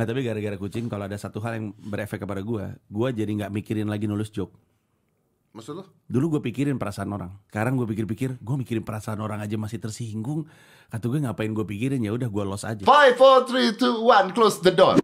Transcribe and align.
Nggak 0.00 0.16
tapi 0.16 0.24
gara-gara 0.24 0.56
kucing 0.56 0.88
kalau 0.88 1.04
ada 1.04 1.20
satu 1.20 1.44
hal 1.44 1.60
yang 1.60 1.66
berefek 1.76 2.24
kepada 2.24 2.40
gua, 2.40 2.72
gua 2.88 3.12
jadi 3.12 3.28
nggak 3.28 3.52
mikirin 3.52 3.84
lagi 3.84 4.08
nulis 4.08 4.32
joke. 4.32 4.56
Maksud 5.52 5.76
lu? 5.76 5.84
Dulu 6.08 6.40
gue 6.40 6.48
pikirin 6.48 6.80
perasaan 6.80 7.12
orang. 7.12 7.36
Sekarang 7.52 7.76
gue 7.76 7.84
pikir-pikir, 7.84 8.40
gue 8.40 8.56
mikirin 8.56 8.80
perasaan 8.80 9.20
orang 9.20 9.44
aja 9.44 9.60
masih 9.60 9.76
tersinggung. 9.76 10.48
Kata 10.88 11.04
gue 11.04 11.20
ngapain 11.20 11.52
gue 11.52 11.66
pikirin 11.68 12.00
ya 12.00 12.16
udah 12.16 12.32
gue 12.32 12.44
los 12.48 12.64
aja. 12.64 12.80
Five, 12.80 13.20
four, 13.20 13.44
three, 13.44 13.76
two, 13.76 14.00
one, 14.00 14.32
close 14.32 14.64
the 14.64 14.72
door. 14.72 14.96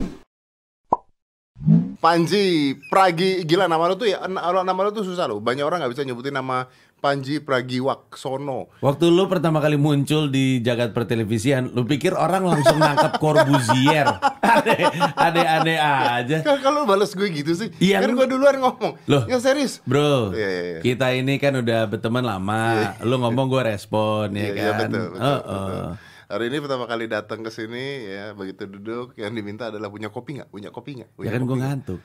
Panji 2.01 2.79
Pragi 2.89 3.45
gila 3.45 3.69
nama 3.69 3.91
lu 3.91 4.01
tuh 4.01 4.09
ya 4.09 4.25
na- 4.31 4.65
nama 4.65 4.81
lu 4.81 4.97
tuh 4.97 5.05
susah 5.05 5.29
loh. 5.29 5.45
Banyak 5.45 5.67
orang 5.67 5.85
nggak 5.85 5.93
bisa 5.93 6.09
nyebutin 6.09 6.33
nama 6.33 6.71
Panji 6.97 7.39
Pragiwaksono. 7.39 8.73
Waktu 8.81 9.05
lu 9.07 9.29
pertama 9.29 9.61
kali 9.61 9.77
muncul 9.77 10.27
di 10.27 10.59
jagat 10.59 10.91
pertelevisian, 10.91 11.69
lu 11.71 11.85
pikir 11.85 12.17
orang 12.17 12.41
langsung 12.43 12.81
nangkap 12.81 13.21
Corbusier. 13.21 14.09
Aneh, 14.41 14.81
aneh-aneh 15.29 15.77
aja. 15.77 16.41
Kalau 16.41 16.89
balas 16.89 17.13
gue 17.13 17.29
gitu 17.29 17.53
sih. 17.53 17.69
Iya, 17.79 18.01
kan 18.01 18.17
gue 18.17 18.27
duluan 18.27 18.57
ngomong. 18.57 18.97
Loh. 19.07 19.29
Yang 19.29 19.41
serius. 19.45 19.73
Bro, 19.85 20.33
Iya, 20.33 20.49
iya, 20.49 20.63
iya. 20.67 20.79
kita 20.81 21.13
ini 21.13 21.37
kan 21.37 21.55
udah 21.55 21.85
berteman 21.85 22.25
lama. 22.25 22.97
Lu 23.05 23.21
ngomong 23.21 23.47
gue 23.47 23.63
respon 23.67 24.33
ya 24.33 24.41
Iya, 24.43 24.53
iya, 24.55 24.71
kan. 24.73 24.89
betul, 24.89 25.07
betul, 25.13 25.21
Oh, 25.23 25.39
betul. 25.39 25.73
oh. 25.77 25.93
Hari 26.27 26.45
ini 26.51 26.59
pertama 26.59 26.85
kali 26.91 27.07
datang 27.07 27.39
ke 27.39 27.55
sini 27.55 27.87
ya 28.03 28.35
begitu 28.35 28.67
duduk 28.67 29.15
yang 29.15 29.31
diminta 29.31 29.71
adalah 29.71 29.87
punya 29.87 30.11
kopi 30.11 30.43
nggak? 30.43 30.51
Punya 30.51 30.75
kopi 30.75 30.99
nggak? 30.99 31.11
Ya 31.23 31.31
kan 31.31 31.43
gue 31.45 31.55
ngantuk. 31.55 32.01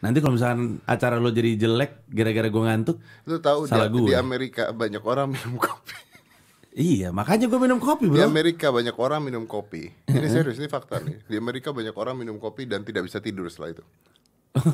Nanti 0.00 0.18
kalau 0.18 0.34
misalkan 0.34 0.80
acara 0.88 1.20
lo 1.20 1.28
jadi 1.28 1.60
jelek 1.60 2.08
gara-gara 2.08 2.48
gue 2.48 2.62
ngantuk, 2.64 2.96
Lu 3.28 3.36
tahu 3.36 3.68
Salah 3.68 3.92
di, 3.92 4.00
gue. 4.00 4.08
di 4.08 4.16
Amerika 4.16 4.72
banyak 4.72 5.04
orang 5.04 5.36
minum 5.36 5.60
kopi. 5.60 5.92
iya 6.88 7.12
makanya 7.12 7.44
gue 7.46 7.60
minum 7.60 7.76
kopi 7.76 8.08
Di 8.08 8.16
bro. 8.16 8.24
Amerika 8.24 8.72
banyak 8.72 8.96
orang 8.96 9.20
minum 9.20 9.44
kopi. 9.44 9.92
Ini 10.08 10.26
serius, 10.26 10.56
ini 10.56 10.72
fakta 10.72 11.04
nih. 11.04 11.28
Di 11.28 11.36
Amerika 11.36 11.70
banyak 11.70 11.92
orang 11.92 12.16
minum 12.16 12.40
kopi 12.40 12.64
dan 12.64 12.80
tidak 12.80 13.12
bisa 13.12 13.20
tidur 13.20 13.44
setelah 13.52 13.76
itu. 13.76 13.84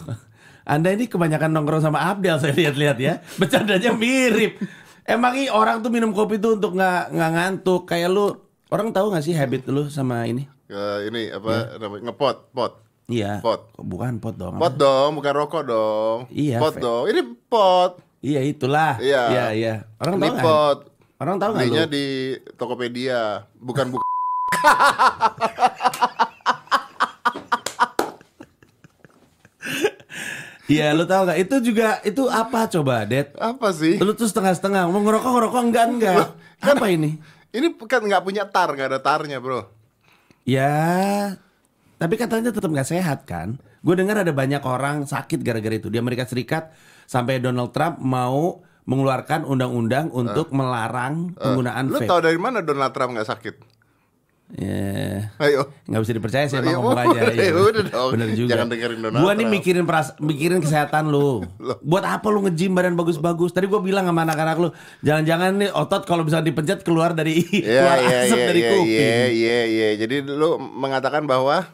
Anda 0.67 0.91
ini 0.91 1.07
kebanyakan 1.07 1.55
nongkrong 1.55 1.83
sama 1.83 2.11
Abdel 2.11 2.39
saya 2.43 2.51
lihat-lihat 2.51 2.99
ya. 2.99 3.23
Bercandanya 3.39 3.95
mirip. 3.95 4.59
Emang 5.07 5.39
i 5.39 5.47
orang 5.47 5.79
tuh 5.79 5.95
minum 5.95 6.11
kopi 6.11 6.43
tuh 6.43 6.59
untuk 6.59 6.75
nggak 6.75 7.15
nggak 7.15 7.31
ngantuk. 7.35 7.87
Kayak 7.87 8.11
lu 8.11 8.35
orang 8.71 8.91
tahu 8.91 9.15
nggak 9.15 9.23
sih 9.23 9.35
habit 9.35 9.67
lu 9.71 9.87
sama 9.87 10.27
ini? 10.27 10.47
Eh, 10.67 10.99
ini 11.07 11.31
apa 11.31 11.79
namanya 11.79 12.11
ngepot, 12.11 12.51
pot. 12.51 12.83
Iya. 13.07 13.39
Pot. 13.39 13.71
Bukan 13.79 14.19
pot 14.19 14.35
dong. 14.35 14.59
Pot 14.59 14.75
dong, 14.75 15.15
bukan 15.15 15.33
rokok 15.35 15.63
dong. 15.63 16.19
Iya, 16.35 16.59
Pot 16.59 16.75
dong. 16.83 17.07
Ini 17.07 17.23
pot. 17.47 18.03
Iya 18.19 18.41
itulah. 18.43 18.99
Iya. 18.99 19.23
Iya 19.31 19.47
iya. 19.55 19.75
Orang 20.03 20.19
tahu 20.19 20.35
pot. 20.43 20.79
Orang 21.17 21.37
tahu 21.39 21.51
nggak 21.55 21.67
lu? 21.71 21.77
Di 21.87 22.07
Tokopedia, 22.59 23.47
bukan 23.63 23.95
buku. 23.95 24.05
Iya 30.67 30.99
lu 30.99 31.07
tahu 31.07 31.31
nggak? 31.31 31.39
Itu 31.47 31.57
juga 31.63 32.03
itu 32.03 32.27
apa 32.27 32.67
coba, 32.67 33.07
Det? 33.07 33.31
Apa 33.39 33.71
sih? 33.71 34.03
Lu 34.03 34.19
tuh 34.19 34.27
setengah-setengah. 34.27 34.91
Mau 34.91 34.99
ngerokok 34.99 35.31
ngerokok 35.31 35.63
enggak 35.63 35.85
enggak. 35.87 36.27
Apa 36.59 36.91
ini? 36.91 37.23
Ini 37.55 37.71
kan 37.87 38.03
nggak 38.03 38.27
punya 38.27 38.51
tar, 38.51 38.75
nggak 38.75 38.91
ada 38.91 38.99
tarnya, 38.99 39.39
bro. 39.39 39.63
Ya, 40.43 41.39
tapi 41.97 42.15
katanya 42.15 42.49
tetap 42.49 42.69
nggak 42.69 42.87
sehat 42.87 43.25
kan? 43.25 43.57
Gue 43.81 43.95
dengar 43.95 44.17
ada 44.17 44.31
banyak 44.31 44.61
orang 44.61 45.05
sakit 45.05 45.41
gara-gara 45.41 45.73
itu 45.73 45.89
di 45.89 45.97
Amerika 45.97 46.25
Serikat 46.25 46.75
sampai 47.05 47.39
Donald 47.39 47.71
Trump 47.71 47.97
mau 47.99 48.61
mengeluarkan 48.83 49.43
undang-undang 49.43 50.11
untuk 50.11 50.51
melarang 50.51 51.35
penggunaan 51.35 51.89
Lu 51.89 51.97
vape. 51.97 52.07
tahu 52.07 52.21
dari 52.21 52.37
mana 52.37 52.61
Donald 52.61 52.91
Trump 52.91 53.15
nggak 53.15 53.27
sakit? 53.27 53.57
Ya, 54.47 55.35
Ayo. 55.43 55.75
nggak 55.91 56.03
bisa 56.07 56.13
dipercaya 56.15 56.47
sih 56.47 56.55
emang 56.55 56.79
ngomong 56.79 56.95
aja. 57.03 57.19
udah, 57.19 57.35
iya. 57.35 57.51
ya 57.51 57.55
udah 57.59 57.83
dong. 57.83 58.11
Bener 58.15 58.29
juga. 58.31 58.51
Jangan 58.55 58.69
dengerin 58.71 58.99
Donald 59.03 59.19
Gua 59.19 59.33
nih 59.35 59.47
mikirin 59.51 59.85
peras 59.85 60.15
mikirin 60.23 60.63
kesehatan 60.63 61.11
lu. 61.11 61.43
Buat 61.83 62.07
apa 62.07 62.31
lu 62.31 62.47
nge-gym 62.47 62.71
badan 62.71 62.95
bagus-bagus? 62.95 63.51
Tadi 63.51 63.67
gua 63.67 63.83
bilang 63.83 64.07
sama 64.07 64.23
anak-anak 64.23 64.57
lu, 64.61 64.69
jangan-jangan 65.03 65.51
nih 65.57 65.71
otot 65.75 66.07
kalau 66.07 66.23
bisa 66.23 66.39
dipencet 66.39 66.87
keluar 66.87 67.11
dari 67.11 67.43
keluar 67.43 67.99
Iya, 67.99 68.07
iya, 68.07 68.19
asap 68.23 68.39
iya, 68.39 68.47
dari 68.47 68.61
iya, 68.61 68.71
kuping. 68.71 68.87
iya, 68.87 69.19
iya, 69.27 69.61
iya. 69.67 69.89
Jadi 69.99 70.17
lu 70.23 70.51
mengatakan 70.63 71.27
bahwa 71.27 71.67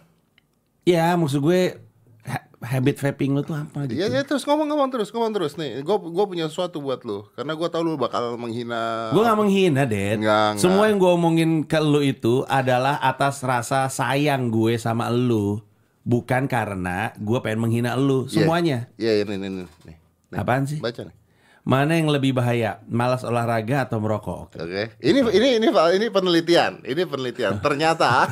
Ya, 0.83 1.15
maksud 1.15 1.39
gue 1.41 1.79
ha- 2.27 2.47
habit 2.61 2.99
vaping 2.99 3.39
lu 3.39 3.43
tuh 3.43 3.55
apa 3.55 3.87
gitu? 3.87 4.03
Iya, 4.03 4.11
ya, 4.11 4.23
terus 4.27 4.43
ngomong 4.43 4.67
ngomong 4.67 4.91
terus, 4.91 5.15
ngomong 5.15 5.31
terus 5.31 5.55
nih. 5.55 5.81
Gue 5.81 5.95
gue 5.95 6.25
punya 6.27 6.51
sesuatu 6.51 6.83
buat 6.83 7.07
lu, 7.07 7.23
karena 7.33 7.55
gue 7.55 7.69
tahu 7.71 7.83
lu 7.85 7.95
bakal 7.95 8.35
menghina. 8.35 9.11
Gue 9.11 9.23
gak 9.23 9.39
menghina, 9.39 9.83
Ded. 9.87 10.19
Enggak, 10.19 10.59
enggak. 10.59 10.63
Semua 10.63 10.91
yang 10.91 10.99
gue 10.99 11.11
omongin 11.11 11.51
ke 11.63 11.79
lu 11.79 12.03
itu 12.03 12.43
adalah 12.45 12.99
atas 12.99 13.43
rasa 13.43 13.87
sayang 13.87 14.51
gue 14.51 14.75
sama 14.75 15.07
lu. 15.09 15.63
Bukan 16.03 16.51
karena 16.51 17.15
gue 17.15 17.39
pengen 17.39 17.63
menghina 17.63 17.95
lu. 17.95 18.27
Iya. 18.27 18.43
Semuanya. 18.43 18.79
Iya, 18.99 19.23
ini, 19.23 19.39
ini, 19.39 19.47
ini. 19.47 19.63
nih. 19.87 19.97
Nih, 20.35 20.39
Apaan 20.43 20.67
sih? 20.67 20.83
Baca 20.83 21.07
nih. 21.07 21.15
Mana 21.63 21.95
yang 21.95 22.11
lebih 22.11 22.35
bahaya? 22.35 22.83
Malas 22.91 23.23
olahraga 23.23 23.87
atau 23.87 24.03
merokok? 24.03 24.59
Oke. 24.59 24.67
Oke, 24.67 24.99
ini 24.99 25.23
ini 25.31 25.49
ini 25.63 25.69
ini 25.71 26.07
penelitian, 26.11 26.83
ini 26.83 27.07
penelitian. 27.07 27.63
Ternyata, 27.63 28.27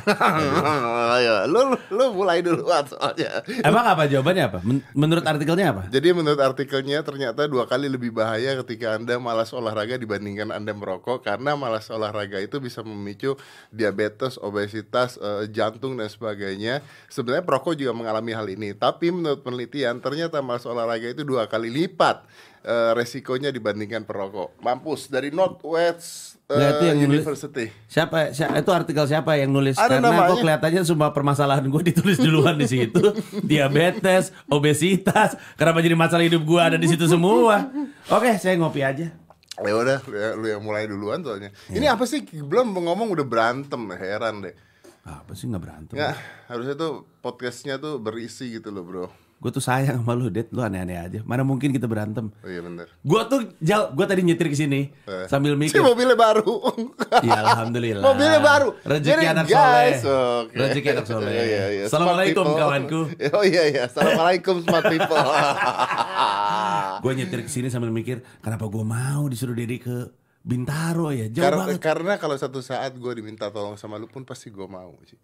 ayo, 1.15 1.47
lu, 1.47 1.79
lu 1.95 2.11
mulai 2.11 2.43
duluan 2.43 2.83
soalnya. 2.91 3.47
Emang 3.63 3.87
apa 3.87 4.11
jawabannya 4.11 4.45
apa? 4.51 4.59
Men- 4.67 4.83
menurut 4.99 5.23
artikelnya 5.23 5.71
apa? 5.71 5.83
Jadi 5.95 6.11
menurut 6.11 6.43
artikelnya 6.43 7.07
ternyata 7.07 7.47
dua 7.47 7.71
kali 7.71 7.87
lebih 7.87 8.11
bahaya 8.11 8.59
ketika 8.67 8.99
anda 8.99 9.15
malas 9.23 9.55
olahraga 9.55 9.95
dibandingkan 9.95 10.51
anda 10.51 10.75
merokok 10.75 11.23
karena 11.23 11.55
malas 11.55 11.87
olahraga 11.87 12.43
itu 12.43 12.59
bisa 12.59 12.83
memicu 12.83 13.39
diabetes, 13.71 14.43
obesitas, 14.43 15.15
eh, 15.23 15.47
jantung 15.55 15.95
dan 15.95 16.11
sebagainya. 16.11 16.83
Sebenarnya 17.07 17.47
perokok 17.47 17.79
juga 17.79 17.95
mengalami 17.95 18.35
hal 18.35 18.51
ini, 18.51 18.75
tapi 18.75 19.15
menurut 19.15 19.47
penelitian 19.47 20.03
ternyata 20.03 20.43
malas 20.43 20.67
olahraga 20.67 21.15
itu 21.15 21.23
dua 21.23 21.47
kali 21.47 21.71
lipat 21.71 22.27
eh, 22.62 22.93
resikonya 22.93 23.48
dibandingkan 23.48 24.03
perokok. 24.03 24.59
Mampus 24.59 25.06
dari 25.06 25.31
Northwest 25.31 26.37
itu 26.44 26.56
yang 26.82 26.98
nulis- 27.00 27.22
University. 27.22 27.71
Siapa, 27.87 28.31
siapa 28.31 28.59
itu 28.59 28.71
artikel 28.71 29.04
siapa 29.04 29.34
yang 29.34 29.48
nulis? 29.48 29.75
Ada 29.75 29.97
Karena 29.97 30.10
namanya. 30.10 30.28
kok 30.28 30.38
kelihatannya 30.41 30.82
semua 30.82 31.09
permasalahan 31.10 31.62
gue 31.65 31.82
ditulis 31.91 32.19
duluan 32.19 32.54
di 32.54 32.66
situ. 32.66 32.98
Diabetes, 33.41 34.34
obesitas, 34.47 35.38
kenapa 35.54 35.78
jadi 35.78 35.94
masalah 35.94 36.22
hidup 36.22 36.43
gue 36.43 36.60
ada 36.60 36.75
di 36.75 36.87
situ 36.87 37.06
semua? 37.06 37.71
Oke, 38.09 38.34
saya 38.37 38.54
ngopi 38.54 38.82
aja. 38.82 39.15
Ya 39.56 39.72
udah, 39.72 40.00
lu 40.03 40.16
ya- 40.16 40.34
lu 40.34 40.47
yang 40.48 40.59
mulai 40.60 40.84
duluan 40.84 41.21
soalnya. 41.21 41.53
Ini 41.69 41.84
Iya. 41.84 41.94
apa 41.94 42.03
sih? 42.04 42.25
Belum 42.25 42.72
ngomong 42.72 43.09
udah 43.10 43.22
berantem, 43.22 43.78
heran 43.92 44.42
deh. 44.42 44.54
Apa 45.00 45.32
sih 45.32 45.47
nggak 45.47 45.60
berantem? 45.60 45.94
Nggak, 45.94 46.16
harusnya 46.47 46.75
tuh 46.75 46.92
podcastnya 47.21 47.77
tuh 47.77 47.97
berisi 47.97 48.50
gitu 48.50 48.69
loh 48.69 48.82
bro. 48.82 49.06
Gue 49.41 49.49
tuh 49.49 49.65
sayang 49.65 50.05
sama 50.05 50.12
lu, 50.12 50.28
Det. 50.28 50.53
Lu 50.53 50.61
aneh-aneh 50.61 51.01
aja. 51.01 51.21
Mana 51.25 51.41
mungkin 51.41 51.73
kita 51.73 51.89
berantem? 51.89 52.28
Oh 52.28 52.45
iya 52.45 52.61
bener. 52.61 52.93
Gue 53.01 53.25
tuh 53.25 53.41
jauh, 53.56 53.89
gue 53.91 54.05
tadi 54.05 54.21
nyetir 54.21 54.47
ke 54.47 54.55
sini 54.55 54.93
Eh. 55.09 55.25
sambil 55.27 55.56
Si 55.56 55.73
mikir. 55.73 55.81
mobilnya 55.81 56.12
baru. 56.12 56.61
Ya 57.25 57.41
alhamdulillah. 57.43 58.05
Mobilnya 58.05 58.37
baru. 58.39 58.69
Rezeki 58.81 59.27
anak 59.27 59.47
guys, 59.47 60.05
soleh. 60.05 60.45
oke. 60.45 60.55
Rezeki 60.55 60.89
anak 60.93 61.06
soleh. 61.06 61.33
Iya, 61.33 61.43
iya, 61.43 61.65
iya. 61.73 61.84
Assalamualaikum 61.89 62.45
kawanku. 62.47 63.01
Oh 63.37 63.41
iya 63.43 63.62
iya. 63.67 63.83
Assalamualaikum 63.89 64.61
smart 64.61 64.84
people. 64.87 65.17
Gue 67.03 67.12
nyetir 67.15 67.41
ke 67.41 67.49
sini 67.49 67.69
sambil 67.69 67.89
mikir, 67.89 68.21
kenapa 68.39 68.69
gue 68.69 68.84
mau 68.84 69.25
disuruh 69.25 69.57
diri 69.57 69.81
ke 69.81 70.12
Bintaro 70.41 71.09
ya? 71.11 71.28
Jauh 71.28 71.41
karena, 71.43 71.65
banget. 71.67 71.81
karena 71.81 72.12
kalau 72.17 72.37
satu 72.37 72.61
saat 72.61 72.93
gue 72.93 73.12
diminta 73.15 73.49
tolong 73.49 73.77
sama 73.77 73.97
lu 73.97 74.05
pun 74.05 74.22
pasti 74.22 74.49
gue 74.49 74.65
mau 74.65 74.97
sih. 75.03 75.17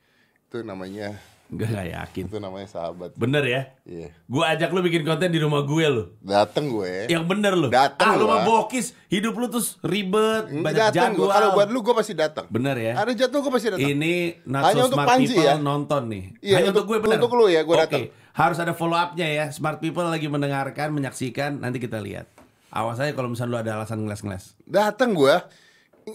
Itu 0.47 0.63
namanya 0.63 1.19
Gue 1.47 1.63
gak 1.63 1.87
yakin. 1.87 2.27
itu 2.27 2.39
namanya 2.43 2.67
sahabat. 2.67 3.15
Bener 3.15 3.47
ya? 3.47 3.63
Iya. 3.87 4.11
Gue 4.27 4.43
ajak 4.43 4.67
lu 4.67 4.83
bikin 4.83 5.07
konten 5.07 5.31
di 5.31 5.39
rumah 5.39 5.63
gue 5.63 5.87
lu. 5.87 6.11
Dateng 6.19 6.67
gue. 6.67 7.07
Yang 7.07 7.23
bener 7.23 7.55
lu. 7.55 7.71
Dateng 7.71 8.03
ah, 8.03 8.19
lu 8.19 8.27
mah 8.27 8.43
bokis. 8.43 8.99
Hidup 9.07 9.39
lu 9.39 9.47
terus 9.47 9.79
ribet, 9.79 10.51
banyak 10.51 10.91
Dateng 10.91 11.15
jadwal. 11.15 11.31
Kalau 11.31 11.49
buat 11.55 11.71
lu 11.71 11.87
gue 11.87 11.95
pasti 11.95 12.19
datang. 12.19 12.51
Bener 12.51 12.75
ya? 12.75 12.99
Ada 12.99 13.15
jadwal 13.15 13.47
gue 13.47 13.53
pasti 13.55 13.69
datang. 13.71 13.91
Ini 13.95 14.15
not 14.43 14.63
Hanya 14.67 14.75
so 14.75 14.87
untuk 14.91 14.99
smart 14.99 15.09
Panji 15.15 15.27
people 15.31 15.47
ya? 15.47 15.55
nonton 15.55 16.03
nih. 16.11 16.25
Iya, 16.43 16.55
Hanya 16.59 16.71
untuk, 16.75 16.83
untuk- 16.83 16.87
gue 16.91 16.99
bener. 17.07 17.17
untuk 17.23 17.33
lu 17.35 17.47
ya, 17.47 17.61
gue 17.63 17.75
Oke, 17.75 17.83
datang. 17.87 18.05
harus 18.35 18.59
ada 18.59 18.73
follow 18.75 18.99
up-nya 18.99 19.27
ya. 19.31 19.45
Smart 19.55 19.79
people 19.79 20.03
lagi 20.03 20.27
mendengarkan, 20.27 20.89
menyaksikan, 20.91 21.63
nanti 21.63 21.79
kita 21.79 22.03
lihat. 22.03 22.27
Awas 22.75 22.99
aja 22.99 23.15
kalau 23.15 23.31
misalnya 23.31 23.51
lu 23.55 23.59
ada 23.63 23.71
alasan 23.79 24.03
ngeles-ngeles. 24.03 24.59
Dateng 24.67 25.15
gue. 25.15 25.35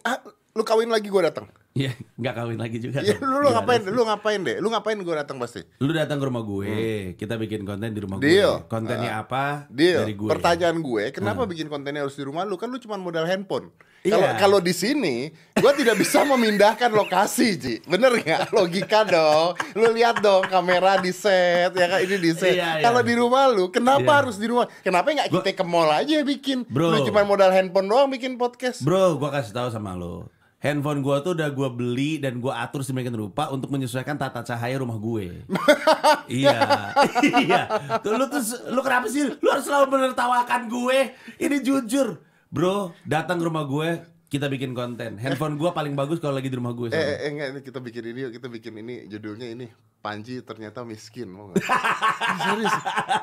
Ah, 0.03 0.19
lu 0.51 0.63
kawin 0.67 0.91
lagi 0.91 1.07
gue 1.07 1.23
datang. 1.23 1.47
Iya, 1.71 1.95
nggak 2.19 2.33
kawin 2.35 2.59
lagi 2.59 2.83
juga. 2.83 2.99
Ya, 2.99 3.15
dong. 3.15 3.23
lu, 3.23 3.39
lu 3.39 3.47
Gimana 3.47 3.55
ngapain? 3.55 3.81
Lu 3.87 4.01
ngapain 4.03 4.39
deh? 4.43 4.57
Lu 4.59 4.67
ngapain 4.67 4.97
gue 4.97 5.15
datang 5.15 5.39
pasti? 5.39 5.63
Lu 5.79 5.95
datang 5.95 6.19
ke 6.19 6.25
rumah 6.27 6.43
gue, 6.43 6.67
kita 7.15 7.39
bikin 7.39 7.63
konten 7.63 7.95
di 7.95 8.01
rumah 8.03 8.19
Hmm. 8.19 8.27
Deal. 8.27 8.53
gue. 8.57 8.67
Kontennya 8.67 9.11
apa? 9.17 9.71
Deal. 9.71 10.03
Dari 10.03 10.11
gue. 10.11 10.27
Pertanyaan 10.27 10.77
gue, 10.77 11.03
kenapa 11.09 11.47
bikin 11.47 11.71
kontennya 11.71 12.03
harus 12.03 12.13
di 12.13 12.27
rumah 12.27 12.43
lu? 12.43 12.59
Kan 12.59 12.67
lu 12.67 12.77
cuma 12.77 12.99
modal 12.99 13.23
handphone. 13.23 13.71
Iya. 14.03 14.11
Kalau 14.11 14.27
kalau 14.35 14.59
di 14.59 14.73
sini, 14.73 15.31
gue 15.31 15.71
tidak 15.73 15.95
bisa 15.95 16.25
memindahkan 16.27 16.91
lokasi, 16.91 17.47
Ji. 17.55 17.75
Bener 17.85 18.19
nggak? 18.19 18.51
Logika 18.51 19.07
dong. 19.07 19.55
Lu 19.71 19.95
lihat 19.95 20.19
dong, 20.19 20.43
kamera 20.43 20.99
di 20.99 21.15
set, 21.15 21.71
ya 21.71 21.87
kan? 21.87 22.03
Ini 22.03 22.15
di 22.19 22.31
set. 22.35 22.51
Iya, 22.51 22.69
iya. 22.77 22.83
Kalau 22.83 22.99
di 22.99 23.15
rumah 23.15 23.47
lu, 23.47 23.71
kenapa 23.71 24.03
Iya. 24.03 24.17
harus 24.19 24.35
di 24.35 24.43
rumah? 24.43 24.67
Kenapa 24.83 25.07
nggak 25.07 25.31
kita 25.31 25.49
ke 25.53 25.63
mall 25.63 25.87
aja 25.87 26.19
bikin? 26.19 26.67
Bro. 26.67 26.91
Lu 26.91 27.07
cuma 27.07 27.23
modal 27.23 27.47
handphone 27.49 27.87
doang 27.87 28.11
bikin 28.11 28.35
podcast. 28.35 28.83
Bro, 28.83 29.15
gua 29.15 29.31
kasih 29.31 29.55
tahu 29.55 29.71
sama 29.71 29.95
lo. 29.95 30.27
Handphone 30.61 31.01
gua 31.01 31.25
tuh 31.25 31.33
udah 31.33 31.49
gua 31.49 31.73
beli 31.73 32.21
dan 32.21 32.37
gua 32.37 32.61
atur 32.61 32.85
sedemikian 32.85 33.17
rupa 33.17 33.49
untuk 33.49 33.73
menyesuaikan 33.73 34.13
tata 34.13 34.45
cahaya 34.45 34.77
rumah 34.77 35.01
gue. 35.01 35.41
iya. 36.29 36.93
iya. 37.41 37.61
Tuh 38.05 38.13
lu 38.13 38.29
tuh 38.29 38.45
lu 38.69 38.77
kenapa 38.85 39.09
sih 39.09 39.25
lu 39.25 39.47
harus 39.49 39.65
selalu 39.65 39.89
menertawakan 39.89 40.69
gue? 40.69 41.17
Ini 41.41 41.65
jujur. 41.65 42.21
Bro, 42.53 42.93
datang 43.09 43.41
ke 43.41 43.49
rumah 43.49 43.65
gue, 43.65 44.05
kita 44.29 44.45
bikin 44.53 44.77
konten. 44.77 45.17
Handphone 45.17 45.57
gua 45.57 45.73
paling 45.73 45.97
bagus 45.97 46.21
kalau 46.21 46.37
lagi 46.37 46.53
di 46.53 46.61
rumah 46.61 46.77
gue. 46.77 46.93
Eh, 46.93 46.95
eh, 46.95 47.17
eh, 47.25 47.29
enggak 47.33 47.47
ini 47.57 47.59
kita 47.65 47.79
bikin 47.81 48.03
ini 48.13 48.19
yuk, 48.29 48.31
kita 48.37 48.47
bikin 48.47 48.73
ini 48.85 48.95
judulnya 49.09 49.49
ini 49.49 49.65
Panji 50.01 50.45
ternyata 50.45 50.85
miskin 50.85 51.29
mau 51.29 51.49
nggak? 51.49 51.61
Serius. 52.45 52.75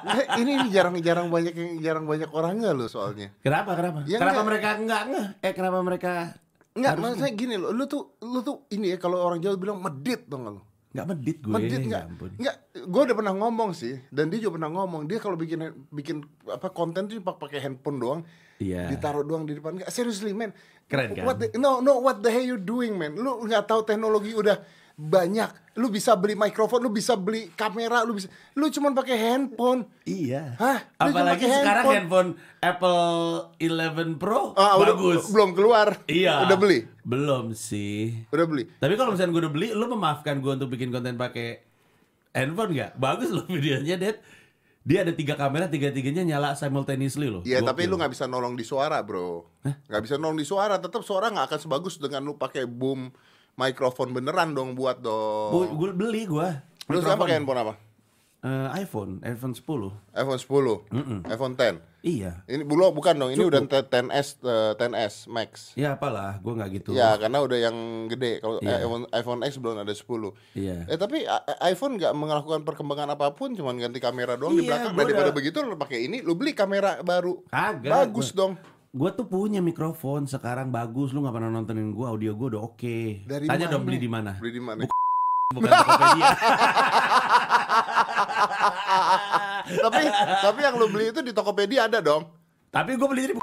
Nggak, 0.07 0.27
ini 0.43 0.53
jarang-jarang 0.75 1.27
banyak 1.31 1.55
yang 1.55 1.71
jarang 1.87 2.05
banyak 2.07 2.31
orangnya 2.35 2.75
loh 2.75 2.91
soalnya. 2.91 3.31
Kenapa? 3.47 3.79
Kenapa? 3.79 4.03
Ya, 4.11 4.19
kenapa 4.19 4.43
enggak. 4.43 4.49
mereka 4.51 4.69
enggak 4.75 5.03
enggak? 5.07 5.27
Eh, 5.43 5.53
kenapa 5.55 5.79
mereka 5.87 6.13
Enggak, 6.79 6.93
harus- 6.95 7.05
maksudnya 7.05 7.33
gini 7.35 7.55
loh, 7.55 7.71
lu 7.71 7.85
tuh 7.85 8.03
lu 8.21 8.39
tuh 8.41 8.65
ini 8.71 8.95
ya 8.95 8.97
kalau 8.97 9.19
orang 9.19 9.39
Jawa 9.39 9.55
bilang 9.55 9.79
medit 9.79 10.25
dong 10.25 10.47
lu. 10.47 10.63
enggak 10.89 11.07
medit 11.07 11.39
gue? 11.39 11.53
Medit 11.53 11.71
Ya 11.71 11.79
enggak? 11.85 12.05
Enggak, 12.39 12.57
gue 12.73 13.01
udah 13.05 13.15
pernah 13.15 13.35
ngomong 13.37 13.71
sih 13.73 14.01
dan 14.09 14.33
dia 14.33 14.39
juga 14.39 14.57
pernah 14.57 14.71
ngomong 14.73 15.05
dia 15.05 15.19
kalau 15.19 15.37
bikin 15.37 15.61
bikin 15.91 16.17
apa 16.49 16.71
konten 16.71 17.05
tuh 17.05 17.21
pak- 17.21 17.37
pakai 17.39 17.61
handphone 17.61 17.99
doang. 17.99 18.21
Iya. 18.57 18.89
Ditaruh 18.89 19.23
doang 19.23 19.45
di 19.45 19.53
depan. 19.53 19.77
Enggak, 19.77 19.93
seriously 19.93 20.33
man. 20.33 20.51
Keren 20.87 21.13
kan? 21.13 21.23
What 21.23 21.37
the, 21.39 21.53
no, 21.55 21.79
no, 21.79 22.01
what 22.01 22.19
the 22.19 22.33
hell 22.33 22.43
you 22.43 22.57
doing 22.57 22.97
man? 22.97 23.15
Lu 23.15 23.37
nggak 23.41 23.69
tahu 23.69 23.85
teknologi 23.85 24.33
udah 24.33 24.57
banyak. 24.99 25.47
Lu 25.79 25.87
bisa 25.87 26.19
beli 26.19 26.35
mikrofon, 26.35 26.83
lu 26.83 26.91
bisa 26.91 27.15
beli 27.15 27.55
kamera, 27.55 28.03
lu 28.03 28.19
bisa 28.19 28.27
lu 28.53 28.67
cuman 28.67 28.91
pakai 28.93 29.15
handphone. 29.15 29.87
Iya. 30.03 30.59
Hah? 30.59 30.83
Lu 31.07 31.15
Apalagi 31.15 31.47
sekarang 31.47 31.85
handphone. 31.87 32.29
handphone 32.35 32.59
Apple 32.59 33.07
11 33.63 34.19
Pro 34.19 34.59
Ah, 34.59 34.75
udah 34.75 34.99
bagus. 34.99 35.31
belum 35.31 35.55
keluar. 35.55 36.03
Iya. 36.05 36.43
Udah 36.45 36.59
beli? 36.59 36.83
Belum 37.01 37.55
sih. 37.55 38.27
Udah 38.29 38.43
beli. 38.45 38.67
Tapi 38.75 38.99
kalau 38.99 39.15
misalnya 39.15 39.31
gue 39.31 39.43
udah 39.47 39.55
beli, 39.55 39.69
lu 39.71 39.87
memaafkan 39.87 40.43
gue 40.43 40.53
untuk 40.53 40.67
bikin 40.69 40.91
konten 40.91 41.15
pakai 41.15 41.63
handphone 42.35 42.75
nggak? 42.75 42.99
Bagus 42.99 43.31
loh 43.31 43.47
videonya, 43.47 43.95
Dad. 43.95 44.19
Dia 44.83 45.05
ada 45.05 45.13
tiga 45.13 45.37
kamera, 45.37 45.69
tiga-tiganya 45.69 46.27
nyala 46.27 46.57
simultaneously 46.57 47.31
loh. 47.31 47.47
Iya, 47.47 47.63
tapi 47.63 47.87
lu 47.87 47.95
nggak 47.95 48.11
bisa 48.11 48.27
nolong 48.27 48.59
di 48.59 48.65
suara, 48.65 48.99
bro. 48.99 49.47
Nggak 49.63 50.03
bisa 50.03 50.19
nolong 50.19 50.41
di 50.41 50.49
suara. 50.49 50.81
Tetap 50.83 51.07
suara 51.07 51.31
nggak 51.31 51.55
akan 51.55 51.61
sebagus 51.61 52.01
dengan 52.01 52.25
lu 52.25 52.35
pakai 52.35 52.67
boom 52.67 53.13
mikrofon 53.59 54.15
beneran 54.15 54.55
dong 54.55 54.73
buat 54.73 55.03
dong. 55.03 55.51
Gue 55.51 55.67
gue 55.69 55.89
beli 55.93 56.23
gue. 56.25 56.49
Lu 56.89 57.03
sekarang 57.03 57.21
pakai 57.21 57.37
handphone 57.37 57.61
apa? 57.61 57.75
Eh, 58.39 58.69
iPhone, 58.79 59.19
iPhone 59.21 59.51
10. 59.51 59.91
iPhone 60.15 60.39
10, 60.39 60.87
iPhone 61.27 61.55
10. 61.59 61.83
Iya. 61.99 62.47
Ini 62.47 62.63
belum 62.63 62.95
bukan 62.95 63.19
dong, 63.19 63.35
ini 63.35 63.43
udah 63.43 63.59
10s 63.67 64.39
eh, 64.39 64.73
10s 64.73 65.27
Max. 65.27 65.75
Ya 65.75 65.99
apalah, 65.99 66.39
gue 66.39 66.55
nggak 66.55 66.71
gitu. 66.73 66.95
Ya, 66.95 67.19
karena 67.19 67.43
udah 67.43 67.59
yang 67.59 67.75
gede. 68.07 68.39
Kalau 68.39 68.57
eh, 68.57 68.71
Iya. 68.71 68.87
iPhone, 68.87 69.05
iPhone 69.11 69.41
X 69.43 69.59
belum 69.59 69.75
ada 69.77 69.91
10. 69.91 70.31
Iya. 70.55 70.87
Eh 70.87 70.95
tapi 70.95 71.27
iPhone 71.61 71.99
nggak 71.99 72.15
melakukan 72.15 72.63
perkembangan 72.63 73.19
apa 73.19 73.35
pun, 73.35 73.53
cuman 73.53 73.75
ganti 73.75 73.99
kamera 73.99 74.39
doang 74.39 74.55
di 74.55 74.63
Iya, 74.63 74.87
belakang. 74.87 74.93
Daripada 74.95 75.21
udah- 75.25 75.37
begitu 75.37 75.57
lu 75.59 75.75
pakai 75.75 75.99
ini, 76.07 76.23
lu 76.23 76.33
beli 76.33 76.55
kamera 76.55 77.03
baru. 77.03 77.43
Kagak. 77.45 77.91
Bagus 78.07 78.31
gua- 78.31 78.39
dong. 78.39 78.53
Gue 78.89 79.13
tuh 79.13 79.29
punya 79.29 79.61
mikrofon 79.61 80.25
sekarang 80.25 80.73
bagus. 80.73 81.13
Lu 81.13 81.21
nggak 81.21 81.37
pernah 81.37 81.53
nontonin 81.53 81.93
gue, 81.93 82.07
audio 82.09 82.33
gue 82.33 82.57
udah 82.57 82.63
oke. 82.65 83.29
Dari 83.29 83.45
Tanya 83.45 83.69
dong 83.69 83.85
beli 83.85 84.01
di 84.01 84.09
mana? 84.09 84.41
Beli 84.41 84.57
di 84.57 84.63
mana? 84.65 84.89
Bukan 85.57 85.69
Tokopedia. 85.69 86.29
tapi 89.85 90.03
tapi 90.45 90.61
yang 90.65 90.77
lu 90.77 90.89
beli 90.89 91.13
itu 91.13 91.21
di 91.21 91.33
Tokopedia 91.37 91.85
ada 91.89 92.01
dong. 92.01 92.25
Tapi 92.73 92.97
gue 92.97 93.09
beli 93.09 93.23
dari 93.29 93.35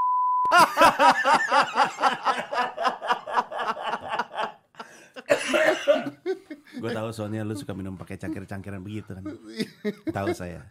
Gue 6.76 6.92
tahu 6.94 7.10
soalnya 7.10 7.42
lu 7.42 7.58
suka 7.58 7.74
minum 7.74 7.98
pakai 7.98 8.22
cangkir-cangkiran 8.22 8.82
begitu 8.82 9.14
kan. 9.14 9.24
Tahu 10.14 10.28
saya. 10.34 10.66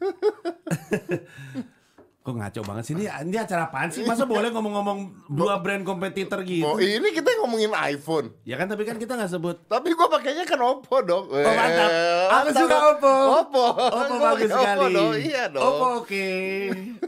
Kok 2.24 2.40
ngaco 2.40 2.60
banget 2.64 2.84
sih 2.88 2.94
ini, 2.96 3.04
ini 3.04 3.36
acara 3.36 3.68
apaan 3.68 3.92
sih? 3.92 4.00
Masa 4.00 4.24
boleh 4.24 4.48
ngomong-ngomong 4.48 5.28
dua 5.28 5.60
brand 5.60 5.84
kompetitor 5.84 6.40
gitu? 6.40 6.64
Oh, 6.64 6.80
ini 6.80 7.12
kita 7.12 7.36
ngomongin 7.44 7.68
iPhone. 7.76 8.32
Ya 8.48 8.56
kan 8.56 8.64
tapi 8.64 8.88
kan 8.88 8.96
kita 8.96 9.12
nggak 9.12 9.28
sebut 9.28 9.68
Tapi 9.68 9.92
gua 9.92 10.08
pakainya 10.08 10.48
kan 10.48 10.56
Oppo 10.56 11.04
dong. 11.04 11.28
Oh 11.28 11.52
mantap. 11.52 11.90
Eh, 11.92 12.26
Aku 12.32 12.48
suka 12.56 12.76
Oppo. 12.96 13.12
Oppo. 13.44 13.64
Oppo 13.76 14.14
bagus 14.16 14.48
pakai 14.48 14.56
Oppo 14.56 14.64
sekali. 14.88 14.94
dong. 14.96 15.12
Iya 15.20 15.42
dong. 15.52 15.64
Oppo 15.68 15.86
oke. 16.00 16.26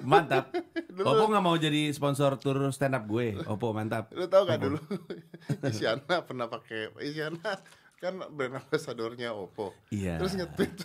Mantap. 0.05 0.45
Oppo 1.09 1.25
nggak 1.33 1.45
mau 1.49 1.57
jadi 1.57 1.83
sponsor 1.97 2.37
tur 2.37 2.69
stand 2.69 2.93
up 2.93 3.09
gue. 3.09 3.41
Oppo 3.49 3.73
mantap. 3.73 4.13
Lu 4.13 4.29
tau 4.29 4.45
gak 4.45 4.61
dulu 4.61 4.77
Isyana 5.65 6.29
pernah 6.29 6.53
pakai 6.53 6.93
Isyana 7.01 7.57
kan 7.97 8.21
brand 8.37 8.61
ambassadornya 8.61 9.33
Oppo. 9.33 9.73
Iya. 9.89 10.21
Terus 10.21 10.37
nge-tweet 10.37 10.77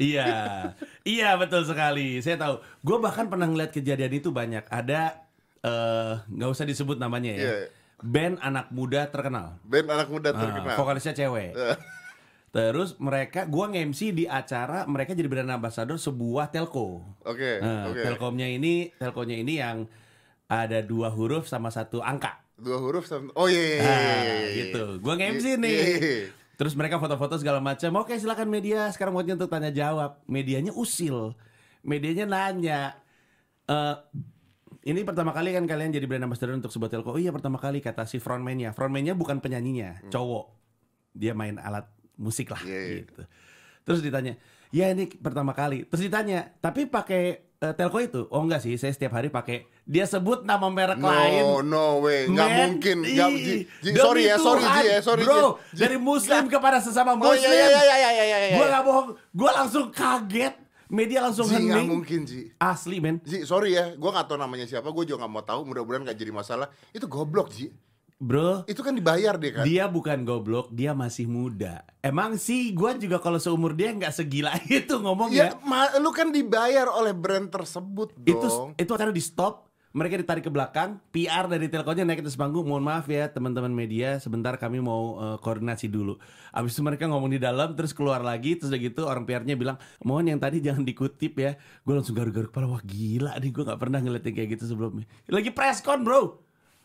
Iya, 0.00 0.28
iya 1.04 1.36
betul 1.36 1.62
sekali. 1.62 2.18
Saya 2.18 2.34
tahu. 2.34 2.54
Gue 2.80 2.96
bahkan 2.98 3.28
pernah 3.28 3.44
ngeliat 3.44 3.68
kejadian 3.68 4.10
itu 4.10 4.32
banyak. 4.32 4.64
Ada 4.64 5.20
eh, 5.60 6.12
nggak 6.26 6.50
usah 6.50 6.64
disebut 6.64 6.96
namanya 6.96 7.30
ya. 7.30 7.44
Iya. 7.44 7.56
Band 8.00 8.40
anak 8.40 8.72
muda 8.72 9.04
terkenal. 9.06 9.60
band 9.60 9.86
anak 9.86 10.08
muda 10.08 10.32
Ah, 10.32 10.40
terkenal. 10.40 10.72
vokalisnya 10.74 11.12
cewek. 11.14 11.52
Terus 12.50 12.98
mereka, 12.98 13.46
gua 13.46 13.68
nge-MC 13.68 14.10
di 14.10 14.24
acara 14.24 14.82
mereka 14.84 15.12
jadi 15.12 15.28
brand 15.28 15.52
ambassador 15.52 15.94
sebuah 15.94 16.48
telco. 16.48 17.04
Oke, 17.22 17.60
Nah, 17.60 17.86
oke. 17.86 18.02
Telkomnya 18.02 18.48
ini, 18.48 18.90
telkonya 18.92 19.36
ini 19.36 19.60
yang 19.60 19.84
ada 20.48 20.80
dua 20.80 21.12
huruf 21.12 21.44
sama 21.44 21.68
satu 21.68 22.00
angka. 22.00 22.42
Dua 22.56 22.76
huruf 22.76 23.04
sama 23.04 23.30
Oh 23.32 23.46
iya 23.46 23.62
iya 23.62 23.70
iya, 23.70 23.78
Nah, 23.78 23.94
iya, 23.94 24.16
iya, 24.18 24.34
iya. 24.34 24.48
gitu. 24.58 24.84
Gua 24.98 25.14
nge-MC 25.14 25.46
Iya, 25.46 25.56
nih. 25.58 25.78
Terus 26.60 26.76
mereka 26.76 27.00
foto-foto 27.00 27.40
segala 27.40 27.56
macam. 27.56 28.04
Oke, 28.04 28.20
silakan 28.20 28.52
media. 28.52 28.92
Sekarang 28.92 29.16
waktunya 29.16 29.40
untuk 29.40 29.48
tanya 29.48 29.72
jawab. 29.72 30.20
Medianya 30.28 30.76
usil. 30.76 31.32
Medianya 31.80 32.28
nanya. 32.28 32.80
eh 33.64 33.96
ini 34.84 35.00
pertama 35.08 35.32
kali 35.32 35.56
kan 35.56 35.64
kalian 35.64 35.92
jadi 35.92 36.04
brand 36.04 36.28
ambassador 36.28 36.52
untuk 36.52 36.68
sebuah 36.68 36.92
telco. 36.92 37.16
Oh 37.16 37.20
iya 37.20 37.32
pertama 37.32 37.56
kali 37.56 37.80
kata 37.80 38.04
si 38.04 38.20
frontman-nya. 38.20 38.76
Frontman-nya 38.76 39.16
bukan 39.16 39.40
penyanyinya, 39.40 40.04
cowok. 40.12 40.52
Dia 41.16 41.32
main 41.32 41.56
alat 41.56 41.88
musik 42.20 42.52
lah 42.52 42.60
Hmm. 42.60 42.68
Iya, 42.68 42.80
iya. 42.84 42.96
gitu. 43.08 43.22
Terus 43.88 44.00
ditanya, 44.04 44.32
"Ya 44.68 44.92
ini 44.92 45.08
pertama 45.08 45.56
kali." 45.56 45.88
Terus 45.88 46.12
ditanya, 46.12 46.52
"Tapi 46.60 46.84
pakai 46.88 47.49
eh, 47.60 47.72
telco 47.72 48.00
itu?" 48.00 48.24
Oh 48.28 48.40
enggak 48.40 48.60
sih, 48.60 48.74
saya 48.74 48.90
setiap 48.90 49.12
hari 49.12 49.28
pakai. 49.28 49.68
Dia 49.84 50.04
sebut 50.04 50.42
nama 50.42 50.66
merek 50.66 50.96
lain. 50.96 51.42
No, 51.44 51.60
no 51.60 51.84
way, 52.00 52.26
nggak 52.26 52.48
mungkin. 52.56 52.96
Nggak, 53.04 53.28
ih, 53.30 53.38
Ji, 53.38 53.56
Ji, 53.82 53.90
sorry 53.94 54.26
ya, 54.26 54.36
sorry 54.36 54.64
Ji 54.64 54.80
ya, 54.86 54.98
sorry 55.00 55.22
Bro, 55.22 55.36
Ji. 55.70 55.76
Ji. 55.76 55.80
dari 55.82 55.96
muslim 55.96 56.42
kepada 56.46 56.78
sesama 56.78 57.12
Oh 57.12 57.20
muslim. 57.20 57.44
iya 57.46 57.66
iya 57.68 57.82
iya 57.82 57.96
iya 57.98 58.10
iya 58.24 58.38
iya. 58.40 58.56
Gua 58.56 58.66
gak 58.66 58.82
bohong, 58.82 59.08
gua 59.30 59.50
langsung 59.54 59.86
kaget. 59.90 60.54
Media 60.90 61.22
langsung 61.22 61.46
Ji, 61.46 61.54
nggak 61.54 61.70
hening. 61.70 61.86
mungkin 61.86 62.20
Ji. 62.26 62.50
Asli 62.58 62.98
men. 62.98 63.22
Ji, 63.22 63.46
sorry 63.46 63.78
ya, 63.78 63.94
gua 63.94 64.10
nggak 64.10 64.26
tahu 64.26 64.38
namanya 64.38 64.66
siapa, 64.66 64.90
gua 64.90 65.06
juga 65.06 65.22
nggak 65.22 65.30
mau 65.30 65.42
tahu. 65.42 65.60
Mudah-mudahan 65.62 66.02
nggak 66.02 66.18
jadi 66.18 66.32
masalah. 66.34 66.66
Itu 66.90 67.06
goblok 67.06 67.54
Ji. 67.54 67.70
Bro, 68.20 68.68
Itu 68.68 68.84
kan 68.84 68.92
dibayar 68.92 69.40
dia 69.40 69.50
kan. 69.50 69.64
dia 69.64 69.88
bukan 69.88 70.22
goblok, 70.22 70.68
dia 70.68 70.92
masih 70.92 71.24
muda. 71.24 71.88
Emang 71.98 72.36
sih 72.36 72.68
gua 72.70 72.92
juga 72.92 73.16
kalau 73.16 73.40
seumur 73.40 73.72
dia 73.72 73.90
nggak 73.90 74.12
segila 74.12 74.52
itu 74.68 74.92
ngomong 74.94 75.32
Ya, 75.32 75.56
ya. 75.56 75.96
lu 75.96 76.12
kan 76.12 76.28
dibayar 76.28 76.84
oleh 76.86 77.10
brand 77.10 77.48
tersebut 77.48 78.12
Itu 78.20 78.44
dong. 78.44 78.76
itu 78.76 78.90
acara 78.90 79.08
di 79.08 79.18
stop. 79.18 79.72
Mereka 79.90 80.22
ditarik 80.22 80.46
ke 80.46 80.52
belakang, 80.52 81.02
PR 81.10 81.50
dari 81.50 81.66
telkonya 81.66 82.06
naik 82.06 82.20
ke 82.20 82.28
atas 82.28 82.38
panggung. 82.38 82.62
Mohon 82.62 82.84
maaf 82.86 83.10
ya 83.10 83.26
teman-teman 83.26 83.74
media, 83.74 84.20
sebentar 84.20 84.54
kami 84.54 84.78
mau 84.78 85.18
eh, 85.18 85.36
koordinasi 85.40 85.88
dulu. 85.88 86.14
Abis 86.52 86.76
itu 86.76 86.84
mereka 86.84 87.10
ngomong 87.10 87.26
di 87.26 87.42
dalam, 87.42 87.74
terus 87.74 87.90
keluar 87.90 88.22
lagi, 88.22 88.54
terus 88.54 88.70
udah 88.70 88.78
gitu 88.78 89.00
orang 89.02 89.26
PR-nya 89.26 89.56
bilang, 89.56 89.74
mohon 90.00 90.28
yang 90.28 90.38
tadi 90.38 90.60
jangan 90.60 90.84
dikutip 90.84 91.34
ya. 91.34 91.58
Gue 91.82 91.96
langsung 91.96 92.14
garuk-garuk 92.14 92.54
kepala, 92.54 92.70
wah 92.70 92.78
gila 92.80 93.34
nih, 93.34 93.50
gue 93.50 93.64
nggak 93.66 93.80
pernah 93.80 93.98
ngeliat 93.98 94.22
yang 94.22 94.36
kayak 94.36 94.50
gitu 94.54 94.64
sebelumnya. 94.68 95.10
Lagi 95.26 95.50
press 95.50 95.82
con 95.82 96.06
bro, 96.06 96.38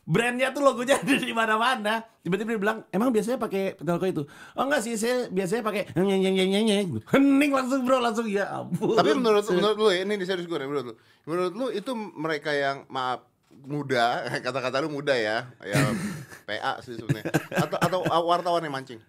brandnya 0.05 0.53
tuh 0.53 0.61
logonya 0.61 0.95
ada 1.01 1.15
di 1.17 1.33
mana-mana. 1.33 2.05
Tiba-tiba 2.21 2.57
dia 2.57 2.61
bilang, 2.61 2.77
emang 2.93 3.09
biasanya 3.09 3.41
pakai 3.41 3.77
telko 3.77 4.05
itu? 4.05 4.23
Oh 4.53 4.63
enggak 4.65 4.81
sih, 4.85 4.97
saya 4.97 5.29
biasanya 5.29 5.61
pakai 5.65 5.93
nyeng 5.97 6.21
nyeng 6.21 6.35
nyeng 6.37 6.65
nyeng. 6.65 6.87
Hening 7.09 7.51
langsung 7.53 7.81
bro, 7.85 7.97
langsung 8.01 8.25
ya 8.29 8.49
ampun. 8.61 8.97
Tapi 8.97 9.13
menurut 9.17 9.45
menurut 9.49 9.77
lu 9.77 9.89
ya, 9.93 10.05
ini 10.05 10.13
di 10.17 10.25
serius 10.25 10.45
gue 10.45 10.57
menurut 10.61 10.85
lu. 10.89 10.95
Menurut 11.25 11.53
lu 11.53 11.65
itu 11.73 11.91
mereka 11.93 12.53
yang 12.53 12.85
maaf 12.89 13.25
muda, 13.65 14.25
kata-kata 14.45 14.81
lu 14.85 14.93
muda 14.93 15.13
ya, 15.17 15.49
ya 15.65 15.81
PA 16.45 16.81
sih 16.85 16.97
sebenarnya. 16.97 17.33
Atau 17.53 17.77
atau 17.81 17.99
wartawan 18.25 18.61
yang 18.61 18.73
mancing. 18.73 19.01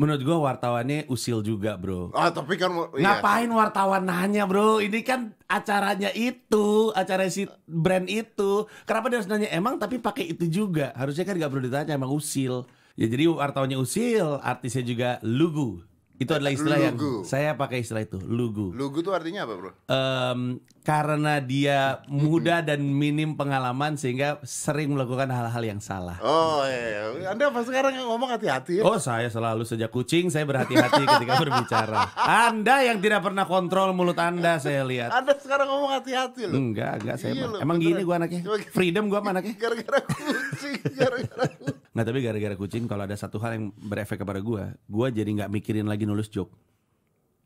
Menurut 0.00 0.24
gua 0.24 0.38
wartawannya 0.50 1.04
usil 1.12 1.44
juga 1.44 1.76
bro. 1.76 2.08
Ah, 2.16 2.32
tapi 2.32 2.56
kan 2.56 2.72
iya. 2.96 3.20
Ngapain 3.20 3.50
wartawan 3.52 4.08
nanya 4.08 4.48
bro? 4.48 4.80
Ini 4.80 5.04
kan 5.04 5.36
acaranya 5.44 6.08
itu, 6.16 6.88
acara 6.96 7.28
si 7.28 7.44
brand 7.68 8.08
itu. 8.08 8.64
Kenapa 8.88 9.12
dia 9.12 9.20
harus 9.20 9.28
nanya 9.28 9.52
emang 9.52 9.76
tapi 9.76 10.00
pakai 10.00 10.32
itu 10.32 10.48
juga? 10.48 10.96
Harusnya 10.96 11.28
kan 11.28 11.36
nggak 11.36 11.50
perlu 11.52 11.64
ditanya 11.68 11.92
emang 11.92 12.08
usil. 12.08 12.64
Ya 12.96 13.04
jadi 13.08 13.28
wartawannya 13.28 13.76
usil, 13.76 14.40
artisnya 14.40 14.84
juga 14.84 15.10
lugu. 15.20 15.84
Itu 16.22 16.32
adalah 16.32 16.50
istilah 16.50 16.78
yang 16.80 16.94
Lugu. 16.94 17.26
saya 17.26 17.52
pakai 17.52 17.82
istilah 17.82 18.00
itu, 18.00 18.22
lugu. 18.22 18.70
Lugu 18.70 19.02
tuh 19.02 19.10
artinya 19.10 19.42
apa, 19.42 19.54
Bro? 19.54 19.70
Em, 19.86 20.40
karena 20.82 21.38
dia 21.38 21.78
muda 22.06 22.58
dan 22.58 22.82
minim 22.82 23.34
pengalaman 23.34 23.94
sehingga 23.94 24.38
sering 24.42 24.94
melakukan 24.94 25.26
hal-hal 25.26 25.62
yang 25.62 25.78
salah. 25.78 26.18
Oh, 26.18 26.62
iya. 26.62 27.10
iya. 27.12 27.26
Anda 27.30 27.50
pas 27.50 27.62
sekarang 27.62 27.94
yang 27.94 28.06
ngomong 28.06 28.30
hati-hati 28.30 28.78
ya. 28.78 28.82
Oh 28.82 28.96
saya 28.96 29.26
selalu 29.26 29.62
sejak 29.62 29.88
kucing 29.88 30.26
saya 30.26 30.42
berhati-hati 30.42 31.02
ketika 31.02 31.34
berbicara. 31.42 31.98
Anda 32.16 32.82
yang 32.82 32.98
tidak 32.98 33.22
pernah 33.22 33.44
kontrol 33.44 33.90
mulut 33.92 34.16
Anda 34.16 34.58
saya 34.58 34.82
lihat. 34.82 35.10
Anda 35.10 35.34
sekarang 35.34 35.66
ngomong 35.66 35.90
hati-hati 35.92 36.46
loh. 36.46 36.54
Enggak, 36.54 37.02
enggak 37.02 37.16
saya 37.16 37.30
Iya 37.32 37.42
emang, 37.42 37.52
loh, 37.52 37.60
emang 37.62 37.76
beneran. 37.78 37.94
gini 37.94 38.02
gua 38.02 38.16
anaknya. 38.18 38.42
Freedom 38.70 39.04
gua 39.06 39.20
anaknya. 39.22 39.54
Gara-gara 39.54 39.98
kucing, 40.02 40.74
gara-gara 40.94 41.46
kucing. 41.58 41.81
Nggak 41.92 42.04
tapi 42.04 42.18
gara-gara 42.20 42.54
kucing 42.56 42.84
kalau 42.84 43.04
ada 43.04 43.14
satu 43.14 43.36
hal 43.38 43.52
yang 43.52 43.64
berefek 43.76 44.16
kepada 44.18 44.40
gua, 44.40 44.72
gua 44.86 45.08
jadi 45.08 45.28
nggak 45.28 45.50
mikirin 45.50 45.84
lagi 45.84 46.04
nulis 46.04 46.26
joke. 46.26 46.52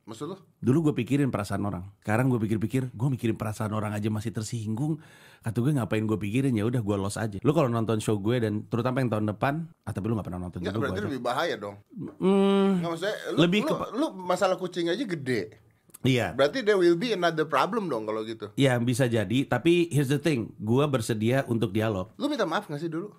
Maksud 0.06 0.26
lu? 0.30 0.36
Dulu 0.62 0.78
gue 0.86 1.02
pikirin 1.02 1.34
perasaan 1.34 1.66
orang. 1.66 1.82
Sekarang 1.98 2.30
gue 2.30 2.38
pikir-pikir, 2.38 2.94
gue 2.94 3.08
mikirin 3.10 3.34
perasaan 3.34 3.74
orang 3.74 3.90
aja 3.90 4.06
masih 4.06 4.30
tersinggung. 4.30 5.02
Kata 5.42 5.58
gue 5.58 5.74
ngapain 5.74 6.06
gue 6.06 6.14
pikirin 6.14 6.54
ya 6.54 6.62
udah 6.62 6.78
gue 6.78 6.94
los 6.94 7.18
aja. 7.18 7.42
Lu 7.42 7.50
kalau 7.50 7.66
nonton 7.66 7.98
show 7.98 8.14
gue 8.14 8.38
dan 8.38 8.70
terutama 8.70 9.02
yang 9.02 9.10
tahun 9.10 9.26
depan, 9.26 9.66
ah 9.82 9.90
tapi 9.90 10.06
lu 10.06 10.14
nggak 10.14 10.30
pernah 10.30 10.46
nonton 10.46 10.62
Enggak, 10.62 10.78
berarti 10.78 11.02
lebih 11.02 11.18
bahaya 11.18 11.58
dong. 11.58 11.82
Hmm, 12.22 12.78
Enggak 12.78 12.90
maksudnya 12.94 13.16
lu, 13.26 13.38
Lebih 13.42 13.60
lu, 13.60 13.68
ke- 13.68 13.90
lu 13.92 14.06
masalah 14.14 14.54
kucing 14.54 14.86
aja 14.86 15.02
gede. 15.02 15.58
iya. 16.06 16.30
Berarti 16.30 16.62
there 16.62 16.78
will 16.78 16.94
be 16.94 17.10
another 17.10 17.42
problem 17.42 17.90
dong 17.90 18.06
kalau 18.06 18.22
gitu. 18.22 18.54
Ya 18.54 18.78
bisa 18.78 19.10
jadi, 19.10 19.42
tapi 19.42 19.90
here's 19.90 20.06
the 20.06 20.22
thing, 20.22 20.54
gue 20.56 20.86
bersedia 20.86 21.42
untuk 21.44 21.74
dialog. 21.74 22.14
Lu 22.14 22.30
minta 22.30 22.46
maaf 22.46 22.70
gak 22.70 22.78
sih 22.78 22.86
dulu? 22.86 23.10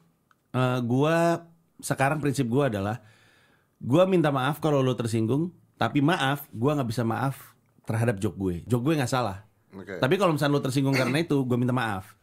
Eh 0.56 0.80
gua 0.86 1.44
sekarang 1.78 2.18
prinsip 2.18 2.50
gue 2.50 2.74
adalah, 2.74 2.98
gue 3.78 4.04
minta 4.10 4.34
maaf 4.34 4.58
kalau 4.58 4.82
lo 4.82 4.98
tersinggung, 4.98 5.54
tapi 5.78 6.02
maaf, 6.02 6.50
gue 6.50 6.72
nggak 6.74 6.90
bisa 6.90 7.06
maaf 7.06 7.54
terhadap 7.86 8.18
joke 8.18 8.34
gue. 8.34 8.56
Joke 8.66 8.82
gue 8.82 8.98
nggak 8.98 9.14
salah. 9.14 9.46
Oke. 9.78 10.02
Tapi 10.02 10.16
kalau 10.18 10.34
misalnya 10.34 10.58
lo 10.58 10.62
tersinggung 10.66 10.98
karena 10.98 11.22
itu, 11.22 11.38
gue 11.46 11.54
minta 11.54 11.78
maaf. 11.78 12.18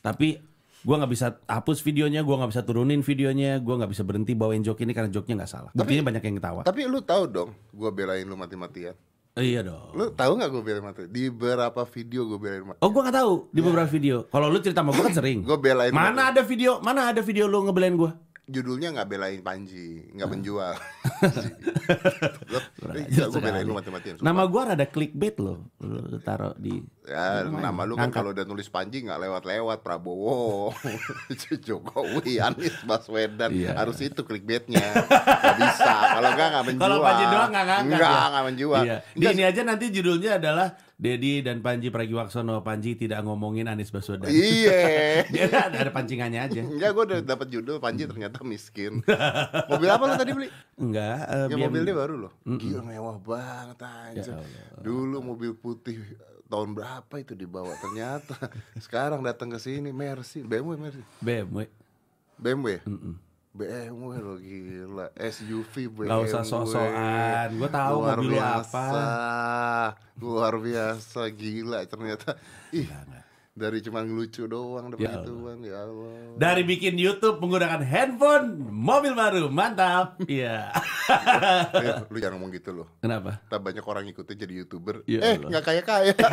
Tapi 0.00 0.40
gue 0.80 0.94
nggak 0.96 1.12
bisa 1.12 1.36
hapus 1.44 1.84
videonya, 1.84 2.24
gue 2.24 2.34
nggak 2.40 2.50
bisa 2.56 2.62
turunin 2.64 3.04
videonya, 3.04 3.60
gue 3.60 3.74
nggak 3.74 3.90
bisa 3.92 4.00
berhenti 4.06 4.32
bawain 4.32 4.64
joke 4.64 4.80
ini 4.80 4.96
karena 4.96 5.12
joke-nya 5.12 5.44
nggak 5.44 5.52
salah. 5.52 5.70
Buktinya 5.76 6.08
banyak 6.08 6.22
yang 6.24 6.36
ketawa. 6.40 6.60
Tapi 6.64 6.88
lu 6.88 7.04
tahu 7.04 7.24
dong, 7.28 7.50
gua 7.76 7.92
belain 7.92 8.24
lu 8.24 8.38
mati-matian. 8.38 8.96
Iya 9.44 9.60
dong. 9.60 9.92
Lu 9.92 10.08
tahu 10.16 10.32
nggak 10.40 10.48
gue 10.48 10.62
belain 10.64 10.84
mati? 10.84 11.02
Di 11.12 11.28
beberapa 11.28 11.84
video 11.84 12.24
gue 12.24 12.38
belain 12.40 12.64
mati. 12.64 12.80
Oh 12.80 12.88
gue 12.88 13.02
nggak 13.04 13.16
tahu 13.20 13.32
di 13.52 13.60
beberapa 13.60 13.88
video. 13.88 14.16
Kalau 14.32 14.48
lu 14.48 14.58
cerita 14.64 14.80
sama 14.80 14.96
gue 14.96 15.04
kan 15.04 15.16
sering. 15.16 15.44
Gue 15.44 15.58
belain 15.60 15.92
Mana 15.92 16.32
ada 16.32 16.40
video? 16.40 16.80
Mana 16.80 17.12
ada 17.12 17.20
video 17.20 17.44
lu 17.44 17.68
ngebelain 17.68 17.96
gue? 18.00 18.12
Judulnya 18.46 18.88
nggak 18.94 19.08
belain 19.08 19.40
Panji, 19.40 20.10
nggak 20.10 20.28
menjual. 20.28 20.70
Kurang 22.78 22.94
Iya, 22.96 23.26
gue 23.26 23.40
belain 23.40 23.62
lu 23.62 23.74
mati-matian. 23.74 24.14
Nama 24.18 24.42
gue 24.42 24.60
rada 24.62 24.86
clickbait 24.86 25.36
loh. 25.36 25.66
Lu 25.78 26.18
taruh 26.20 26.52
di 26.56 26.80
Ya, 27.06 27.46
nama 27.46 27.86
lu 27.86 27.94
kan 27.94 28.10
kalau 28.10 28.30
udah 28.30 28.42
nulis 28.42 28.66
Panji 28.66 29.02
nggak 29.02 29.18
lewat-lewat 29.20 29.78
Prabowo, 29.80 30.74
Jokowi, 31.66 32.42
Anies 32.42 32.74
Baswedan 32.82 33.50
Iya. 33.54 33.78
harus 33.78 33.98
itu 34.00 34.20
clickbaitnya. 34.22 35.06
Gak 35.06 35.56
bisa, 35.56 35.92
kalau 36.12 36.28
nggak 36.34 36.46
nggak 36.50 36.64
menjual. 36.66 36.82
Kalau 36.82 36.96
Panji 37.00 37.24
doang 37.24 37.50
nggak 37.50 37.64
ngangkat 37.64 37.94
Nggak, 37.94 38.10
ya? 38.10 38.26
nggak 38.26 38.44
menjual. 38.44 38.82
Iya. 38.82 38.96
Di 39.14 39.24
ini 39.30 39.42
aja 39.46 39.60
nanti 39.62 39.84
judulnya 39.90 40.30
adalah 40.38 40.68
Dedi 40.96 41.44
dan 41.44 41.60
Panji 41.60 41.92
Pragiwaksono. 41.92 42.60
Panji 42.60 42.96
tidak 42.96 43.20
ngomongin 43.20 43.68
Anies 43.68 43.92
Baswedan. 43.92 44.32
Iya. 44.32 44.80
Dia 45.32 45.44
ada, 45.46 45.76
ada 45.76 45.92
pancingannya 45.92 46.40
aja. 46.40 46.62
Enggak, 46.64 46.90
gue 46.90 47.04
udah 47.04 47.18
dapat 47.20 47.46
judul 47.48 47.76
Panji 47.76 48.04
ternyata 48.04 48.40
miskin. 48.40 49.04
Mobil 49.68 49.88
apa 49.88 50.02
lu 50.02 50.14
tadi 50.16 50.32
beli? 50.32 50.48
Enggak. 50.74 51.20
eh, 51.22 51.46
Ya 51.46 51.56
mobil 51.58 51.82
dia 51.82 51.92
baru 51.92 52.14
loh. 52.18 52.32
Gila 52.42 52.80
mewah 52.80 53.16
banget 53.18 53.78
anjir. 53.78 54.32
Ya 54.32 54.40
Allah. 54.40 54.80
Dulu 54.80 55.16
mobil 55.22 55.52
putih 55.52 56.00
tahun 56.46 56.72
berapa 56.72 57.14
itu 57.16 57.34
dibawa 57.34 57.74
ternyata 57.76 58.38
sekarang 58.84 59.20
datang 59.20 59.50
ke 59.50 59.58
sini 59.58 59.90
Mercy, 59.90 60.40
BMW 60.40 60.78
Mercy. 60.78 61.02
BMW. 61.18 61.68
BMW. 62.36 62.80
BMW 63.56 64.10
lo 64.18 64.36
gila, 64.36 65.06
SUV 65.16 65.72
BMW. 65.88 66.04
Nggak 66.04 66.20
usah 66.22 66.42
sok-sokan. 66.42 67.48
Gua 67.56 67.70
tahu 67.70 67.96
Luar 67.98 68.16
mobil 68.16 68.30
biasa. 68.36 68.60
apa. 68.60 68.86
Luar 70.16 70.54
biasa 70.56 71.20
gila 71.30 71.80
ternyata. 71.84 72.36
Ih, 72.70 72.84
dari 73.56 73.80
cuma 73.80 74.04
ngelucu 74.04 74.44
doang 74.44 74.92
dapat 74.92 75.00
Ya 75.00 75.16
Allah. 75.16 75.24
ituan 75.24 75.58
ya 75.64 75.76
Allah. 75.80 76.12
Dari 76.36 76.62
bikin 76.62 76.94
YouTube 76.94 77.40
menggunakan 77.40 77.80
handphone, 77.80 78.46
mobil 78.68 79.16
baru, 79.16 79.48
mantap. 79.48 80.20
Iya. 80.22 80.76
Eh, 81.72 82.04
lu 82.06 82.20
jangan 82.20 82.36
ngomong 82.36 82.52
gitu 82.52 82.76
loh. 82.76 82.92
Kenapa? 83.00 83.40
Tak 83.48 83.64
banyak 83.64 83.80
orang 83.80 84.04
ngikutin 84.04 84.36
jadi 84.36 84.54
youtuber. 84.60 85.00
Ya 85.08 85.24
eh 85.24 85.40
nggak 85.40 85.64
kaya 85.64 85.80
kaya. 85.80 86.12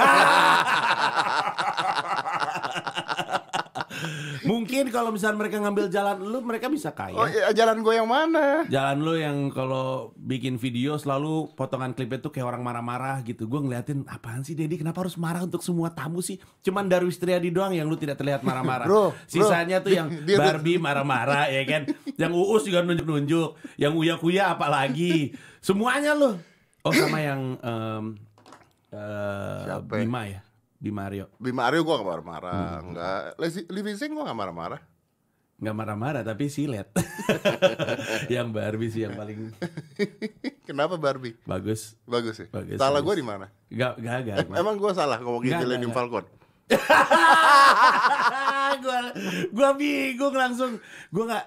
Mungkin 4.43 4.91
kalau 4.91 5.15
misalnya 5.15 5.39
mereka 5.39 5.57
ngambil 5.63 5.87
jalan 5.87 6.17
lu, 6.19 6.39
mereka 6.43 6.67
bisa 6.67 6.91
kaya. 6.91 7.15
oh 7.15 7.27
ya, 7.27 7.55
jalan 7.55 7.79
gue 7.79 7.93
yang 7.95 8.09
mana? 8.09 8.67
Jalan 8.67 8.97
lu 8.99 9.13
yang 9.15 9.47
kalau 9.55 10.11
bikin 10.19 10.59
video 10.59 10.99
selalu 10.99 11.51
potongan 11.55 11.95
klipnya 11.95 12.19
tuh 12.19 12.31
kayak 12.31 12.51
orang 12.51 12.61
marah-marah 12.63 13.23
gitu. 13.23 13.47
Gue 13.47 13.63
ngeliatin 13.63 14.03
apaan 14.07 14.43
sih 14.43 14.53
Dedi 14.53 14.75
kenapa 14.75 15.07
harus 15.07 15.15
marah 15.15 15.47
untuk 15.47 15.63
semua 15.63 15.91
tamu 15.95 16.19
sih? 16.19 16.37
Cuman 16.59 16.91
Darwis 16.91 17.15
Triadi 17.15 17.49
doang 17.55 17.71
yang 17.71 17.87
lu 17.87 17.95
tidak 17.95 18.19
terlihat 18.19 18.43
marah-marah. 18.43 18.85
Bro, 18.85 19.15
bro. 19.15 19.27
Sisanya 19.27 19.79
tuh 19.79 19.95
yang 19.95 20.11
Dia 20.27 20.37
Barbie 20.39 20.75
marah-marah 20.75 21.47
ya 21.47 21.63
kan. 21.63 21.87
Yang 22.19 22.31
Uus 22.35 22.63
juga 22.67 22.83
nunjuk-nunjuk. 22.83 23.79
Yang 23.79 23.93
Uya-Kuya 23.95 24.59
apalagi. 24.59 25.33
Semuanya 25.63 26.11
lu. 26.13 26.35
Oh 26.83 26.91
sama 26.91 27.23
yang 27.23 27.55
em, 27.63 28.03
eh, 28.91 29.59
Siapa 29.63 29.93
ya? 29.95 30.03
Bima 30.03 30.21
ya? 30.27 30.43
Bima 30.83 31.07
Aryo. 31.07 31.31
Bima 31.39 31.71
Aryo 31.71 31.87
gue 31.87 31.95
gak 31.95 32.09
marah-marah. 32.11 32.83
Enggak. 32.83 33.39
Lesi- 33.39 33.63
Living 33.71 33.95
Sing 33.95 34.11
gue 34.11 34.19
gak 34.19 34.35
marah-marah. 34.35 34.83
Nggak 35.63 35.75
marah-marah 35.79 36.27
tapi 36.27 36.51
silet. 36.51 36.91
yang 38.35 38.51
Barbie 38.51 38.91
sih 38.91 39.07
yang 39.07 39.15
paling 39.15 39.55
Kenapa 40.67 40.99
Barbie? 40.99 41.39
bagus. 41.47 41.95
Bagus 42.03 42.43
ya. 42.43 42.51
Bagus, 42.51 42.83
salah 42.83 42.99
bagus. 42.99 43.15
gue 43.15 43.23
di 43.23 43.25
mana? 43.25 43.47
Gak, 43.71 43.95
gak, 44.03 44.17
gak. 44.27 44.37
Eh, 44.43 44.59
emang 44.59 44.75
gue 44.75 44.91
salah 44.91 45.23
ngomongin 45.23 45.63
Millennium 45.63 45.95
Falcon. 45.95 46.27
gua 48.83 48.99
gua 49.51 49.69
bingung 49.77 50.33
langsung 50.33 50.79
gua 51.11 51.23
nggak 51.29 51.45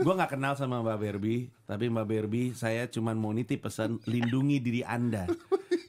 gua 0.00 0.12
nggak 0.16 0.32
kenal 0.34 0.52
sama 0.56 0.80
Mbak 0.80 0.98
Barbie 0.98 1.52
tapi 1.64 1.86
Mbak 1.86 2.06
Barbie 2.08 2.48
saya 2.56 2.88
cuman 2.90 3.14
mau 3.14 3.30
nitip 3.30 3.62
pesan 3.64 4.00
lindungi 4.08 4.58
diri 4.58 4.82
anda. 4.82 5.28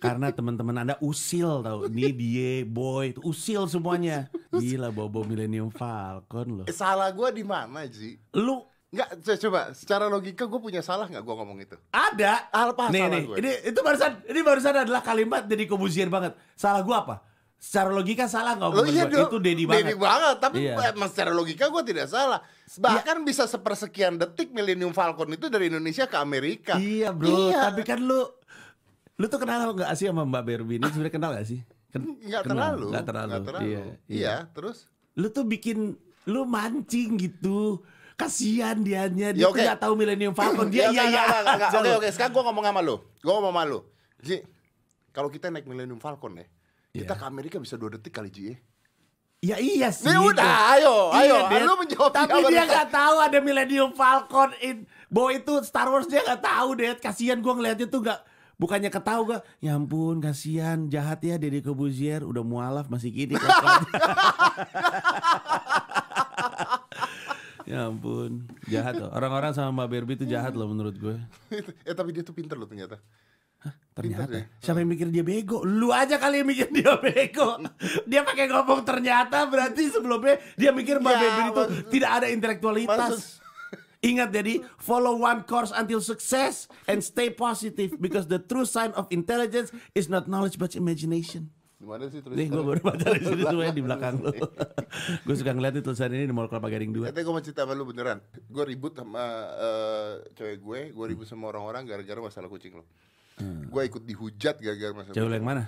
Karena 0.01 0.34
teman-teman 0.34 0.82
anda 0.82 0.98
usil 0.98 1.62
tau. 1.62 1.86
Ini 1.86 2.10
dia 2.13 2.53
boy. 2.65 3.13
Usil 3.22 3.70
semuanya. 3.70 4.34
Gila 4.50 4.89
bobo 4.89 5.22
Millennium 5.22 5.70
Falcon 5.70 6.62
loh. 6.62 6.65
Eh, 6.65 6.74
salah 6.74 7.13
gue 7.13 7.30
di 7.30 7.46
mana 7.46 7.86
sih? 7.86 8.18
lu 8.34 8.65
Enggak, 8.91 9.24
co- 9.24 9.39
coba. 9.48 9.72
Secara 9.72 10.12
logika 10.12 10.44
gue 10.50 10.60
punya 10.60 10.84
salah 10.84 11.08
nggak 11.08 11.24
gue 11.24 11.36
ngomong 11.38 11.58
itu? 11.63 11.77
ada. 11.96 12.50
Apa 12.51 12.91
nih, 12.91 13.00
salah 13.00 13.13
nih, 13.13 13.24
gue? 13.24 13.38
ini 13.39 13.51
itu 13.72 13.80
barusan 13.80 14.12
ini 14.27 14.39
barusan 14.44 14.75
adalah 14.84 15.01
kalimat 15.06 15.48
dari 15.48 15.63
Kobuzier 15.63 16.12
banget. 16.12 16.36
Salah 16.60 16.84
gua 16.84 17.08
apa 17.08 17.15
secara 17.62 17.94
logika 17.94 18.25
salah 18.25 18.58
nggak 18.58 18.70
Lo 18.74 18.82
omongan 18.82 18.89
iya 18.91 19.06
dong, 19.06 19.30
itu 19.30 19.38
Dedi 19.38 19.63
banget 19.70 19.94
banget. 19.94 20.38
Tapi 20.41 20.58
Iya. 20.65 20.98
emang 20.98 21.10
secara 21.13 21.30
logika 21.30 21.70
gue 21.70 21.84
tidak 21.86 22.10
salah. 22.10 22.41
Bahkan 22.74 23.22
bisa 23.22 23.46
sepersekian 23.46 24.18
detik 24.18 24.50
Millennium 24.50 24.91
Falcon 24.91 25.30
itu 25.30 25.46
dari 25.46 25.70
Indonesia 25.70 26.10
ke 26.10 26.18
Amerika. 26.18 26.82
Iya 26.82 27.13
bro, 27.13 27.53
Iya. 27.53 27.70
tapi 27.70 27.86
kan 27.86 28.01
lu 28.01 28.25
Lu 29.22 29.30
tuh 29.30 29.38
kenal 29.38 29.70
gak 29.77 29.94
sih 29.94 30.10
sama 30.10 30.25
Mbak 30.25 30.65
ini? 30.65 30.82
Sebenarnya 30.82 31.13
kenal 31.13 31.30
gak 31.38 31.46
sih? 31.46 31.62
Ken- 31.94 32.18
Nggak 32.18 32.41
kenal, 32.41 32.74
terlalu. 32.74 32.86
Nggak 32.89 33.06
terlalu. 33.06 33.30
Nggak 33.30 33.44
terlalu. 33.46 33.68
Iya, 33.70 33.84
Iya, 34.10 34.36
terus? 34.50 34.77
Lu 35.13 35.30
tuh 35.30 35.46
bikin 35.46 35.94
lu 36.25 36.41
mancing 36.50 37.22
gitu. 37.22 37.86
Kasihan 38.18 38.82
dianya 38.82 39.30
dia 39.30 39.46
Ya, 39.46 39.53
gak 39.53 39.86
tahu 39.86 39.94
Millennium 39.94 40.34
Falcon. 40.34 40.70
Dia 40.74 40.89
Ya, 40.89 41.06
iya 41.06 41.22
iya. 41.22 41.24
Oke 41.70 41.89
oke, 42.01 42.10
sekarang 42.10 42.34
gue 42.34 42.44
ngomong 42.50 42.65
sama 42.65 42.82
lu. 42.82 42.98
Gue 43.22 43.30
ngomong 43.30 43.53
sama 43.53 43.63
lu. 43.65 43.80
Ji, 44.25 44.41
kalau 45.10 45.30
kita 45.30 45.53
naik 45.53 45.70
Millennium 45.70 46.01
Falcon 46.01 46.41
ya, 46.41 46.46
kita 46.91 47.13
Iya. 47.13 47.19
ke 47.19 47.25
Amerika 47.25 47.55
bisa 47.57 47.75
dua 47.75 47.89
detik 47.91 48.12
kali 48.12 48.27
Ji. 48.27 48.43
ya. 48.45 48.55
Ya 49.41 49.55
iya 49.57 49.89
sih. 49.89 50.05
Ya 50.05 50.21
udah, 50.21 50.77
ayo, 50.77 51.10
ayo. 51.12 51.50
Dad. 51.50 51.65
Lu 51.65 51.74
menjawab 51.74 52.13
Tapi 52.13 52.45
dia 52.45 52.62
gak 52.62 52.93
tahu 52.93 53.15
ada 53.17 53.41
Millennium 53.41 53.89
Falcon 53.91 54.53
in 54.62 54.86
bahwa 55.07 55.33
itu 55.33 55.53
Star 55.62 55.89
Wars 55.89 56.05
dia 56.05 56.21
gak 56.21 56.45
tahu 56.45 56.77
deh. 56.77 56.93
Kasihan 56.95 57.41
gua 57.41 57.57
ngeliatnya 57.57 57.89
tuh 57.89 58.05
gak 58.05 58.21
bukannya 58.55 58.93
ketahu 58.93 59.33
gak 59.33 59.41
ya 59.57 59.74
ampun 59.74 60.21
kasihan 60.21 60.86
jahat 60.86 61.17
ya 61.25 61.41
Deddy 61.41 61.65
Kobuzier 61.65 62.21
udah 62.21 62.45
mualaf 62.45 62.93
masih 62.93 63.10
gini 63.10 63.33
ya 67.65 67.89
ampun 67.89 68.45
jahat 68.69 69.01
loh 69.01 69.10
orang-orang 69.10 69.53
sama 69.53 69.74
Mbak 69.74 69.88
Barbie 69.89 70.15
itu 70.17 70.25
jahat 70.29 70.53
loh 70.53 70.69
menurut 70.69 70.93
gue 70.93 71.17
eh 71.89 71.95
tapi 71.95 72.13
dia 72.13 72.21
tuh 72.21 72.38
pinter 72.38 72.53
loh 72.53 72.69
ternyata. 72.69 73.01
Ternyata 73.91 74.31
ya. 74.31 74.43
siapa 74.57 74.79
yang 74.79 74.89
mikir 74.89 75.07
dia 75.07 75.19
bego 75.19 75.62
lu 75.62 75.91
aja 75.91 76.15
kali 76.15 76.39
yang 76.39 76.48
mikir 76.48 76.71
dia 76.71 76.95
bego 76.95 77.60
dia 78.10 78.24
pakai 78.24 78.48
ngomong 78.48 78.81
ternyata 78.81 79.43
berarti 79.45 79.91
sebelumnya 79.91 80.39
dia 80.55 80.71
mikir 80.71 80.98
Mbak 80.98 81.12
Ya, 81.12 81.21
itu 81.21 81.41
maksud- 81.53 81.89
tidak 81.89 82.12
ada 82.13 82.27
intelektualitas 82.27 83.12
Maksud, 83.12 83.39
Ingat 84.10 84.33
jadi 84.33 84.53
follow 84.77 85.13
one 85.15 85.45
course 85.45 85.69
until 85.69 86.01
success 86.01 86.65
and 86.88 87.00
stay 87.00 87.29
positive 87.29 87.93
because 87.95 88.25
the 88.25 88.41
true 88.41 88.65
sign 88.65 88.89
of 88.93 89.05
intelligence 89.10 89.69
is 89.93 90.10
not 90.10 90.25
knowledge 90.25 90.57
but 90.57 90.74
imagination. 90.74 91.53
Gimana 91.77 92.10
sih 92.10 92.17
Nih 92.24 92.50
gue 92.50 92.57
tulisannya? 92.57 92.65
baru 92.65 92.81
baca 92.81 93.05
di 93.12 93.21
sini 93.21 93.43
semuanya 93.50 93.74
di 93.74 93.83
belakang 93.83 94.15
lu. 94.17 94.33
gue 95.21 95.36
suka 95.36 95.51
ngeliat 95.51 95.74
itu 95.75 95.83
tulisan 95.83 96.10
ini 96.13 96.25
di 96.25 96.33
Mall 96.33 96.45
Kelapa 96.45 96.69
Gading 96.69 96.98
2. 96.98 97.10
Katanya 97.10 97.21
gue 97.21 97.33
mau 97.33 97.43
cerita 97.43 97.62
sama 97.62 97.74
lu 97.74 97.86
beneran 97.86 98.17
Gue 98.48 98.63
ribut 98.65 98.93
sama 98.93 99.21
eh, 99.53 100.12
cewek 100.33 100.57
gue 100.57 100.79
Gue 100.91 101.05
ribut 101.07 101.25
sama 101.25 101.50
orang-orang 101.50 101.86
gara-gara 101.86 102.19
masalah 102.19 102.50
kucing 102.50 102.74
lo 102.74 102.86
Gue 103.39 103.81
ikut 103.88 104.03
dihujat 104.03 104.59
gara-gara 104.59 104.91
masalah 104.91 105.15
Cewek 105.15 105.31
yang 105.31 105.47
mana? 105.47 105.63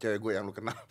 Cewek 0.00 0.18
gue 0.22 0.32
yang 0.36 0.44
lu 0.46 0.54
kenal. 0.54 0.76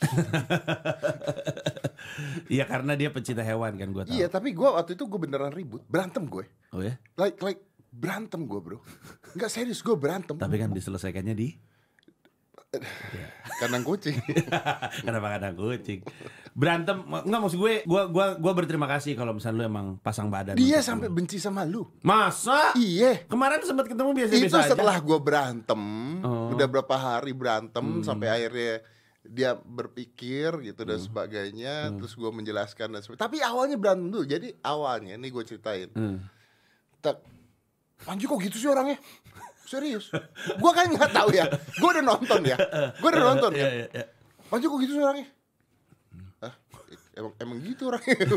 Iya 2.50 2.66
karena 2.66 2.98
dia 2.98 3.14
pencinta 3.14 3.46
hewan 3.46 3.78
kan 3.78 3.90
gue 3.94 4.04
tahu. 4.10 4.14
Iya 4.18 4.28
tapi 4.28 4.52
gue 4.52 4.66
waktu 4.66 4.98
itu 4.98 5.06
gue 5.06 5.20
beneran 5.22 5.54
ribut. 5.54 5.86
Berantem 5.86 6.26
gue 6.26 6.46
Oh 6.74 6.82
ya? 6.82 6.98
Like 7.16 7.38
like 7.42 7.62
berantem 7.94 8.46
gue 8.50 8.60
bro. 8.60 8.78
Enggak 9.38 9.50
serius 9.54 9.82
gue 9.86 9.94
berantem. 9.94 10.36
Tapi 10.38 10.56
kan 10.58 10.74
diselesaikannya 10.74 11.36
di? 11.38 11.50
Kandang 13.62 13.82
kucing. 13.86 14.18
Kenapa 15.06 15.38
kadang 15.38 15.56
kucing? 15.58 16.06
Berantem 16.60 16.98
nggak 17.00 17.40
maksud 17.40 17.56
gue, 17.56 17.74
gue 17.82 18.02
gua 18.10 18.36
gua 18.36 18.52
berterima 18.52 18.84
kasih 18.86 19.16
kalau 19.16 19.32
misalnya 19.32 19.58
lu 19.58 19.66
emang 19.66 19.88
pasang 19.98 20.28
badan. 20.28 20.60
Dia 20.60 20.84
sampai 20.84 21.08
lu. 21.08 21.16
benci 21.16 21.40
sama 21.40 21.64
lu 21.64 21.88
masa? 22.02 22.76
Iya 22.76 23.24
Kemarin 23.26 23.64
sempat 23.64 23.88
ketemu 23.88 24.12
Itu 24.12 24.18
biasa-biasa 24.20 24.58
aja. 24.60 24.70
setelah 24.70 24.98
gue 25.00 25.18
berantem 25.18 25.82
Oh. 26.20 26.52
Udah 26.52 26.68
berapa 26.68 26.92
hari 26.92 27.32
berantem 27.32 28.04
Sampai 28.04 28.28
akhirnya 28.28 28.84
dia 29.22 29.56
berpikir 29.56 30.52
gitu 30.62 30.84
dan 30.84 31.00
sebagainya 31.00 31.96
Terus 31.96 32.12
gue 32.14 32.28
menjelaskan 32.28 32.92
dan 32.92 33.00
sebagainya 33.00 33.24
Tapi 33.24 33.38
awalnya 33.40 33.80
berantem 33.80 34.08
dulu 34.10 34.28
Jadi 34.28 34.52
awalnya 34.60 35.16
nih 35.16 35.32
gue 35.32 35.44
ceritain 35.46 35.88
Hmm. 35.90 36.20
tak 37.00 37.24
Panji 38.00 38.28
kok 38.28 38.36
gitu 38.38 38.58
sih 38.58 38.68
orangnya 38.68 39.00
serius 39.62 40.10
gue 40.50 40.72
kan 40.74 40.90
nggak 40.90 41.12
tahu 41.14 41.30
ya 41.30 41.46
gue 41.48 41.90
udah 41.90 42.02
nonton 42.02 42.42
ya 42.42 42.58
gue 42.92 43.06
udah 43.08 43.24
nonton 43.28 43.52
Iya, 43.56 43.62
ya 43.62 43.70
iya, 43.72 43.88
iya. 43.94 44.06
Panji 44.48 44.66
kok 44.66 44.80
gitu 44.82 44.92
sih 44.92 45.00
orangnya? 45.00 45.28
Emang 47.20 47.34
emang 47.38 47.58
gitu 47.62 47.92
orangnya 47.92 48.16
gitu. 48.24 48.36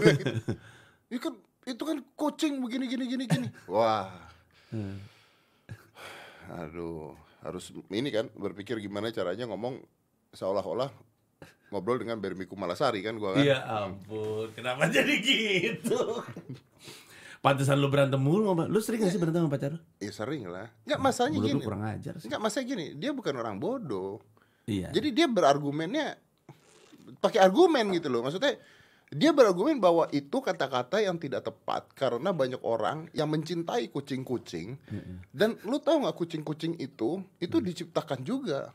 itu 1.09 1.19
kan 1.23 1.35
itu 1.63 1.83
kan 1.87 1.97
coaching 2.19 2.59
begini 2.59 2.91
gini 2.91 3.05
gini 3.07 3.25
gini. 3.25 3.49
Wah. 3.71 4.11
Aduh 6.53 7.15
harus 7.43 7.71
ini 7.91 8.11
kan 8.11 8.31
berpikir 8.35 8.79
gimana 8.79 9.11
caranya 9.11 9.51
ngomong 9.51 9.83
seolah-olah 10.31 10.91
ngobrol 11.75 11.99
dengan 11.99 12.21
Bermiku 12.21 12.55
Malasari 12.55 13.01
kan 13.01 13.17
gua 13.17 13.35
kan. 13.35 13.43
Iya 13.43 13.59
ampun, 13.65 14.53
kenapa 14.53 14.87
jadi 14.87 15.15
gitu? 15.19 16.21
Pantesan 17.43 17.83
lu 17.83 17.91
berantem 17.91 18.23
mulu 18.23 18.55
sama 18.55 18.71
Lu 18.71 18.79
sering 18.79 19.03
gak 19.03 19.11
sih 19.11 19.19
berantem 19.19 19.43
sama 19.43 19.51
pacar 19.51 19.75
lu? 19.75 19.81
ya 19.99 20.13
sering 20.15 20.47
lah. 20.47 20.71
Nggak 20.87 21.01
masalahnya 21.03 21.39
Mulut 21.43 21.49
lu 21.49 21.59
gini. 21.59 21.67
kurang 21.67 21.83
ajar 21.83 22.15
sih. 22.23 22.29
Nggak 22.31 22.43
masalah 22.43 22.65
gini 22.69 22.87
dia 22.95 23.11
bukan 23.11 23.35
orang 23.35 23.57
bodoh. 23.59 24.23
Iya. 24.71 24.95
Jadi 24.95 25.09
dia 25.11 25.27
berargumennya 25.27 26.07
pakai 27.19 27.39
argumen 27.39 27.91
gitu 27.93 28.07
loh. 28.07 28.21
Maksudnya 28.21 28.57
dia 29.09 29.29
berargumen 29.29 29.77
bahwa 29.77 30.09
itu 30.09 30.33
kata-kata 30.35 30.99
yang 30.99 31.17
tidak 31.17 31.45
tepat 31.45 31.93
karena 31.93 32.33
banyak 32.33 32.63
orang 32.63 33.13
yang 33.13 33.29
mencintai 33.29 33.89
kucing-kucing 33.89 34.81
dan 35.29 35.61
lu 35.63 35.77
tahu 35.79 36.01
nggak 36.03 36.17
kucing-kucing 36.17 36.77
itu 36.77 37.21
itu 37.37 37.53
Mm. 37.55 37.65
diciptakan 37.67 38.21
juga 38.23 38.73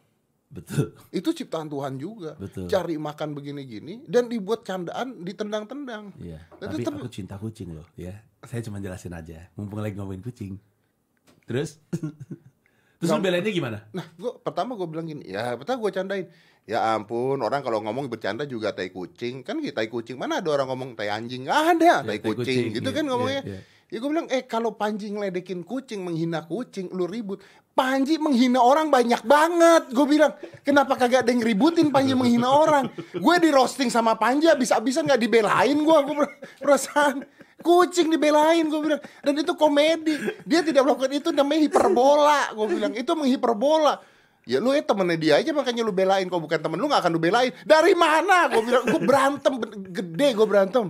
Betul 0.48 0.94
itu 1.10 1.34
ciptaan 1.34 1.68
Tuhan 1.68 1.98
juga 1.98 2.38
Betul. 2.38 2.70
cari 2.70 2.96
makan 2.96 3.34
begini-gini 3.34 4.06
dan 4.06 4.30
dibuat 4.30 4.62
candaan 4.62 5.20
ditendang-tendang 5.20 6.14
Iya 6.16 6.40
Tapi 6.54 6.80
tetep- 6.80 6.96
aku 6.96 7.10
cinta 7.10 7.36
kucing 7.36 7.74
loh 7.74 7.84
ya 7.96 8.16
Saya 8.40 8.62
cuma 8.62 8.78
jelasin 8.78 9.12
aja 9.12 9.50
Mumpung 9.54 9.82
lagi 9.82 9.98
ngomongin 9.98 10.22
kucing 10.22 10.54
Terus? 11.44 11.82
Terus 12.98 13.14
lu 13.14 13.22
belainnya 13.22 13.54
gimana? 13.54 13.78
Nah, 13.94 14.06
gua 14.18 14.42
pertama 14.42 14.74
gue 14.74 14.88
bilang 14.90 15.06
gini, 15.06 15.24
ya 15.30 15.54
pertama 15.54 15.78
gue 15.86 15.92
candain. 15.94 16.26
Ya 16.68 16.84
ampun, 16.98 17.40
orang 17.40 17.64
kalau 17.64 17.80
ngomong 17.80 18.12
bercanda 18.12 18.44
juga 18.44 18.74
tai 18.76 18.92
kucing. 18.92 19.46
Kan 19.46 19.62
kita 19.64 19.80
tai 19.80 19.88
kucing, 19.88 20.18
mana 20.20 20.44
ada 20.44 20.50
orang 20.52 20.68
ngomong 20.68 20.90
tai 21.00 21.08
anjing? 21.08 21.48
Gak 21.48 21.78
ada, 21.78 22.04
tai 22.04 22.20
tai 22.20 22.20
kucing. 22.20 22.44
kucing, 22.44 22.66
Gitu 22.76 22.90
iya, 22.92 22.98
kan 22.98 23.04
ngomongnya. 23.08 23.42
iya, 23.46 23.54
iya. 23.56 23.62
Ya 23.88 24.04
gue 24.04 24.10
bilang, 24.12 24.28
eh 24.28 24.44
kalau 24.44 24.76
Panji 24.76 25.08
ngeledekin 25.08 25.64
kucing, 25.64 26.04
menghina 26.04 26.44
kucing, 26.44 26.92
lu 26.92 27.08
ribut. 27.08 27.40
Panji 27.72 28.20
menghina 28.20 28.60
orang 28.60 28.92
banyak 28.92 29.24
banget. 29.24 29.96
Gue 29.96 30.04
bilang, 30.12 30.36
kenapa 30.68 31.00
kagak 31.00 31.24
ada 31.24 31.32
yang 31.32 31.40
ributin 31.40 31.88
Panji 31.88 32.12
menghina 32.12 32.52
orang? 32.52 32.92
Gue 33.16 33.40
di 33.40 33.48
roasting 33.48 33.88
sama 33.88 34.20
Panji, 34.20 34.52
bisa-bisa 34.60 35.00
nggak 35.08 35.22
dibelain 35.24 35.78
gue. 35.80 35.98
Gue 36.04 36.28
perasaan 36.60 37.24
kucing 37.68 38.08
dibelain 38.08 38.64
gue 38.64 38.80
bilang. 38.80 39.02
Dan 39.20 39.36
itu 39.36 39.52
komedi. 39.60 40.16
Dia 40.48 40.64
tidak 40.64 40.88
melakukan 40.88 41.12
itu 41.12 41.30
namanya 41.36 41.62
hiperbola 41.68 42.42
gue 42.56 42.68
bilang. 42.72 42.94
Itu 42.96 43.12
menghiperbola 43.20 44.00
ya 44.48 44.64
lu 44.64 44.72
ya 44.72 44.80
temennya 44.80 45.18
dia 45.20 45.34
aja 45.44 45.52
makanya 45.52 45.84
lu 45.84 45.92
belain. 45.92 46.26
Kalau 46.32 46.40
bukan 46.40 46.60
temen 46.64 46.80
lu 46.80 46.88
nggak 46.88 47.04
akan 47.04 47.12
lu 47.12 47.20
belain. 47.20 47.52
Dari 47.68 47.94
mana? 47.94 48.48
Gue 48.48 48.64
bilang 48.64 48.84
gue 48.88 49.02
berantem 49.04 49.54
gede 49.92 50.28
gue 50.32 50.48
berantem. 50.48 50.88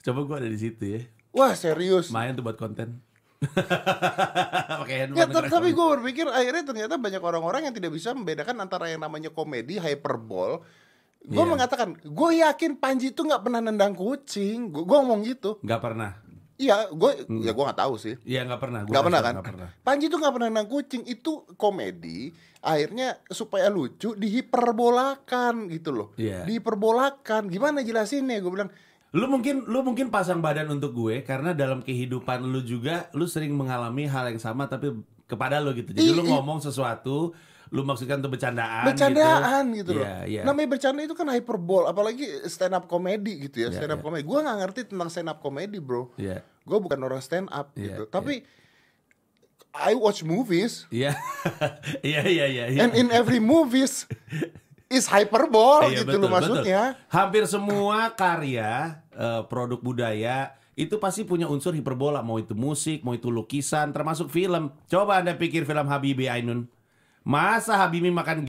Coba 0.00 0.20
gua 0.24 0.36
ada 0.40 0.48
di 0.48 0.56
situ 0.56 0.82
ya. 0.88 1.00
Wah 1.36 1.52
serius. 1.52 2.08
Main 2.08 2.32
tuh 2.32 2.42
buat 2.42 2.56
konten. 2.56 3.04
Ya, 4.88 5.28
tapi 5.28 5.76
gue 5.76 5.86
berpikir 6.00 6.26
akhirnya 6.26 6.64
ternyata 6.64 6.96
banyak 6.96 7.20
orang-orang 7.22 7.68
yang 7.68 7.74
tidak 7.76 7.92
bisa 7.92 8.16
membedakan 8.16 8.56
antara 8.64 8.88
yang 8.88 9.04
namanya 9.04 9.28
komedi 9.28 9.76
hyperbol 9.76 10.64
gue 11.24 11.44
Iya. 11.44 11.50
mengatakan 11.50 11.88
gue 11.98 12.30
yakin 12.40 12.72
Panji 12.78 13.10
itu 13.10 13.20
nggak 13.26 13.42
pernah 13.42 13.60
nendang 13.60 13.92
kucing. 13.92 14.70
Gue 14.70 14.84
ngomong 14.86 15.26
gitu. 15.26 15.58
Gak 15.66 15.82
pernah. 15.82 16.16
Iya 16.58 16.90
gue 16.90 17.10
ya 17.46 17.54
gue 17.54 17.64
nggak 17.64 17.80
tahu 17.80 17.94
sih. 17.98 18.14
Iya 18.26 18.42
gak 18.46 18.58
pernah. 18.58 18.82
Gua 18.82 18.98
Gak 18.98 19.04
pernah 19.06 19.20
kan? 19.22 19.34
Gak 19.38 19.46
pernah. 19.46 19.68
Panji 19.86 20.10
tuh 20.10 20.18
gak 20.18 20.34
pernah 20.34 20.50
nang 20.50 20.66
kucing. 20.66 21.02
Itu 21.06 21.46
komedi 21.54 22.34
Akhirnya 22.58 23.22
supaya 23.30 23.70
lucu 23.70 24.18
Dihiperbolakan 24.18 25.70
gitu 25.70 25.94
loh. 25.94 26.08
Iya. 26.18 26.42
Dihiperbolakan. 26.42 27.46
Gimana 27.46 27.86
jelasinnya? 27.86 28.42
Gue 28.42 28.52
bilang 28.58 28.70
Lu 29.16 29.24
mungkin 29.24 29.64
lu 29.64 29.80
mungkin 29.80 30.12
pasang 30.12 30.44
badan 30.44 30.68
untuk 30.68 30.92
gue 30.92 31.24
karena 31.24 31.56
dalam 31.56 31.80
kehidupan 31.80 32.44
lu 32.44 32.60
juga 32.60 33.08
lu 33.16 33.24
sering 33.24 33.56
mengalami 33.56 34.04
hal 34.04 34.28
yang 34.28 34.36
sama 34.36 34.68
tapi 34.68 34.92
kepada 35.24 35.64
lu 35.64 35.72
gitu. 35.72 35.96
Jadi 35.96 36.12
Ih, 36.12 36.16
lu 36.16 36.28
ngomong 36.28 36.60
sesuatu, 36.60 37.32
lu 37.68 37.84
maksudkan 37.84 38.20
itu 38.20 38.28
bercandaan 38.32 38.84
Bercandaan 38.88 39.64
gitu, 39.76 39.92
loh 39.96 40.04
Iya, 40.04 40.16
iya. 40.24 40.42
Namanya 40.44 40.68
bercanda 40.76 41.00
itu 41.04 41.12
kan 41.12 41.28
hyperbol 41.28 41.84
Apalagi 41.84 42.24
stand 42.48 42.72
up 42.72 42.88
comedy 42.88 43.48
gitu 43.48 43.66
ya 43.66 43.68
Iya, 43.68 43.76
Stand 43.76 43.92
up 43.92 44.00
iya. 44.00 44.04
comedy 44.04 44.24
Gue 44.24 44.38
gak 44.40 44.58
ngerti 44.64 44.80
tentang 44.88 45.08
stand 45.12 45.28
up 45.28 45.38
comedy 45.44 45.78
bro 45.78 46.08
Iya. 46.16 46.40
Gue 46.64 46.78
bukan 46.80 46.98
orang 47.04 47.20
stand 47.20 47.48
up 47.52 47.76
Iya, 47.76 47.92
gitu 47.92 48.02
iya. 48.08 48.12
Tapi 48.12 48.34
I 49.76 49.92
watch 49.94 50.24
movies 50.24 50.88
Iya. 50.88 51.12
Iya 52.08 52.22
iya 52.24 52.46
iya 52.48 52.64
iya. 52.72 52.80
And 52.88 52.96
in 52.96 53.12
every 53.12 53.40
movies 53.40 54.08
Is 54.88 55.04
hyperbol 55.04 55.92
Iya, 55.92 56.08
gitu 56.08 56.16
loh 56.16 56.32
maksudnya 56.32 56.96
Hampir 57.12 57.44
semua 57.44 58.16
karya 58.16 59.04
eh, 59.12 59.42
produk 59.44 59.76
budaya 59.84 60.56
itu 60.78 60.94
pasti 61.02 61.26
punya 61.26 61.50
unsur 61.50 61.74
hiperbola, 61.74 62.22
mau 62.22 62.38
itu 62.38 62.54
musik, 62.54 63.02
mau 63.02 63.10
itu 63.10 63.34
lukisan, 63.34 63.90
termasuk 63.90 64.30
film. 64.30 64.70
Coba 64.86 65.18
Anda 65.18 65.34
pikir 65.34 65.66
film 65.66 65.90
Habibie 65.90 66.30
Ainun. 66.30 66.70
Masa 67.28 67.76
Habibie 67.76 68.08
makan 68.08 68.48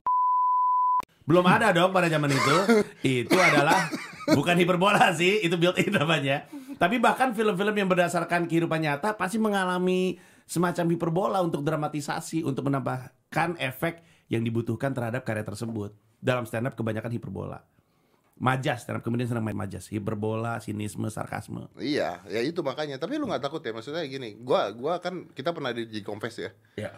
belum 1.28 1.44
ada 1.44 1.76
dong 1.76 1.92
pada 1.92 2.08
zaman 2.08 2.32
itu. 2.32 2.58
Itu 3.04 3.36
adalah 3.36 3.92
bukan 4.32 4.56
hiperbola 4.56 5.12
sih, 5.12 5.44
itu 5.44 5.60
built 5.60 5.76
in 5.84 5.92
namanya. 5.92 6.48
Tapi 6.80 6.96
bahkan 6.96 7.36
film-film 7.36 7.76
yang 7.76 7.92
berdasarkan 7.92 8.48
kehidupan 8.48 8.80
nyata 8.80 9.20
pasti 9.20 9.36
mengalami 9.36 10.16
semacam 10.48 10.96
hiperbola 10.96 11.44
untuk 11.44 11.60
dramatisasi, 11.62 12.48
untuk 12.48 12.72
menambahkan 12.72 13.60
efek 13.60 14.00
yang 14.32 14.48
dibutuhkan 14.48 14.96
terhadap 14.96 15.28
karya 15.28 15.44
tersebut. 15.44 15.92
Dalam 16.24 16.48
stand 16.48 16.72
up 16.72 16.80
kebanyakan 16.80 17.12
hiperbola. 17.20 17.60
Majas, 18.40 18.88
stand 18.88 18.98
up 18.98 19.04
kemudian 19.04 19.28
senang 19.28 19.44
main 19.44 19.60
majas, 19.60 19.92
hiperbola, 19.92 20.64
sinisme, 20.64 21.12
sarkasme. 21.12 21.68
Iya, 21.76 22.24
ya 22.32 22.40
itu 22.48 22.64
makanya. 22.64 22.96
Tapi 22.96 23.20
lu 23.20 23.28
nggak 23.28 23.44
takut 23.44 23.60
ya? 23.60 23.76
Maksudnya 23.76 24.08
gini, 24.08 24.40
gua 24.40 24.72
gua 24.72 25.04
kan 25.04 25.28
kita 25.36 25.52
pernah 25.52 25.76
di 25.76 25.84
G 25.92 26.00
Confess 26.00 26.40
ya, 26.40 26.52
Ya, 26.80 26.96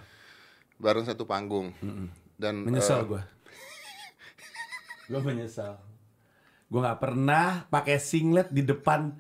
bareng 0.82 1.06
satu 1.06 1.30
panggung. 1.30 1.70
Dan 2.36 2.66
menyesal 2.66 3.06
eh, 3.06 3.08
gua. 3.08 3.22
Gua 5.06 5.22
menyesal. 5.22 5.78
Gua 6.68 6.80
nggak 6.90 7.00
pernah 7.00 7.70
pakai 7.70 8.02
singlet 8.02 8.50
di 8.50 8.66
depan 8.66 9.14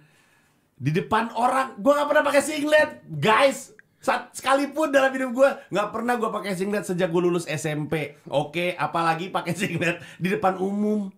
di 0.74 0.89
depan 0.89 1.30
orang. 1.38 1.78
Gua 1.78 2.02
nggak 2.02 2.10
pernah 2.10 2.24
pakai 2.26 2.43
singlet, 2.43 2.89
guys. 3.06 3.78
Sat, 4.02 4.34
sekalipun 4.34 4.89
dalam 4.89 5.13
hidup 5.13 5.30
gua 5.30 5.62
nggak 5.69 5.89
pernah 5.93 6.17
gua 6.17 6.34
pakai 6.34 6.58
singlet 6.58 6.82
sejak 6.82 7.13
gua 7.13 7.21
lulus 7.30 7.45
SMP. 7.45 8.17
Oke, 8.26 8.74
apalagi 8.74 9.30
pakai 9.30 9.54
singlet 9.54 10.02
di 10.17 10.34
depan 10.34 10.58
umum. 10.58 11.13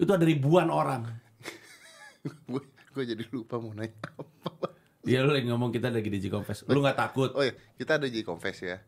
Itu 0.00 0.16
ada 0.16 0.24
ribuan 0.24 0.72
orang. 0.72 1.04
gue 2.52 2.62
gue 2.92 3.04
jadi 3.04 3.22
lupa 3.34 3.58
mau 3.58 3.74
nanya 3.74 3.92
apa. 4.46 4.72
Iya 5.02 5.26
lu 5.26 5.34
lagi 5.34 5.50
ngomong 5.50 5.74
kita 5.74 5.90
lagi 5.90 6.06
di 6.06 6.22
G 6.22 6.30
Confess. 6.30 6.62
Lu 6.70 6.78
nggak 6.78 6.94
takut? 6.94 7.34
Oh 7.34 7.42
ya, 7.42 7.50
kita 7.74 7.98
ada 7.98 8.06
G 8.06 8.22
Confess 8.22 8.62
ya. 8.62 8.78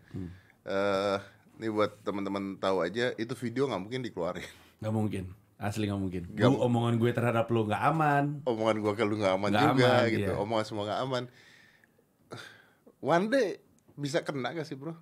Eh, 0.64 1.16
ini 1.61 1.68
buat 1.68 2.00
teman-teman 2.00 2.57
tahu 2.57 2.81
aja, 2.81 3.12
itu 3.14 3.33
video 3.37 3.68
nggak 3.68 3.83
mungkin 3.85 4.00
dikeluarin. 4.00 4.48
Nggak 4.81 4.94
mungkin. 4.94 5.24
Asli 5.55 5.87
nggak 5.87 6.00
mungkin. 6.00 6.22
Nggak 6.35 6.48
Lu 6.50 6.59
omongan 6.61 6.94
gue 6.98 7.11
terhadap 7.12 7.46
lu 7.48 7.64
nggak 7.64 7.83
aman. 7.94 8.24
Omongan 8.42 8.77
gua 8.83 8.92
ke 8.92 9.05
lu 9.07 9.16
nggak 9.16 9.35
aman 9.38 9.48
Nggak 9.53 9.62
juga 9.70 9.87
aman, 9.87 10.05
gitu. 10.11 10.33
iya. 10.33 10.40
Omongan 10.40 10.64
semua 10.66 10.83
nggak 10.88 11.00
aman. 11.05 11.24
one 13.05 13.27
day 13.29 13.61
bisa 13.94 14.24
kena 14.24 14.50
gak 14.50 14.64
sih 14.64 14.74
bro? 14.74 14.96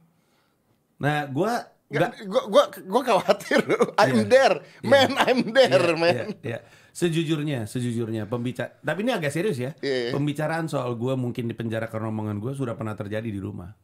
Nah, 0.99 1.27
gua 1.31 1.67
Gak, 1.93 2.25
gua, 2.25 2.49
gua, 2.49 2.65
gua 2.89 3.03
khawatir. 3.05 3.61
I'm 4.01 4.25
there, 4.25 4.65
man. 4.81 5.13
I'm 5.13 5.53
there, 5.53 5.93
Iya, 5.93 6.01
man. 6.01 6.17
iya, 6.17 6.25
iya. 6.41 6.59
Sejujurnya, 6.89 7.69
sejujurnya 7.69 8.25
pembicara. 8.25 8.81
Tapi 8.81 9.05
ini 9.05 9.13
agak 9.13 9.29
serius 9.29 9.61
ya. 9.61 9.77
Iya, 9.85 10.09
iya. 10.09 10.13
Pembicaraan 10.17 10.73
soal 10.73 10.97
gue 10.97 11.13
mungkin 11.21 11.45
di 11.45 11.53
penjara 11.53 11.93
karena 11.93 12.09
omongan 12.09 12.41
gue 12.41 12.57
sudah 12.57 12.81
pernah 12.81 12.97
terjadi 12.97 13.29
di 13.29 13.37
rumah. 13.37 13.77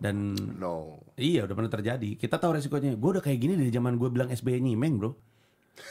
Dan 0.00 0.32
No. 0.56 1.04
iya 1.20 1.44
udah 1.44 1.52
pernah 1.52 1.68
terjadi. 1.68 2.16
Kita 2.16 2.40
tahu 2.40 2.56
resikonya. 2.56 2.96
Gue 2.96 3.20
udah 3.20 3.24
kayak 3.24 3.38
gini 3.38 3.54
dari 3.60 3.68
zaman 3.68 4.00
gue 4.00 4.08
bilang 4.08 4.32
SBY 4.32 4.64
nyimeng 4.64 4.96
bro. 4.96 5.12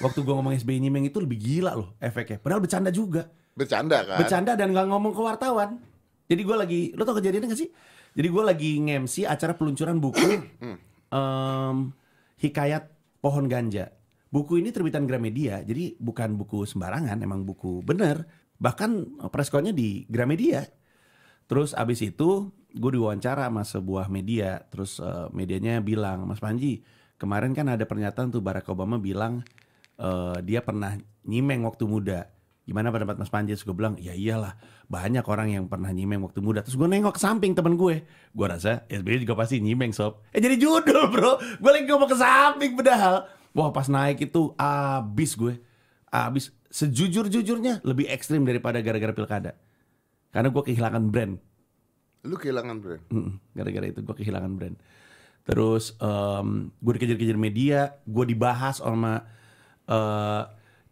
Waktu 0.01 0.25
gue 0.25 0.33
ngomong 0.33 0.53
SBY 0.57 0.81
nyimeng 0.81 1.05
itu 1.05 1.21
lebih 1.21 1.37
gila 1.37 1.77
loh 1.77 1.93
efeknya. 2.01 2.41
Padahal 2.41 2.61
bercanda 2.61 2.89
juga. 2.89 3.29
Bercanda 3.53 4.01
kan? 4.01 4.17
Bercanda 4.17 4.57
dan 4.57 4.73
nggak 4.73 4.87
ngomong 4.89 5.13
ke 5.13 5.21
wartawan. 5.21 5.77
Jadi 6.29 6.41
gue 6.45 6.57
lagi, 6.57 6.81
lo 6.93 7.01
tau 7.05 7.17
kejadiannya 7.17 7.49
gak 7.49 7.57
sih? 7.57 7.69
Jadi 8.13 8.27
gue 8.29 8.43
lagi 8.45 8.71
nge-MC 8.85 9.25
acara 9.25 9.57
peluncuran 9.57 9.97
buku 9.97 10.29
em, 11.09 11.75
Hikayat 12.37 12.83
Pohon 13.17 13.49
Ganja. 13.49 13.89
Buku 14.29 14.61
ini 14.61 14.69
terbitan 14.69 15.09
Gramedia, 15.09 15.65
jadi 15.65 15.97
bukan 15.97 16.37
buku 16.37 16.61
sembarangan, 16.69 17.17
emang 17.25 17.49
buku 17.49 17.81
bener. 17.81 18.29
Bahkan 18.61 19.17
preskonnya 19.33 19.73
di 19.73 20.05
Gramedia. 20.05 20.69
Terus 21.49 21.73
abis 21.73 22.05
itu 22.05 22.53
gue 22.73 22.91
diwawancara 22.93 23.49
sama 23.49 23.65
sebuah 23.65 24.11
media, 24.11 24.61
terus 24.69 25.01
eh, 25.01 25.27
medianya 25.33 25.81
bilang, 25.81 26.25
Mas 26.29 26.41
Panji, 26.41 26.85
kemarin 27.17 27.57
kan 27.57 27.69
ada 27.69 27.83
pernyataan 27.85 28.29
tuh 28.29 28.41
Barack 28.43 28.69
Obama 28.69 29.01
bilang 29.01 29.41
eh, 29.97 30.37
dia 30.45 30.61
pernah 30.61 30.97
nyimeng 31.25 31.65
waktu 31.65 31.89
muda. 31.89 32.29
Gimana 32.69 32.93
pendapat 32.93 33.17
Mas 33.17 33.33
Panji? 33.33 33.57
Terus 33.57 33.65
gue 33.65 33.73
bilang, 33.73 33.97
ya 33.97 34.13
iyalah 34.13 34.53
banyak 34.85 35.25
orang 35.25 35.49
yang 35.49 35.65
pernah 35.65 35.89
nyimeng 35.89 36.21
waktu 36.21 36.37
muda. 36.37 36.61
Terus 36.61 36.77
gue 36.77 36.85
nengok 36.85 37.17
ke 37.17 37.21
samping 37.21 37.57
temen 37.57 37.73
gue. 37.73 38.05
Gue 38.29 38.45
rasa 38.45 38.85
SBY 38.85 39.25
juga 39.25 39.33
pasti 39.33 39.57
nyimeng 39.57 39.89
sob. 39.89 40.21
Eh 40.29 40.37
jadi 40.37 40.53
judul 40.53 41.09
bro. 41.09 41.41
Gue 41.57 41.71
lagi 41.73 41.89
ngomong 41.89 42.09
ke 42.09 42.17
samping 42.17 42.77
padahal. 42.77 43.25
Wah 43.57 43.73
pas 43.73 43.89
naik 43.89 44.29
itu 44.29 44.53
abis 44.53 45.33
gue. 45.33 45.57
Abis. 46.13 46.53
Sejujur-jujurnya 46.69 47.81
lebih 47.81 48.05
ekstrim 48.05 48.45
daripada 48.45 48.77
gara-gara 48.85 49.17
pilkada. 49.17 49.51
Karena 50.29 50.53
gue 50.53 50.61
kehilangan 50.61 51.09
brand. 51.09 51.41
Lu 52.27 52.35
kehilangan 52.35 52.77
brand. 52.83 53.03
Gara-gara 53.55 53.85
itu 53.87 53.99
gue 54.03 54.15
kehilangan 54.15 54.51
brand. 54.59 54.75
Terus 55.47 55.95
em, 55.97 56.69
gue 56.77 56.93
dikejar-kejar 56.99 57.37
media, 57.39 57.79
gue 58.05 58.25
dibahas 58.27 58.83
sama 58.83 59.23
eh, 59.87 60.43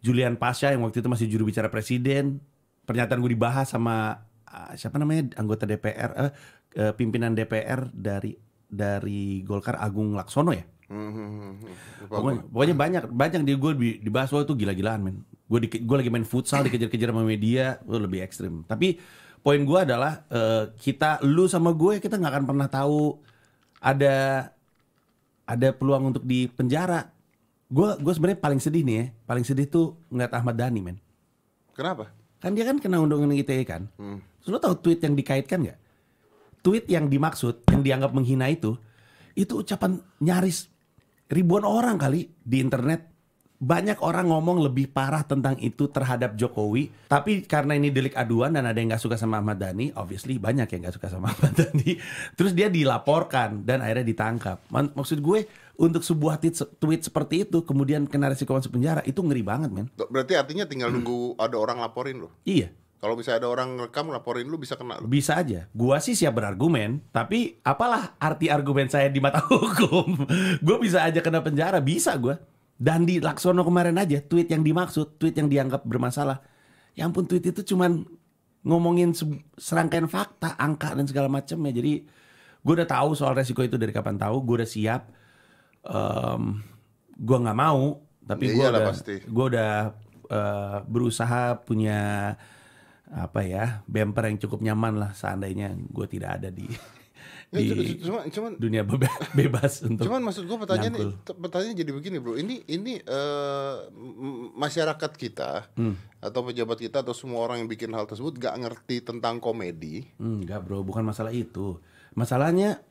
Julian 0.02 0.38
Pasha 0.38 0.72
yang 0.72 0.82
waktu 0.86 1.04
itu 1.04 1.08
masih 1.10 1.26
juru 1.30 1.46
bicara 1.46 1.68
presiden. 1.68 2.42
Pernyataan 2.88 3.20
gue 3.20 3.32
dibahas 3.36 3.68
sama 3.68 4.24
ah, 4.48 4.72
siapa 4.74 4.96
namanya 4.96 5.36
anggota 5.36 5.68
DPR, 5.68 6.10
eh, 6.16 6.32
eh, 6.80 6.92
pimpinan 6.96 7.36
DPR 7.36 7.92
dari 7.92 8.32
dari 8.68 9.44
Golkar 9.44 9.80
Agung 9.80 10.16
Laksono 10.16 10.52
ya. 10.52 10.64
Hmm, 10.88 11.12
hmm, 11.12 11.12
hmm, 11.12 11.52
hmm. 11.60 11.74
Lupa 12.08 12.12
Pokoknya, 12.16 12.40
pokoknya 12.48 12.76
banyak 12.76 13.04
banyak 13.12 13.40
di 13.44 13.52
gue 13.60 13.72
di- 13.76 13.98
dibahas 14.00 14.32
wah 14.32 14.40
itu 14.40 14.56
gila-gilaan 14.56 15.00
men. 15.04 15.16
Gue 15.44 15.68
gue 15.68 15.96
lagi 15.96 16.08
main 16.08 16.24
futsal 16.24 16.64
dikejar-kejar 16.64 17.12
sama 17.12 17.24
media, 17.28 17.76
itu 17.84 17.98
lebih 18.00 18.24
ekstrim. 18.24 18.64
Tapi 18.64 18.96
poin 19.40 19.60
gue 19.62 19.78
adalah 19.78 20.26
eh, 20.28 20.74
kita 20.78 21.22
lu 21.24 21.46
sama 21.46 21.74
gue 21.74 22.02
kita 22.02 22.18
nggak 22.18 22.32
akan 22.34 22.46
pernah 22.46 22.68
tahu 22.68 23.18
ada 23.78 24.48
ada 25.48 25.68
peluang 25.72 26.12
untuk 26.12 26.24
di 26.28 26.44
penjara. 26.50 27.08
Gue 27.68 27.96
gue 28.00 28.12
sebenarnya 28.12 28.40
paling 28.40 28.60
sedih 28.60 28.84
nih 28.84 28.96
ya, 28.96 29.04
paling 29.24 29.44
sedih 29.44 29.66
tuh 29.68 29.96
ngeliat 30.12 30.32
Ahmad 30.36 30.56
Dhani 30.56 30.80
men. 30.84 30.98
Kenapa? 31.72 32.12
Kan 32.38 32.54
dia 32.54 32.68
kan 32.68 32.76
kena 32.78 33.00
undang-undang 33.00 33.38
ITE 33.40 33.64
kan. 33.64 33.88
Hmm. 33.96 34.20
Terus 34.40 34.50
lo 34.54 34.58
tau 34.60 34.76
tweet 34.78 35.00
yang 35.02 35.14
dikaitkan 35.16 35.64
nggak? 35.64 35.78
Tweet 36.62 36.84
yang 36.90 37.06
dimaksud, 37.06 37.64
yang 37.70 37.82
dianggap 37.86 38.12
menghina 38.12 38.50
itu, 38.50 38.74
itu 39.38 39.62
ucapan 39.62 40.00
nyaris 40.18 40.68
ribuan 41.30 41.64
orang 41.64 41.96
kali 42.00 42.28
di 42.42 42.58
internet. 42.58 43.17
Banyak 43.58 43.98
orang 44.06 44.30
ngomong 44.30 44.62
lebih 44.62 44.86
parah 44.86 45.26
tentang 45.26 45.58
itu 45.58 45.90
terhadap 45.90 46.38
Jokowi. 46.38 47.10
Tapi 47.10 47.42
karena 47.42 47.74
ini 47.74 47.90
delik 47.90 48.14
aduan 48.14 48.54
dan 48.54 48.70
ada 48.70 48.78
yang 48.78 48.94
nggak 48.94 49.02
suka 49.02 49.18
sama 49.18 49.42
Ahmad 49.42 49.58
Dhani, 49.58 49.90
obviously 49.98 50.38
banyak 50.38 50.70
yang 50.70 50.86
nggak 50.86 50.94
suka 50.94 51.10
sama 51.10 51.28
Ahmad 51.34 51.58
Dhani. 51.58 51.98
Terus 52.38 52.54
dia 52.54 52.70
dilaporkan 52.70 53.66
dan 53.66 53.82
akhirnya 53.82 54.06
ditangkap. 54.06 54.62
Maksud 54.70 55.18
gue 55.18 55.50
untuk 55.74 56.06
sebuah 56.06 56.38
tweet, 56.38 56.58
tweet 56.78 57.02
seperti 57.06 57.46
itu 57.46 57.62
kemudian 57.66 58.06
kena 58.06 58.30
resiko 58.30 58.54
masuk 58.54 58.78
penjara 58.78 59.02
itu 59.02 59.18
ngeri 59.22 59.42
banget 59.42 59.70
men. 59.74 59.86
Berarti 59.94 60.38
artinya 60.38 60.62
tinggal 60.66 60.94
nunggu 60.94 61.34
ada 61.38 61.58
orang 61.58 61.82
laporin 61.82 62.26
lo. 62.26 62.30
Iya. 62.46 62.70
Kalau 62.98 63.14
misalnya 63.14 63.46
ada 63.46 63.50
orang 63.54 63.78
rekam 63.78 64.10
laporin 64.10 64.50
lu 64.50 64.58
bisa 64.58 64.74
kena 64.74 64.98
lu. 64.98 65.06
Bisa 65.06 65.38
aja. 65.38 65.70
Gua 65.70 66.02
sih 66.02 66.18
siap 66.18 66.34
berargumen, 66.34 66.98
tapi 67.14 67.54
apalah 67.62 68.18
arti 68.18 68.50
argumen 68.50 68.90
saya 68.90 69.06
di 69.06 69.22
mata 69.22 69.38
hukum? 69.50 70.26
gue 70.58 70.76
bisa 70.82 71.06
aja 71.06 71.22
kena 71.22 71.38
penjara, 71.38 71.78
bisa 71.78 72.10
gua. 72.18 72.42
Dan 72.78 73.02
di 73.02 73.18
Laksono 73.18 73.66
kemarin 73.66 73.98
aja 73.98 74.22
tweet 74.22 74.48
yang 74.48 74.62
dimaksud, 74.62 75.18
tweet 75.18 75.34
yang 75.34 75.50
dianggap 75.50 75.82
bermasalah. 75.82 76.38
Ya 76.94 77.02
ampun 77.02 77.26
tweet 77.26 77.50
itu 77.50 77.74
cuman 77.74 78.06
ngomongin 78.62 79.10
se- 79.10 79.26
serangkaian 79.58 80.06
fakta, 80.06 80.54
angka 80.54 80.94
dan 80.94 81.02
segala 81.04 81.26
macamnya. 81.26 81.74
Jadi 81.74 82.06
gue 82.58 82.72
udah 82.74 82.86
tahu 82.86 83.18
soal 83.18 83.34
resiko 83.34 83.66
itu 83.66 83.74
dari 83.74 83.90
kapan 83.90 84.14
tahu, 84.14 84.46
gue 84.46 84.62
udah 84.62 84.70
siap. 84.70 85.02
Em, 85.82 86.62
gua 87.18 87.38
nggak 87.40 87.58
mau, 87.58 87.98
tapi 88.22 88.50
Ya 88.50 88.54
gue 88.54 88.66
udah, 88.68 88.82
pasti. 88.86 89.14
gua 89.26 89.44
udah 89.50 89.72
eh, 90.28 90.78
berusaha 90.86 91.58
punya 91.58 92.34
apa 93.08 93.40
ya 93.40 93.80
bumper 93.88 94.28
yang 94.28 94.36
cukup 94.36 94.60
nyaman 94.60 95.00
lah 95.00 95.10
seandainya 95.16 95.72
gue 95.72 96.06
tidak 96.06 96.36
ada 96.36 96.52
di 96.52 96.68
Ya, 96.68 96.76
di 97.50 97.64
cuma 97.98 98.20
cuman 98.24 98.52
dunia 98.54 98.82
beba- 98.82 99.08
bebas 99.40 99.80
untuk 99.80 100.04
Cuman 100.04 100.20
maksud 100.20 100.44
gue 100.44 100.58
pertanyaan 100.58 100.92
nyangkul. 100.92 101.32
pertanyaan 101.34 101.74
jadi 101.74 101.90
begini 101.90 102.16
bro, 102.16 102.36
ini 102.36 102.60
ini 102.66 103.00
m- 103.00 104.52
masyarakat 104.54 105.12
kita 105.12 105.72
Hmm. 105.72 105.96
atau 106.18 106.40
pejabat 106.42 106.76
kita 106.76 107.00
atau 107.00 107.12
semua 107.12 107.40
orang 107.40 107.58
yang 107.58 107.68
bikin 107.68 107.88
hal 107.90 108.04
tersebut 108.04 108.36
gak 108.36 108.52
ngerti 108.54 109.00
tentang 109.00 109.38
komedi. 109.38 110.04
enggak 110.16 110.60
bro 110.60 110.82
bukan 110.82 111.00
masalah 111.02 111.30
itu 111.30 111.80
masalahnya 112.12 112.84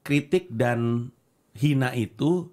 kritik 0.00 0.46
dan 0.48 1.10
hina 1.52 1.90
itu 1.90 2.46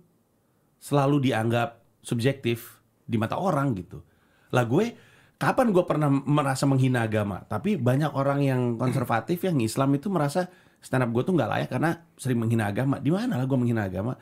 selalu 0.80 1.22
dianggap 1.24 1.70
subjektif 2.02 2.82
di 3.00 3.16
mata 3.16 3.36
orang 3.36 3.76
gitu 3.76 4.02
lah 4.50 4.63
gue 4.63 4.96
kapan 5.36 5.70
gue 5.70 5.84
pernah 5.84 6.10
merasa 6.10 6.63
menghina 6.63 7.04
agama 7.04 7.44
tapi 7.44 7.76
banyak 7.76 8.10
orang 8.10 8.39
yang 8.42 8.62
konservatif 8.76 9.44
yang 9.44 9.60
Islam 9.60 9.94
itu 9.94 10.08
merasa 10.08 10.48
stand 10.84 11.08
up 11.08 11.10
gue 11.15 11.24
tuh 11.24 11.34
nggak 11.34 11.50
layak 11.50 11.69
karena 11.72 11.89
sering 12.19 12.38
menghina 12.43 12.67
agama. 12.67 13.00
Di 13.00 13.10
mana 13.10 13.39
lah 13.39 13.48
gue 13.48 13.58
menghina 13.58 13.88
agama? 13.88 14.13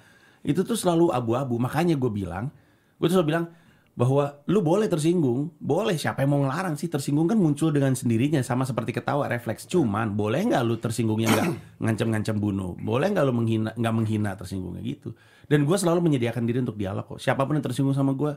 Itu 0.46 0.62
tuh 0.62 0.78
selalu 0.78 1.10
abu-abu. 1.10 1.58
Makanya 1.58 1.98
gue 1.98 2.12
bilang 2.14 2.54
gue 3.02 3.10
tuh 3.10 3.18
selalu 3.18 3.30
bilang 3.34 3.46
bahwa 3.92 4.40
lu 4.48 4.62
boleh 4.64 4.88
tersinggung. 4.88 5.52
Boleh. 5.58 5.98
Siapa 5.98 6.24
yang 6.24 6.38
mau 6.38 6.42
ngelarang 6.46 6.78
sih? 6.78 6.88
Tersinggung 6.88 7.28
kan 7.28 7.36
muncul 7.36 7.74
dengan 7.74 7.92
sendirinya 7.98 8.40
sama 8.46 8.64
seperti 8.64 8.94
ketawa 8.96 9.28
refleks. 9.28 9.68
Cuman 9.68 10.14
boleh 10.16 10.48
nggak 10.48 10.62
lu 10.64 10.78
tersinggungnya 10.78 11.28
nggak 11.34 11.48
ngancam-ngancam 11.84 12.36
bunuh? 12.38 12.78
Boleh 12.80 13.12
nggak 13.12 13.26
lu 13.26 13.34
menghina 13.36 13.70
nggak 13.76 13.94
menghina 13.94 14.32
tersinggungnya 14.38 14.86
gitu. 14.86 15.12
Dan 15.50 15.68
gue 15.68 15.76
selalu 15.76 16.00
menyediakan 16.00 16.48
diri 16.48 16.64
untuk 16.64 16.80
dialog 16.80 17.04
kok. 17.04 17.20
Siapa 17.20 17.44
pun 17.44 17.60
yang 17.60 17.66
tersinggung 17.66 17.98
sama 17.98 18.16
gue 18.16 18.32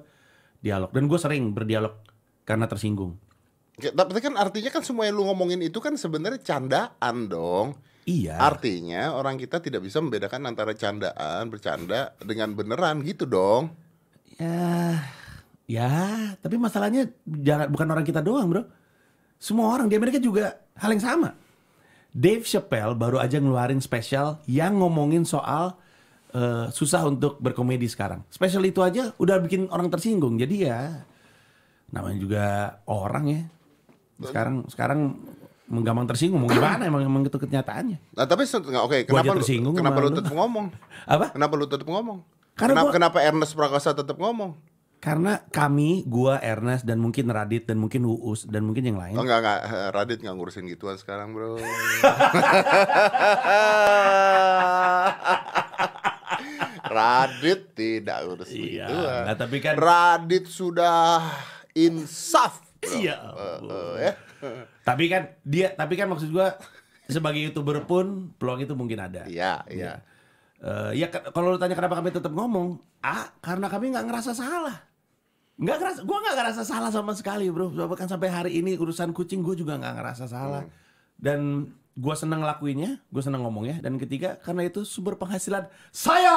dialog. 0.58 0.90
Dan 0.90 1.06
gue 1.06 1.18
sering 1.20 1.54
berdialog 1.54 1.94
karena 2.42 2.66
tersinggung. 2.66 3.14
Ya, 3.78 3.90
Tapi 3.90 4.18
kan 4.22 4.38
artinya 4.38 4.70
kan 4.70 4.82
semua 4.86 5.06
yang 5.06 5.18
lu 5.18 5.26
ngomongin 5.26 5.58
itu 5.62 5.78
kan 5.82 5.94
sebenarnya 5.98 6.38
candaan 6.42 7.16
dong. 7.26 7.78
Iya 8.04 8.36
Artinya 8.36 9.16
orang 9.16 9.40
kita 9.40 9.60
tidak 9.60 9.84
bisa 9.84 10.00
membedakan 10.00 10.48
antara 10.48 10.72
candaan, 10.76 11.48
bercanda 11.48 12.12
dengan 12.20 12.52
beneran 12.52 13.00
gitu 13.02 13.24
dong. 13.24 13.72
Ya, 14.36 15.04
ya, 15.64 15.92
tapi 16.42 16.58
masalahnya 16.58 17.08
jangan 17.24 17.70
bukan 17.70 17.88
orang 17.90 18.06
kita 18.06 18.20
doang, 18.20 18.50
bro. 18.50 18.62
Semua 19.38 19.76
orang 19.76 19.86
di 19.86 19.94
Amerika 19.94 20.18
juga 20.18 20.58
hal 20.78 20.90
yang 20.96 21.04
sama. 21.04 21.30
Dave 22.14 22.46
Chappelle 22.46 22.94
baru 22.94 23.18
aja 23.18 23.42
ngeluarin 23.42 23.82
spesial 23.82 24.38
yang 24.46 24.78
ngomongin 24.78 25.26
soal 25.26 25.74
eh, 26.30 26.70
susah 26.70 27.02
untuk 27.10 27.42
berkomedi 27.42 27.90
sekarang. 27.90 28.22
Spesial 28.30 28.62
itu 28.62 28.82
aja 28.82 29.10
udah 29.18 29.42
bikin 29.42 29.66
orang 29.70 29.90
tersinggung. 29.90 30.38
Jadi 30.38 30.66
ya, 30.66 31.02
namanya 31.90 32.18
juga 32.18 32.46
orang 32.86 33.24
ya. 33.26 33.42
Sekarang 34.22 34.62
sekarang 34.70 35.00
menggampang 35.74 36.06
tersinggung. 36.06 36.38
Mau 36.38 36.48
gimana 36.48 36.86
emang 36.86 37.02
emang 37.02 37.22
itu 37.22 37.34
kenyataannya. 37.34 37.98
Nah 38.14 38.24
tapi 38.24 38.46
oke 38.46 38.96
Gua 39.04 39.18
kenapa 39.20 39.32
lu, 39.34 39.38
tersinggung 39.42 39.74
kenapa 39.74 39.98
lu 39.98 40.10
tetap 40.10 40.30
ngomong? 40.30 40.66
Apa? 41.04 41.26
Kenapa 41.30 41.52
lu 41.54 41.66
tetap 41.66 41.84
ngomong? 41.84 42.18
Karena 42.54 42.70
kenapa, 42.72 42.86
gua- 42.86 42.94
kenapa 42.94 43.18
Ernest 43.20 43.52
Prakasa 43.52 43.90
tetap 43.92 44.14
ngomong? 44.14 44.54
Karena 45.02 45.36
kami, 45.52 46.00
gua, 46.08 46.40
Ernest 46.40 46.88
dan 46.88 46.96
mungkin 46.96 47.28
Radit 47.28 47.68
dan 47.68 47.76
mungkin 47.76 48.08
Uus 48.08 48.48
dan 48.48 48.64
mungkin 48.64 48.88
yang 48.88 48.96
lain. 48.96 49.12
Oh 49.12 49.20
enggak 49.20 49.36
enggak 49.36 49.60
Radit 49.92 50.18
nggak 50.18 50.32
ngurusin 50.32 50.64
gituan 50.64 50.96
sekarang 50.96 51.36
bro. 51.36 51.60
Radit 56.86 57.74
tidak 57.74 58.18
ngurusin 58.24 58.60
Iya, 58.60 58.86
gituan. 58.86 59.22
nah, 59.26 59.36
tapi 59.36 59.56
kan- 59.58 59.76
Radit 59.76 60.44
sudah 60.46 61.20
insaf. 61.74 62.60
Bro. 62.86 63.00
Iya 63.00 63.16
Eh, 63.16 63.58
eh, 63.60 63.92
ya. 63.98 64.12
Tapi 64.82 65.04
kan 65.06 65.22
dia, 65.40 65.72
tapi 65.72 65.94
kan 65.94 66.06
maksud 66.06 66.28
gua 66.28 66.54
sebagai 67.04 67.40
youtuber 67.40 67.84
pun 67.84 68.32
peluang 68.36 68.60
itu 68.60 68.72
mungkin 68.72 69.00
ada. 69.00 69.24
Iya, 69.24 69.64
iya. 69.68 70.00
Eh, 70.58 70.96
ya 70.96 71.08
ke- 71.08 71.28
kalau 71.30 71.52
lu 71.52 71.58
tanya 71.58 71.74
kenapa 71.74 71.96
kami 71.96 72.08
tetap 72.08 72.32
ngomong, 72.32 72.80
ah 73.00 73.28
karena 73.38 73.68
kami 73.68 73.92
nggak 73.92 74.06
ngerasa 74.06 74.32
salah. 74.32 74.76
Nggak 75.54 75.76
ngerasa, 75.78 75.98
gua 76.02 76.18
nggak 76.18 76.36
ngerasa 76.36 76.62
salah 76.62 76.90
sama 76.90 77.12
sekali 77.12 77.46
bro. 77.46 77.68
Bahkan 77.70 78.08
sampai 78.08 78.28
hari 78.28 78.52
ini 78.58 78.74
urusan 78.74 79.12
kucing 79.12 79.40
gue 79.40 79.54
juga 79.54 79.76
nggak 79.76 79.94
ngerasa 80.00 80.24
salah. 80.26 80.64
Dan 81.14 81.70
gua 81.94 82.18
senang 82.18 82.42
ngelakuinnya, 82.42 82.98
gue 83.06 83.22
senang 83.22 83.46
ngomongnya. 83.46 83.78
Dan 83.78 83.96
ketiga 84.02 84.38
karena 84.42 84.66
itu 84.66 84.82
sumber 84.82 85.14
penghasilan 85.14 85.70
saya. 85.94 86.34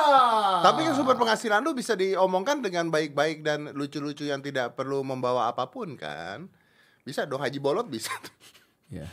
Tapi 0.61 0.85
kan 0.85 0.93
sumber 0.93 1.17
penghasilan 1.17 1.65
lu 1.65 1.73
bisa 1.73 1.97
diomongkan 1.97 2.61
dengan 2.61 2.93
baik-baik 2.93 3.41
dan 3.41 3.73
lucu-lucu 3.73 4.29
yang 4.29 4.45
tidak 4.45 4.77
perlu 4.77 5.01
membawa 5.01 5.49
apa 5.49 5.69
pun 5.73 5.97
kan? 5.97 6.49
Bisa 7.01 7.25
dong 7.25 7.41
Haji 7.41 7.59
Bolot 7.59 7.87
bisa. 7.89 8.13
Ya. 8.87 9.03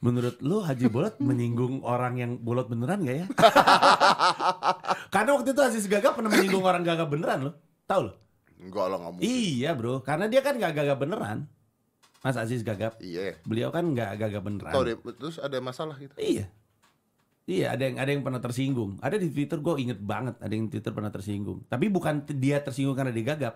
Menurut 0.00 0.40
lu 0.40 0.64
Haji 0.64 0.88
Bolot 0.88 1.20
menyinggung 1.20 1.84
orang 1.84 2.16
yang 2.16 2.32
bolot 2.40 2.64
beneran 2.64 3.04
gak 3.04 3.12
ya? 3.12 3.26
Karena 5.12 5.36
waktu 5.36 5.52
itu 5.52 5.60
Aziz 5.60 5.84
Gagap 5.84 6.16
pernah 6.16 6.32
menyinggung 6.32 6.64
orang 6.64 6.80
gagap 6.80 7.12
beneran 7.12 7.44
lo. 7.44 7.52
Tahu 7.84 8.00
lo? 8.08 8.12
Enggak 8.56 8.86
lah 8.88 8.96
nggak 8.96 9.12
mungkin. 9.12 9.28
Iya 9.28 9.76
bro, 9.76 10.00
karena 10.00 10.32
dia 10.32 10.40
kan 10.40 10.56
gak 10.56 10.72
gagap 10.72 10.96
beneran. 10.96 11.44
Mas 12.26 12.34
Aziz 12.34 12.66
Gagap. 12.66 12.98
Iya. 12.98 13.38
Beliau 13.46 13.70
kan 13.70 13.86
gak 13.94 14.18
gagap 14.18 14.42
beneran. 14.42 14.74
Tahu 14.74 14.82
deh, 14.82 14.98
terus 15.14 15.38
ada 15.38 15.62
masalah 15.62 15.94
gitu. 15.94 16.10
Iya. 16.18 16.50
Iya, 17.46 17.78
ada 17.78 17.86
yang 17.86 17.96
ada 18.02 18.10
yang 18.10 18.22
pernah 18.26 18.42
tersinggung. 18.42 18.98
Ada 18.98 19.22
di 19.22 19.30
Twitter 19.30 19.62
gue 19.62 19.74
inget 19.78 20.02
banget, 20.02 20.34
ada 20.42 20.50
yang 20.50 20.66
Twitter 20.66 20.90
pernah 20.90 21.14
tersinggung. 21.14 21.62
Tapi 21.70 21.86
bukan 21.86 22.26
dia 22.34 22.58
tersinggung 22.58 22.98
karena 22.98 23.14
dia 23.14 23.22
gagap. 23.22 23.54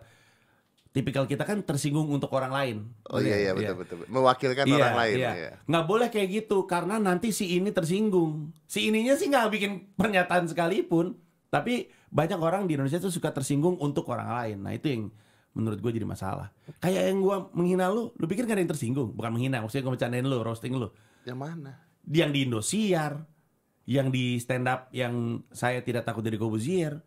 Tipikal 0.94 1.26
kita 1.26 1.42
kan 1.42 1.58
tersinggung 1.66 2.06
untuk 2.06 2.30
orang 2.30 2.54
lain. 2.54 2.76
Oh 3.10 3.18
iya 3.18 3.50
iya 3.50 3.50
betul 3.54 3.82
betul. 3.82 4.06
Mewakilkan 4.06 4.62
Iya, 4.66 4.74
orang 4.78 4.98
lain 5.02 5.16
iya. 5.18 5.32
iya. 5.34 5.50
Nggak 5.66 5.84
boleh 5.90 6.06
kayak 6.06 6.28
gitu 6.30 6.66
karena 6.70 7.02
nanti 7.02 7.34
si 7.34 7.58
ini 7.58 7.74
tersinggung. 7.74 8.54
Si 8.70 8.86
ininya 8.86 9.18
sih 9.18 9.26
nggak 9.26 9.50
bikin 9.50 9.70
pernyataan 9.98 10.46
sekalipun, 10.46 11.18
tapi 11.50 11.90
banyak 12.14 12.38
orang 12.38 12.70
di 12.70 12.78
Indonesia 12.78 13.02
tuh 13.02 13.10
suka 13.10 13.34
tersinggung 13.34 13.74
untuk 13.82 14.06
orang 14.06 14.30
lain. 14.38 14.58
Nah 14.62 14.74
itu 14.74 14.86
yang 14.86 15.02
menurut 15.54 15.78
gue 15.82 15.90
jadi 15.98 16.06
masalah. 16.06 16.54
Kayak 16.78 17.10
yang 17.10 17.18
gue 17.22 17.36
menghina 17.54 17.90
lu, 17.90 18.14
lu 18.14 18.24
pikir 18.30 18.46
gak 18.46 18.54
ada 18.58 18.62
yang 18.62 18.72
tersinggung? 18.72 19.10
Bukan 19.14 19.30
menghina, 19.34 19.58
maksudnya 19.62 19.84
gue 19.86 19.92
bercandain 19.98 20.26
lu, 20.26 20.38
roasting 20.40 20.74
lu. 20.78 20.88
Yang 21.26 21.38
mana? 21.38 21.72
Yang 22.06 22.30
di 22.30 22.40
Indosiar, 22.46 23.12
yang 23.90 24.08
di 24.14 24.38
stand 24.38 24.70
up, 24.70 24.86
yang 24.94 25.42
saya 25.50 25.82
tidak 25.82 26.06
takut 26.06 26.22
dari 26.22 26.38
Kobuzier. 26.38 27.02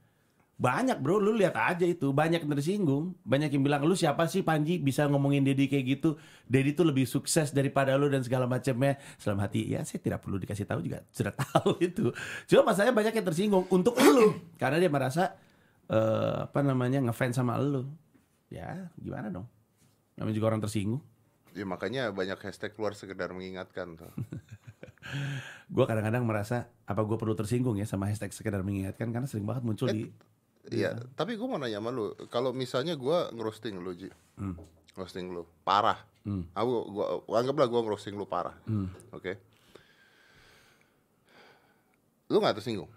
Banyak 0.54 1.02
bro, 1.02 1.18
lu 1.18 1.34
lihat 1.34 1.58
aja 1.58 1.84
itu 1.84 2.14
banyak 2.14 2.46
yang 2.46 2.52
tersinggung, 2.54 3.18
banyak 3.26 3.52
yang 3.58 3.66
bilang 3.66 3.82
lu 3.84 3.98
siapa 3.98 4.30
sih 4.30 4.46
Panji 4.46 4.78
bisa 4.78 5.10
ngomongin 5.10 5.42
Dedi 5.42 5.66
kayak 5.66 5.98
gitu? 5.98 6.16
Dedi 6.46 6.78
tuh 6.78 6.88
lebih 6.88 7.10
sukses 7.10 7.52
daripada 7.52 7.98
lu 7.98 8.06
dan 8.08 8.22
segala 8.22 8.46
macamnya. 8.46 9.02
Selam 9.18 9.42
hati 9.42 9.66
ya 9.66 9.82
saya 9.82 10.00
tidak 10.00 10.22
perlu 10.22 10.38
dikasih 10.38 10.70
tahu 10.70 10.86
juga 10.86 11.02
sudah 11.10 11.34
tahu 11.34 11.80
itu. 11.90 12.14
Cuma 12.46 12.70
masalahnya 12.70 12.94
banyak 12.96 13.14
yang 13.18 13.28
tersinggung 13.28 13.66
untuk 13.74 13.98
lu 13.98 14.38
karena 14.62 14.78
dia 14.78 14.94
merasa 14.94 15.34
eh, 15.90 16.46
apa 16.46 16.60
namanya 16.62 17.02
ngefans 17.02 17.34
sama 17.34 17.58
lu. 17.58 17.90
Ya 18.54 18.94
gimana 19.02 19.34
dong? 19.34 19.50
Namanya 20.13 20.36
juga 20.38 20.54
orang 20.54 20.62
tersinggung. 20.62 21.02
Ya 21.58 21.66
makanya 21.66 22.13
banyak 22.13 22.38
hashtag 22.38 22.78
keluar 22.78 22.94
sekedar 22.94 23.34
mengingatkan 23.34 23.98
tuh. 23.98 24.13
Gue 25.76 25.86
kadang-kadang 25.89 26.24
merasa 26.24 26.70
apa 26.88 27.04
gue 27.04 27.18
perlu 27.20 27.36
tersinggung 27.36 27.76
ya 27.76 27.84
sama 27.84 28.08
hashtag 28.08 28.32
sekedar 28.32 28.63
mengingatkan 28.63 29.12
karena 29.12 29.28
sering 29.28 29.44
banget 29.44 29.66
muncul 29.66 29.89
di 29.89 30.08
Iya, 30.72 30.96
tapi 31.20 31.36
gue 31.36 31.44
mau 31.44 31.60
nanya 31.60 31.84
sama 31.84 31.92
lu, 31.92 32.16
kalau 32.32 32.56
misalnya 32.56 32.96
gua 32.96 33.28
ngerosting 33.36 33.84
lu, 33.84 33.92
Ji. 34.00 34.08
Hmm. 34.39 34.56
Ngerosting 34.96 35.28
lu 35.28 35.44
parah. 35.68 36.00
Aku 36.56 36.72
gua, 36.88 37.20
anggaplah 37.36 37.68
gua 37.68 37.84
ngerosting 37.84 38.16
lu 38.16 38.24
parah. 38.24 38.56
Hmm. 38.63 38.88
Oke. 39.12 39.36
Lu 42.32 42.39
gak 42.39 42.63
tersinggung? 42.63 42.88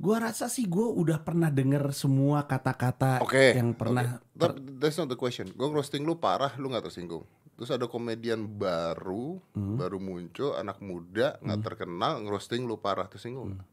Gua 0.00 0.16
rasa 0.16 0.48
sih 0.48 0.64
gue 0.64 0.80
udah 0.80 1.20
pernah 1.20 1.52
denger 1.52 1.92
semua 1.92 2.48
kata-kata 2.48 3.20
Oke. 3.20 3.52
yang 3.52 3.76
pernah 3.76 4.16
Oke. 4.16 4.40
Tapi 4.40 4.58
that's 4.80 4.96
not 4.96 5.06
the 5.06 5.14
question. 5.14 5.52
Gue 5.52 5.68
ngerosting 5.68 6.02
lu 6.02 6.16
parah, 6.16 6.56
lu 6.56 6.72
gak 6.72 6.88
tersinggung. 6.88 7.28
Terus 7.52 7.68
ada 7.68 7.84
komedian 7.84 8.48
baru, 8.48 9.36
Hmm. 9.52 9.76
baru 9.76 10.00
muncul, 10.00 10.56
anak 10.56 10.80
muda, 10.80 11.36
nggak 11.38 11.60
terkenal, 11.60 12.24
ngerosting 12.24 12.64
lu 12.64 12.80
parah, 12.80 13.04
tersinggung 13.04 13.52
nggak? 13.52 13.68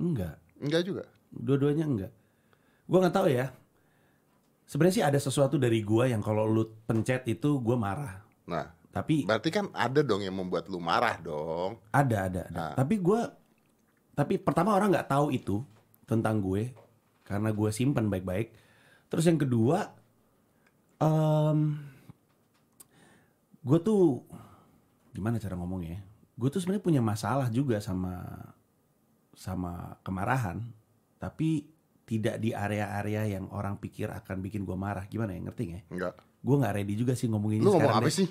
enggak, 0.00 0.34
Enggak 0.56 0.82
juga. 0.82 1.04
dua-duanya 1.28 1.84
enggak. 1.84 2.12
Gua 2.88 3.04
nggak 3.04 3.12
tahu 3.14 3.28
ya. 3.28 3.52
Sebenarnya 4.64 4.96
sih 4.96 5.04
ada 5.04 5.20
sesuatu 5.20 5.60
dari 5.60 5.84
gua 5.84 6.08
yang 6.08 6.24
kalau 6.24 6.48
lu 6.48 6.64
pencet 6.88 7.28
itu 7.28 7.60
gua 7.60 7.76
marah. 7.76 8.24
Nah, 8.48 8.72
Tapi 8.90 9.22
berarti 9.22 9.52
kan 9.52 9.70
ada 9.70 10.00
dong 10.00 10.18
yang 10.18 10.34
membuat 10.34 10.66
lu 10.66 10.80
marah 10.80 11.14
dong. 11.14 11.78
ada 11.92 12.26
ada, 12.26 12.40
ada. 12.48 12.58
Ah. 12.58 12.74
Tapi 12.74 12.98
gua 12.98 13.36
tapi 14.20 14.36
pertama 14.36 14.76
orang 14.76 14.92
nggak 14.92 15.08
tahu 15.08 15.32
itu 15.32 15.64
tentang 16.04 16.44
gue 16.44 16.76
karena 17.24 17.56
gue 17.56 17.70
simpan 17.72 18.12
baik-baik. 18.12 18.52
Terus 19.08 19.24
yang 19.24 19.40
kedua, 19.40 19.88
em 21.00 21.80
gue 23.64 23.78
tuh 23.80 24.20
gimana 25.16 25.40
cara 25.40 25.56
ngomongnya? 25.56 26.04
Gue 26.36 26.52
tuh 26.52 26.60
sebenarnya 26.60 26.84
punya 26.84 27.00
masalah 27.00 27.48
juga 27.48 27.80
sama 27.80 28.20
sama 29.32 29.96
kemarahan, 30.04 30.60
tapi 31.16 31.64
tidak 32.04 32.44
di 32.44 32.52
area-area 32.52 33.40
yang 33.40 33.48
orang 33.56 33.80
pikir 33.80 34.12
akan 34.12 34.44
bikin 34.44 34.68
gue 34.68 34.76
marah. 34.76 35.08
Gimana 35.08 35.32
ya 35.32 35.40
ngerti 35.40 35.62
nggak? 35.64 35.84
Enggak. 35.96 36.14
Gue 36.44 36.56
nggak 36.60 36.74
ready 36.76 36.92
juga 36.92 37.16
sih 37.16 37.24
ngomongin 37.32 37.64
ini 37.64 37.64
Lu 37.64 37.72
ngomong 37.72 38.04
apa 38.04 38.10
deh. 38.12 38.20
sih? 38.20 38.28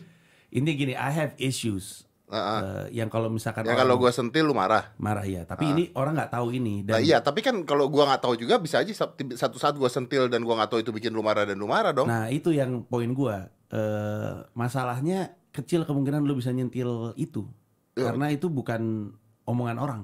Intinya 0.53 0.75
gini, 0.77 0.93
I 0.93 1.11
have 1.17 1.33
issues. 1.41 2.05
Ah. 2.29 2.85
Eh, 2.85 2.95
yang 2.95 3.09
kalau 3.09 3.25
misalkan 3.25 3.65
Ya 3.65 3.73
kalau 3.73 3.97
gua 3.97 4.09
sentil 4.09 4.45
lu 4.45 4.53
marah. 4.53 4.93
marah 4.95 5.25
ya, 5.25 5.43
tapi 5.43 5.65
ini 5.67 5.83
orang 5.91 6.13
nggak 6.13 6.29
tahu 6.31 6.53
ini 6.53 6.85
Nah 6.85 6.95
dan 6.95 7.01
iya, 7.01 7.17
tapi 7.19 7.41
kan 7.41 7.65
kalau 7.65 7.89
gua 7.89 8.05
nggak 8.05 8.21
tahu 8.21 8.37
juga 8.37 8.55
bisa 8.55 8.77
aja 8.77 8.93
sat- 8.93 9.17
satu 9.33 9.57
saat 9.57 9.73
gua 9.73 9.89
sentil 9.89 10.25
dan 10.25 10.41
gua 10.41 10.53
nggak 10.55 10.69
tahu 10.69 10.79
itu 10.79 10.91
bikin 10.91 11.09
lu 11.09 11.19
marah 11.19 11.43
dan 11.43 11.57
lu 11.57 11.65
marah 11.65 11.89
dong. 11.89 12.05
Nah 12.05 12.29
itu 12.29 12.49
yang 12.49 12.85
poin 12.85 13.09
gua. 13.11 13.49
Eh 13.67 14.33
masalahnya 14.53 15.33
kecil 15.49 15.83
kemungkinan 15.83 16.21
lu 16.21 16.33
bisa 16.33 16.49
nyentil 16.49 17.11
itu 17.15 17.49
Iya. 17.93 18.13
karena 18.13 18.29
itu 18.29 18.45
bukan 18.45 19.09
omongan 19.43 19.77
orang. 19.77 20.01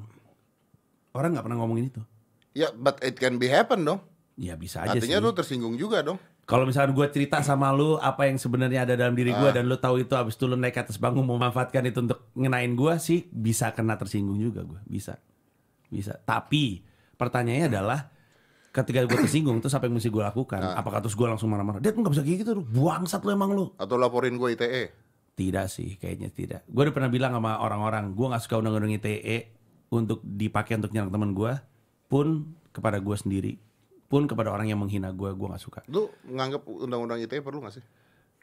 Orang 1.12 1.32
nggak 1.32 1.46
pernah 1.46 1.58
ngomongin 1.58 1.88
itu. 1.88 2.02
Ya, 2.52 2.72
but 2.72 3.00
it 3.00 3.16
can 3.16 3.36
be 3.36 3.48
happen 3.48 3.84
dong. 3.84 4.02
Ya 4.36 4.56
bisa 4.56 4.82
aja 4.82 4.98
Artinya 4.98 5.18
sih. 5.18 5.24
lu 5.24 5.32
tersinggung 5.32 5.76
juga 5.76 6.02
dong. 6.02 6.20
Kalau 6.46 6.70
misalkan 6.70 6.94
gua 6.94 7.10
cerita 7.10 7.42
sama 7.42 7.74
lu 7.74 7.98
apa 7.98 8.30
yang 8.30 8.38
sebenarnya 8.38 8.86
ada 8.86 8.94
dalam 8.94 9.18
diri 9.18 9.34
Ah. 9.34 9.42
gua 9.42 9.50
dan 9.50 9.66
lu 9.66 9.78
tahu 9.82 10.06
itu 10.06 10.14
abis 10.14 10.38
itu 10.38 10.46
lu 10.46 10.54
naik 10.54 10.78
ke 10.78 10.82
atas 10.86 11.02
panggung 11.02 11.26
memanfaatkan 11.26 11.82
itu 11.90 12.06
untuk 12.06 12.30
ngenain 12.38 12.70
gua 12.78 13.02
sih 13.02 13.26
bisa 13.34 13.74
kena 13.74 13.98
tersinggung 13.98 14.38
juga 14.38 14.62
gua 14.62 14.78
bisa 14.86 15.18
bisa. 15.90 16.22
Tapi 16.22 16.86
pertanyaannya 17.18 17.66
adalah 17.66 18.14
ketika 18.70 19.10
gua 19.10 19.26
tersinggung 19.26 19.58
terus 19.58 19.74
apa 19.74 19.90
yang 19.90 19.98
mesti 19.98 20.14
gua 20.14 20.30
lakukan? 20.30 20.62
Ah. 20.62 20.78
Apakah 20.78 21.02
terus 21.02 21.18
gua 21.18 21.34
langsung 21.34 21.50
marah-marah? 21.50 21.82
Dia 21.82 21.98
nggak 21.98 22.14
bisa 22.14 22.22
kayak 22.22 22.38
gitu, 22.46 22.52
lu. 22.62 22.64
buangsat 22.64 23.26
lu 23.26 23.30
emang 23.34 23.50
lu. 23.58 23.66
Atau 23.82 23.98
laporin 23.98 24.38
gua 24.38 24.54
ITE. 24.54 24.94
Tidak 25.36 25.68
sih, 25.68 26.00
kayaknya 26.00 26.32
tidak. 26.32 26.64
Gue 26.64 26.88
udah 26.88 26.96
pernah 26.96 27.12
bilang 27.12 27.36
sama 27.36 27.60
orang-orang, 27.60 28.16
gue 28.16 28.24
nggak 28.24 28.40
suka 28.40 28.56
undang-undang 28.56 28.96
ITE 28.96 29.52
untuk 29.92 30.24
dipakai 30.24 30.80
untuk 30.80 30.96
nyerang 30.96 31.12
teman 31.12 31.36
gue, 31.36 31.52
pun 32.08 32.56
kepada 32.72 33.04
gue 33.04 33.16
sendiri, 33.20 33.60
pun 34.06 34.30
kepada 34.30 34.54
orang 34.54 34.70
yang 34.70 34.80
menghina 34.80 35.10
gue, 35.12 35.30
gue 35.34 35.48
nggak 35.50 35.63
suka. 35.63 35.80
Lu 35.89 36.10
nganggap 36.30 36.65
undang-undang 36.65 37.22
ITE 37.22 37.41
perlu 37.41 37.65
gak 37.65 37.82
sih? 37.82 37.84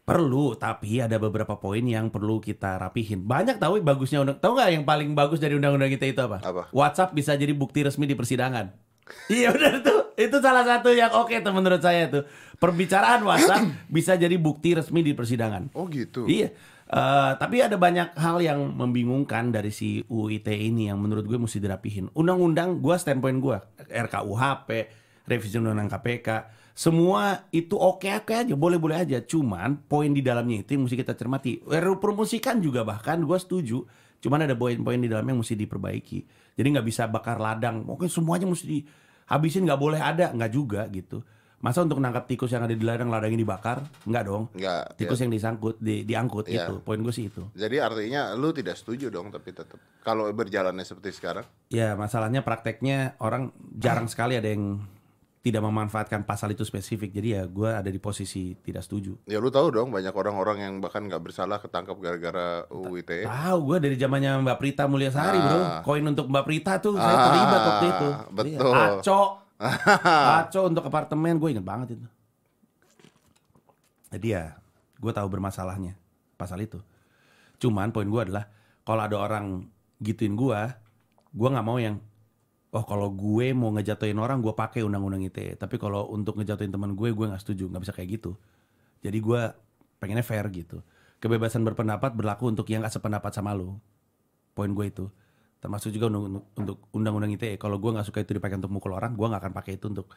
Perlu, 0.02 0.58
tapi 0.58 0.98
ada 0.98 1.14
beberapa 1.14 1.54
poin 1.62 1.82
yang 1.86 2.10
perlu 2.10 2.42
kita 2.42 2.74
rapihin. 2.74 3.22
Banyak 3.22 3.62
tahu 3.62 3.78
bagusnya 3.86 4.26
undang, 4.26 4.38
tahu 4.42 4.58
nggak 4.58 4.70
yang 4.74 4.82
paling 4.82 5.14
bagus 5.14 5.38
dari 5.38 5.54
undang-undang 5.54 5.94
ITE 5.94 6.10
itu 6.10 6.22
apa? 6.26 6.42
Apa? 6.42 6.62
WhatsApp 6.74 7.14
bisa 7.14 7.38
jadi 7.38 7.54
bukti 7.54 7.86
resmi 7.86 8.10
di 8.10 8.18
persidangan. 8.18 8.74
iya 9.34 9.50
benar 9.50 9.82
tuh, 9.82 10.14
itu 10.18 10.36
salah 10.42 10.62
satu 10.66 10.90
yang 10.94 11.10
oke 11.14 11.34
tuh 11.38 11.54
menurut 11.54 11.78
saya 11.78 12.10
tuh. 12.10 12.26
Perbicaraan 12.58 13.22
WhatsApp 13.22 13.62
bisa 13.94 14.18
jadi 14.18 14.34
bukti 14.34 14.74
resmi 14.74 15.06
di 15.06 15.14
persidangan. 15.14 15.70
Oh 15.78 15.86
gitu. 15.86 16.26
Iya. 16.26 16.50
Eh, 16.92 17.32
tapi 17.40 17.64
ada 17.64 17.80
banyak 17.80 18.12
hal 18.20 18.44
yang 18.44 18.60
membingungkan 18.76 19.48
dari 19.48 19.72
si 19.72 20.04
UU 20.12 20.28
ITE 20.36 20.52
ini 20.52 20.92
yang 20.92 21.00
menurut 21.00 21.24
gue 21.24 21.40
mesti 21.40 21.56
dirapihin. 21.56 22.12
Undang-undang 22.12 22.84
gue 22.84 22.92
standpoint 23.00 23.40
gue, 23.40 23.56
RKUHP, 23.88 24.68
revisi 25.24 25.56
undang-undang 25.58 25.90
KPK, 25.90 26.28
semua 26.72 27.44
itu 27.52 27.76
oke-oke 27.76 28.32
aja, 28.32 28.54
boleh-boleh 28.56 29.04
aja. 29.04 29.20
Cuman 29.20 29.76
poin 29.84 30.08
di 30.08 30.24
dalamnya 30.24 30.64
itu 30.64 30.72
yang 30.72 30.88
mesti 30.88 30.96
kita 30.96 31.12
cermati. 31.12 31.60
RUU 31.60 32.00
permusikan 32.00 32.58
juga 32.64 32.80
bahkan 32.82 33.20
gue 33.20 33.38
setuju. 33.38 33.84
Cuman 34.22 34.46
ada 34.46 34.54
poin-poin 34.56 34.96
di 34.96 35.10
dalamnya 35.10 35.36
yang 35.36 35.42
mesti 35.44 35.58
diperbaiki. 35.58 36.18
Jadi 36.56 36.66
nggak 36.72 36.86
bisa 36.86 37.10
bakar 37.10 37.36
ladang. 37.36 37.84
Mungkin 37.84 38.08
semuanya 38.08 38.48
mesti 38.48 38.64
dihabisin 38.66 39.68
nggak 39.68 39.80
boleh 39.80 40.00
ada, 40.00 40.32
nggak 40.32 40.52
juga 40.52 40.86
gitu. 40.88 41.20
Masa 41.62 41.78
untuk 41.86 42.02
nangkap 42.02 42.26
tikus 42.26 42.50
yang 42.50 42.66
ada 42.66 42.74
di 42.74 42.82
ladang, 42.82 43.06
ladangnya 43.06 43.38
dibakar? 43.38 43.86
Nggak 44.02 44.24
dong. 44.26 44.50
Enggak. 44.50 44.98
Tikus 44.98 45.18
yang 45.22 45.30
disangkut, 45.30 45.78
di, 45.78 46.02
diangkut 46.02 46.50
Iya. 46.50 46.66
itu. 46.66 46.74
Poin 46.82 46.98
gue 46.98 47.14
sih 47.14 47.30
itu. 47.30 47.46
Jadi 47.54 47.78
artinya 47.78 48.34
lu 48.34 48.50
tidak 48.50 48.74
setuju 48.74 49.14
dong 49.14 49.30
tapi 49.30 49.54
tetap 49.54 49.78
kalau 50.02 50.26
berjalannya 50.34 50.82
seperti 50.82 51.14
sekarang. 51.14 51.46
Ya 51.70 51.94
masalahnya 51.94 52.42
prakteknya 52.42 53.14
orang 53.22 53.54
jarang 53.78 54.10
sekali 54.12 54.34
ada 54.34 54.50
yang 54.50 54.82
tidak 55.42 55.58
memanfaatkan 55.60 56.22
pasal 56.22 56.50
itu 56.50 56.62
spesifik. 56.62 57.10
Jadi 57.10 57.28
ya 57.32 57.42
gue 57.44 57.66
ada 57.66 57.86
di 57.86 57.98
posisi 57.98 58.54
tidak 58.56 58.80
setuju. 58.80 59.18
Ya 59.26 59.36
lu 59.36 59.50
tahu 59.50 59.70
dong 59.72 59.90
banyak 59.90 60.10
orang-orang 60.10 60.58
yang 60.60 60.74
bahkan 60.78 61.02
nggak 61.02 61.18
bersalah 61.20 61.58
ketangkap 61.58 61.98
gara-gara 61.98 62.62
UU 62.68 63.02
ITE. 63.02 63.26
Tahu 63.26 63.58
gue 63.64 63.78
dari 63.80 63.96
zamannya 63.96 64.38
Mbak 64.40 64.56
Prita 64.56 64.86
Mulyasari 64.86 65.34
Ah. 65.34 65.44
bro. 65.44 65.60
Koin 65.84 66.04
untuk 66.04 66.26
Mbak 66.26 66.44
Prita 66.44 66.78
tuh 66.78 66.94
saya 66.94 67.10
Ah, 67.10 67.24
terlibat 67.24 67.60
waktu 67.60 67.86
itu. 67.88 68.08
betul. 68.30 68.70
Iya. 68.70 68.86
Aco. 68.96 69.20
Aco 70.38 70.60
untuk 70.64 70.84
apartemen 70.84 71.34
gue 71.36 71.48
inget 71.50 71.62
banget 71.64 71.88
itu. 71.92 72.06
Jadi 74.10 74.28
ya 74.30 74.54
gue 74.96 75.10
tahu 75.10 75.26
bermasalahnya 75.28 75.98
pasal 76.36 76.60
itu. 76.60 76.78
Cuman 77.58 77.90
poin 77.90 78.06
gue 78.06 78.22
adalah 78.22 78.46
kalau 78.82 79.02
ada 79.02 79.16
orang 79.16 79.66
gituin 79.98 80.34
gue, 80.34 80.60
gue 81.32 81.48
nggak 81.48 81.66
mau 81.66 81.78
yang 81.78 81.98
oh 82.72 82.84
kalau 82.88 83.12
gue 83.12 83.52
mau 83.52 83.68
ngejatuhin 83.76 84.16
orang 84.16 84.40
gue 84.40 84.52
pakai 84.56 84.80
undang-undang 84.80 85.20
ITE. 85.28 85.60
Tapi 85.60 85.76
kalau 85.76 86.08
untuk 86.08 86.40
ngejatuhin 86.40 86.72
teman 86.72 86.96
gue, 86.96 87.12
gue 87.12 87.26
nggak 87.28 87.42
setuju, 87.44 87.68
nggak 87.68 87.82
bisa 87.84 87.92
kayak 87.92 88.08
gitu. 88.20 88.32
Jadi 89.04 89.18
gue 89.20 89.40
pengennya 90.00 90.24
fair 90.24 90.48
gitu. 90.48 90.80
Kebebasan 91.22 91.62
berpendapat 91.62 92.16
berlaku 92.16 92.50
untuk 92.50 92.66
yang 92.66 92.82
gak 92.82 92.98
sependapat 92.98 93.30
sama 93.30 93.54
lo. 93.54 93.78
Poin 94.58 94.72
gue 94.74 94.86
itu. 94.90 95.06
Termasuk 95.62 95.94
juga 95.94 96.10
untuk, 96.10 96.50
untuk 96.58 96.76
undang-undang 96.90 97.30
ITE. 97.38 97.54
Kalau 97.54 97.78
gue 97.78 97.94
nggak 97.94 98.08
suka 98.10 98.26
itu 98.26 98.34
dipakai 98.34 98.58
untuk 98.58 98.74
mukul 98.74 98.98
orang, 98.98 99.14
gue 99.14 99.26
nggak 99.30 99.42
akan 99.46 99.54
pakai 99.54 99.78
itu 99.78 99.86
untuk 99.86 100.10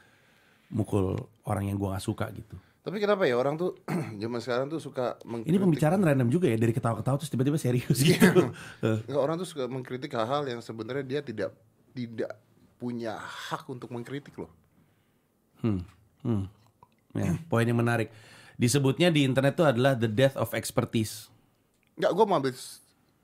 mukul 0.73 1.13
orang 1.45 1.69
yang 1.69 1.77
gue 1.77 1.85
nggak 1.85 2.01
suka 2.01 2.33
gitu. 2.33 2.57
Tapi 2.81 2.97
kenapa 3.01 3.25
ya 3.25 3.37
orang 3.37 3.57
tuh 3.57 3.77
zaman 4.21 4.39
sekarang 4.41 4.65
tuh 4.69 4.81
suka 4.81 5.17
Ini 5.21 5.29
mengkritik 5.29 5.61
pembicaraan 5.61 6.01
random 6.01 6.29
juga 6.33 6.49
ya 6.49 6.57
dari 6.57 6.73
ketawa-ketawa 6.73 7.17
terus 7.21 7.29
tiba-tiba 7.33 7.57
serius 7.61 7.97
gitu. 8.01 8.53
Eh, 8.81 8.97
Nggak, 9.05 9.21
orang 9.21 9.35
tuh 9.41 9.47
suka 9.49 9.65
mengkritik 9.69 10.13
hal-hal 10.13 10.45
yang 10.49 10.61
sebenarnya 10.61 11.05
dia 11.05 11.21
tidak 11.21 11.53
tidak 11.95 12.35
punya 12.75 13.15
hak 13.15 13.63
untuk 13.71 13.89
mengkritik 13.89 14.35
loh. 14.35 14.51
Hmm. 15.63 15.81
Hmm. 16.21 16.51
Ya, 17.15 17.39
poin 17.47 17.63
yang 17.63 17.79
menarik. 17.79 18.11
Disebutnya 18.59 19.07
di 19.07 19.23
internet 19.23 19.55
itu 19.55 19.63
adalah 19.63 19.95
the 19.95 20.11
death 20.11 20.35
of 20.35 20.51
expertise. 20.51 21.31
Nggak, 21.95 22.11
gue 22.11 22.25
mau 22.27 22.35
ambil 22.43 22.53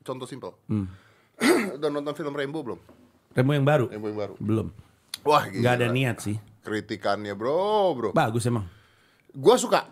contoh 0.08 0.28
simpel. 0.28 0.56
Hmm. 0.72 0.88
Udah 1.78 1.90
nonton 1.92 2.16
film 2.16 2.32
Rainbow 2.32 2.64
belum? 2.64 2.80
Remo 3.36 3.52
yang 3.52 3.68
baru? 3.68 3.86
Rainbow 3.92 4.10
yang 4.12 4.20
baru. 4.24 4.34
Belum. 4.40 4.68
Wah, 5.28 5.44
gila. 5.52 5.60
Nggak 5.60 5.74
ada 5.76 5.88
niat 5.92 6.18
sih. 6.24 6.38
Kritikannya 6.64 7.36
bro, 7.36 7.92
bro. 7.94 8.10
Bagus 8.16 8.48
emang. 8.48 8.68
Gue 9.36 9.56
suka. 9.60 9.88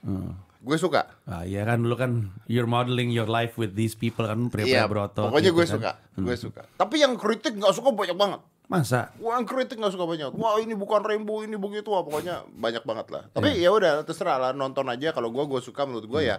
Hmm. 0.00 0.32
Gue 0.62 0.78
suka. 0.78 1.10
Ah, 1.26 1.42
iya 1.42 1.66
kan 1.66 1.82
dulu 1.82 1.98
kan 1.98 2.10
you're 2.46 2.70
modeling 2.70 3.10
your 3.10 3.26
life 3.26 3.58
with 3.58 3.74
these 3.74 3.92
people 3.92 4.22
kan 4.22 4.46
pria 4.46 4.62
Iya, 4.64 4.82
broto. 4.86 5.26
pokoknya 5.26 5.50
gitu 5.50 5.58
gue 5.58 5.66
kan. 5.66 5.74
suka. 5.74 5.90
Gue 6.14 6.36
suka. 6.38 6.62
Tapi 6.72 7.02
yang 7.02 7.18
kritik 7.18 7.58
nggak 7.58 7.74
suka 7.74 7.90
banyak 7.90 8.14
banget. 8.14 8.40
Masa? 8.70 9.10
Wah, 9.18 9.36
yang 9.36 9.44
kritik 9.44 9.74
nggak 9.74 9.90
suka 9.90 10.06
banyak. 10.06 10.30
Wah, 10.32 10.56
ini 10.56 10.72
bukan 10.72 11.02
rainbow, 11.02 11.42
ini 11.42 11.58
begitu. 11.58 11.90
Wah, 11.90 12.00
pokoknya 12.00 12.46
banyak 12.48 12.86
banget 12.86 13.06
lah. 13.10 13.22
Tapi 13.28 13.58
ya 13.58 13.68
udah, 13.68 14.00
terserah 14.00 14.38
lah 14.38 14.52
nonton 14.52 14.86
aja. 14.86 15.10
Kalau 15.10 15.28
gue, 15.28 15.44
gue 15.44 15.60
suka. 15.60 15.82
Menurut 15.82 16.06
gue 16.06 16.22
ya, 16.24 16.38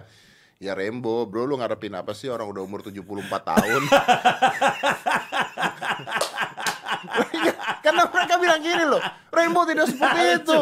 ya 0.56 0.72
rainbow, 0.72 1.28
bro. 1.28 1.44
Lu 1.44 1.54
ngarepin 1.54 1.92
apa 1.92 2.16
sih 2.16 2.26
orang 2.26 2.48
udah 2.48 2.64
umur 2.64 2.80
74 2.80 3.04
tahun? 3.28 3.82
Karena 7.84 8.02
mereka 8.08 8.34
bilang 8.40 8.60
gini 8.60 8.84
loh, 8.84 9.02
rainbow 9.28 9.62
tidak 9.68 9.86
seperti 9.86 10.20
itu. 10.40 10.58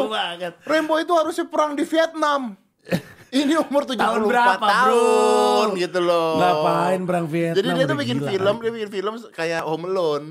Rainbow 0.63 0.99
itu 0.99 1.13
harusnya 1.15 1.45
perang 1.47 1.73
di 1.73 1.87
Vietnam. 1.87 2.59
Ini 3.33 3.53
umur 3.59 3.81
74 3.83 3.97
Tahun 3.97 4.21
berapa, 4.23 4.55
tahun 4.61 5.67
bro? 5.67 5.79
gitu 5.79 5.99
loh. 5.99 6.37
Ngapain 6.37 7.01
perang 7.01 7.25
Vietnam? 7.25 7.57
Jadi 7.57 7.67
dia 7.71 7.85
tuh 7.85 7.97
bikin 7.97 8.17
gila. 8.17 8.29
film, 8.29 8.55
dia 8.61 8.71
bikin 8.71 8.89
film 8.91 9.13
kayak 9.33 9.61
Home 9.63 9.85
Alone. 9.85 10.25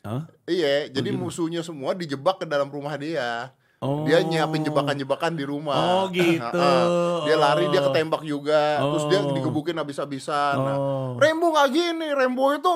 Hah? 0.00 0.22
Iya, 0.44 0.88
jadi 0.88 1.12
musuhnya 1.12 1.60
semua 1.60 1.92
dijebak 1.92 2.40
ke 2.40 2.46
dalam 2.48 2.66
rumah 2.66 2.96
dia. 2.96 3.52
Oh. 3.78 4.02
Dia 4.02 4.18
nyiapin 4.20 4.64
jebakan-jebakan 4.64 5.36
di 5.36 5.44
rumah. 5.44 5.76
Oh, 5.76 6.04
gitu. 6.10 6.40
Dia 7.28 7.36
lari, 7.36 7.68
dia 7.68 7.78
ketembak 7.78 8.24
juga. 8.24 8.80
Terus 8.80 9.04
dia 9.06 9.20
Oh. 9.20 9.30
digebukin 9.30 9.76
habis-habisan. 9.76 10.56
Nah, 10.56 10.74
Oh. 10.74 11.08
Rainbow 11.14 11.52
nggak 11.52 11.68
gini, 11.70 12.08
Rainbow 12.10 12.56
itu 12.56 12.74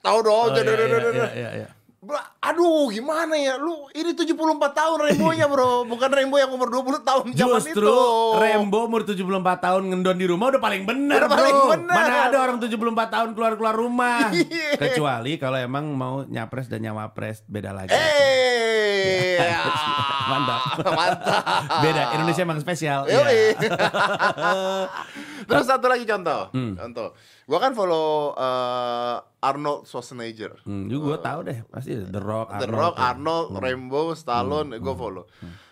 tahu 0.00 0.18
dong. 0.22 0.34
Oh, 0.40 0.50
iya, 0.50 0.56
jadi- 0.56 0.72
iya, 0.72 0.98
iya, 1.12 1.28
iya, 1.30 1.50
iya. 1.62 1.68
Bro, 2.06 2.14
Aduh, 2.40 2.86
gimana 2.88 3.34
ya? 3.34 3.58
Lu 3.58 3.90
ini 3.90 4.14
74 4.14 4.38
tahun 4.70 4.98
Rainbow-nya, 5.02 5.46
Bro. 5.46 5.84
Bukan 5.86 6.06
Rainbow 6.06 6.38
yang 6.38 6.48
umur 6.48 6.70
20 6.70 7.02
tahun 7.02 7.24
zaman 7.28 7.58
Justru 7.58 7.82
itu. 7.82 8.38
Rembo 8.38 8.86
umur 8.86 9.02
74 9.02 9.26
tahun 9.58 9.82
ngendon 9.84 10.14
di 10.14 10.24
rumah 10.24 10.48
udah 10.48 10.62
paling 10.62 10.82
benar 10.82 11.20
Udah 11.20 11.30
paling 11.32 11.50
bro 11.52 11.70
bener. 11.74 11.90
Mana 11.90 12.14
ada 12.24 12.38
orang 12.38 12.56
74 12.56 12.78
tahun 13.10 13.28
keluar-keluar 13.32 13.74
rumah 13.74 14.30
Iya. 14.36 14.78
Kecuali 14.78 15.34
kalau 15.34 15.58
emang 15.58 15.90
mau 15.90 16.22
nyapres 16.22 16.66
dan 16.66 16.78
nyawapres 16.80 17.42
beda 17.44 17.74
lagi 17.74 17.90
Eh, 17.90 19.42
Mantap. 20.30 20.62
mantap. 20.78 21.42
Beda, 21.80 22.14
Indonesia 22.14 22.42
emang 22.42 22.58
spesial 22.58 23.04
Yoi. 23.04 23.58
Iya. 23.58 23.66
Terus 25.46 25.64
satu 25.64 25.86
lagi 25.86 26.02
contoh. 26.02 26.50
Hmm. 26.50 26.74
Contoh. 26.74 27.14
Gua 27.44 27.58
kan 27.58 27.72
follow 27.72 28.34
eh, 28.34 29.16
Arnold 29.40 29.84
Schwarzenegger. 29.84 30.58
Hmm, 30.62 30.86
juga 30.86 31.02
gue 31.08 31.18
tahu 31.20 31.40
deh 31.44 31.58
pasti 31.66 31.94
The 31.94 32.18
Rock, 32.18 32.50
The 32.52 32.66
Arnold, 32.66 32.74
Rock, 32.76 32.94
tuh. 32.94 33.04
Arnold, 33.04 33.46
Hmm. 33.48 33.60
Rainbow, 33.60 34.06
Stallone, 34.12 34.70
gue 34.74 34.94
follow. 34.94 35.24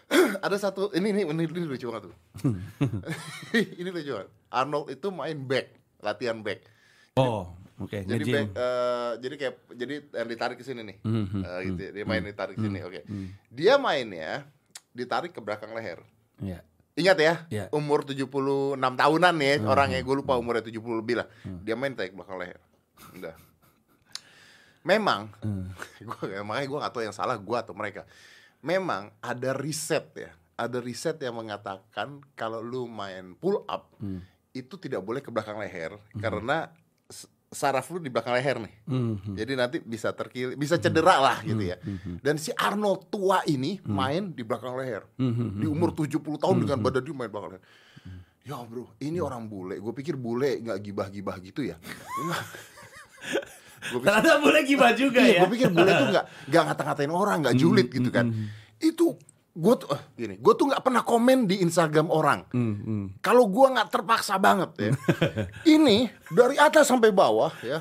Ada 0.47 0.57
satu, 0.61 0.93
ini, 0.93 1.11
ini, 1.11 1.23
ini, 1.25 1.43
ini 1.45 1.65
lucu 1.65 1.87
banget 1.87 2.07
tuh. 2.07 2.15
ini 3.75 3.89
lucu 3.89 4.11
banget. 4.13 4.31
Arnold 4.49 4.87
itu 4.89 5.07
main 5.11 5.39
back, 5.41 5.67
latihan 5.99 6.39
back. 6.39 6.63
Oh, 7.15 7.51
oke, 7.77 7.99
Jadi 8.01 8.23
nge-gym. 8.23 8.35
back, 8.37 8.49
eh, 8.55 9.13
jadi 9.19 9.35
kayak, 9.37 9.55
jadi 9.73 9.95
yang 10.15 10.29
ditarik 10.29 10.57
ke 10.57 10.65
sini 10.65 10.83
nih. 10.85 10.97
Hmm, 11.01 11.27
hmm, 11.27 11.43
Eh, 11.43 11.59
gitu, 11.65 11.81
ya. 11.81 11.91
dia 11.93 12.05
main 12.05 12.23
ditarik 12.23 12.55
ke 12.55 12.63
sini, 12.63 12.79
oke. 12.81 13.01
Dia 13.51 13.75
mainnya 13.77 14.47
ditarik 14.91 15.31
ke 15.31 15.41
belakang 15.41 15.73
leher. 15.73 15.99
Iya. 16.39 16.63
Ingat 16.95 17.19
ya, 17.19 17.35
Iya. 17.51 17.65
umur 17.71 18.07
76 18.07 18.31
tahunan 18.95 19.35
nih 19.35 19.67
orangnya, 19.67 19.99
gue 19.99 20.15
lupa 20.15 20.39
umurnya 20.39 20.63
70 20.63 20.95
lebih 20.95 21.19
lah. 21.19 21.27
Dia 21.43 21.75
main 21.75 21.91
tarik 21.91 22.15
belakang 22.15 22.39
leher. 22.39 22.63
Udah. 23.13 23.35
Memang, 24.85 25.33
gua, 26.07 26.45
makanya 26.45 26.67
gue 26.69 26.79
gak 26.79 26.93
tahu 26.93 27.03
yang 27.03 27.17
salah 27.17 27.35
gue 27.35 27.57
atau 27.57 27.73
mereka. 27.73 28.07
Memang 28.61 29.11
ada 29.19 29.51
riset 29.53 30.07
ya, 30.15 30.31
ada 30.55 30.79
riset 30.79 31.19
yang 31.19 31.35
mengatakan 31.35 32.23
kalau 32.33 32.61
lu 32.61 32.87
main 32.87 33.35
pull 33.35 33.67
up 33.67 33.91
itu 34.53 34.79
tidak 34.79 35.03
boleh 35.03 35.19
ke 35.19 35.29
belakang 35.29 35.59
leher 35.59 35.99
karena 36.15 36.71
s- 37.05 37.27
saraf 37.55 37.87
lu 37.89 38.03
di 38.03 38.11
belakang 38.11 38.35
leher 38.35 38.59
nih. 38.61 38.75
Hmm, 38.91 39.15
Jadi 39.39 39.53
nanti 39.55 39.77
bisa 39.81 40.11
terkil, 40.11 40.59
bisa 40.59 40.77
cedera 40.77 41.23
lah 41.23 41.39
gitu 41.47 41.63
ya. 41.63 41.79
Dan 42.21 42.37
si 42.37 42.51
Arnold 42.53 43.09
tua 43.09 43.41
ini 43.47 43.79
main 43.87 44.35
di 44.35 44.43
belakang 44.43 44.75
leher. 44.75 45.07
Di 45.57 45.67
umur 45.71 45.95
70 45.95 46.19
tahun 46.21 46.57
dengan 46.67 46.79
badan 46.83 47.03
dia 47.07 47.15
main 47.15 47.31
belakang 47.31 47.57
leher. 47.57 47.65
Ya 48.45 48.61
bro, 48.61 48.93
ini 49.01 49.25
orang 49.25 49.49
bule. 49.49 49.81
Gue 49.81 49.97
pikir 49.97 50.21
bule 50.21 50.61
nggak 50.61 50.79
gibah-gibah 50.85 51.41
gitu 51.41 51.65
ya. 51.65 51.81
pikir, 53.85 54.01
Ternyata 54.01 54.41
boleh 54.41 54.63
gibah 54.65 54.93
juga 54.97 55.21
iya, 55.21 55.37
ya. 55.37 55.41
gue 55.45 55.51
pikir 55.57 55.69
bule 55.73 55.93
tuh 55.93 56.07
nggak 56.13 56.25
nggak 56.53 56.63
ngata-ngatain 56.69 57.13
orang, 57.13 57.37
nggak 57.45 57.57
julid 57.57 57.89
gitu 57.89 58.09
kan. 58.13 58.33
Itu 58.81 59.17
gue 59.55 59.75
tuh, 59.79 59.89
eh, 59.95 60.03
gini, 60.19 60.35
gue 60.43 60.55
tuh 60.59 60.67
nggak 60.67 60.83
pernah 60.83 61.07
komen 61.07 61.47
di 61.47 61.63
Instagram 61.63 62.11
orang. 62.11 62.51
Hmm, 62.51 62.75
hmm. 62.75 63.07
Kalau 63.23 63.47
gua 63.47 63.71
nggak 63.71 63.89
terpaksa 63.95 64.35
banget 64.43 64.71
ya. 64.75 64.91
ini 65.79 66.11
dari 66.35 66.59
atas 66.59 66.91
sampai 66.91 67.15
bawah 67.15 67.55
ya. 67.63 67.79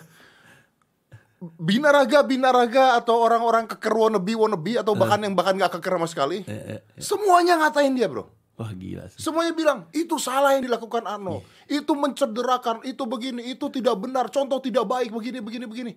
Binaraga 1.41 2.23
binaraga 2.23 2.95
atau 3.01 3.19
orang-orang 3.19 3.67
keker 3.67 3.91
wannabe 3.91 4.31
wannabe 4.37 4.79
atau 4.79 4.95
bahkan 4.95 5.19
yang 5.25 5.33
bahkan 5.33 5.57
nggak 5.57 5.81
keker 5.81 5.97
sama 5.97 6.07
sekali. 6.07 6.37
Eh, 6.45 6.77
eh, 6.77 6.79
Semuanya 7.01 7.57
ngatain 7.59 7.91
dia, 7.97 8.07
Bro. 8.07 8.29
Wah 8.53 8.69
gila 8.69 9.09
sih. 9.09 9.17
Semuanya 9.17 9.51
bilang 9.57 9.89
itu 9.97 10.21
salah 10.21 10.53
yang 10.53 10.63
dilakukan 10.69 11.09
Arno. 11.09 11.41
Itu 11.65 11.97
mencederakan, 11.97 12.85
itu 12.85 13.01
begini, 13.09 13.49
itu 13.49 13.65
tidak 13.73 13.97
benar, 13.97 14.29
contoh 14.29 14.61
tidak 14.61 14.85
baik 14.85 15.09
begini 15.09 15.41
begini 15.41 15.65
begini. 15.65 15.91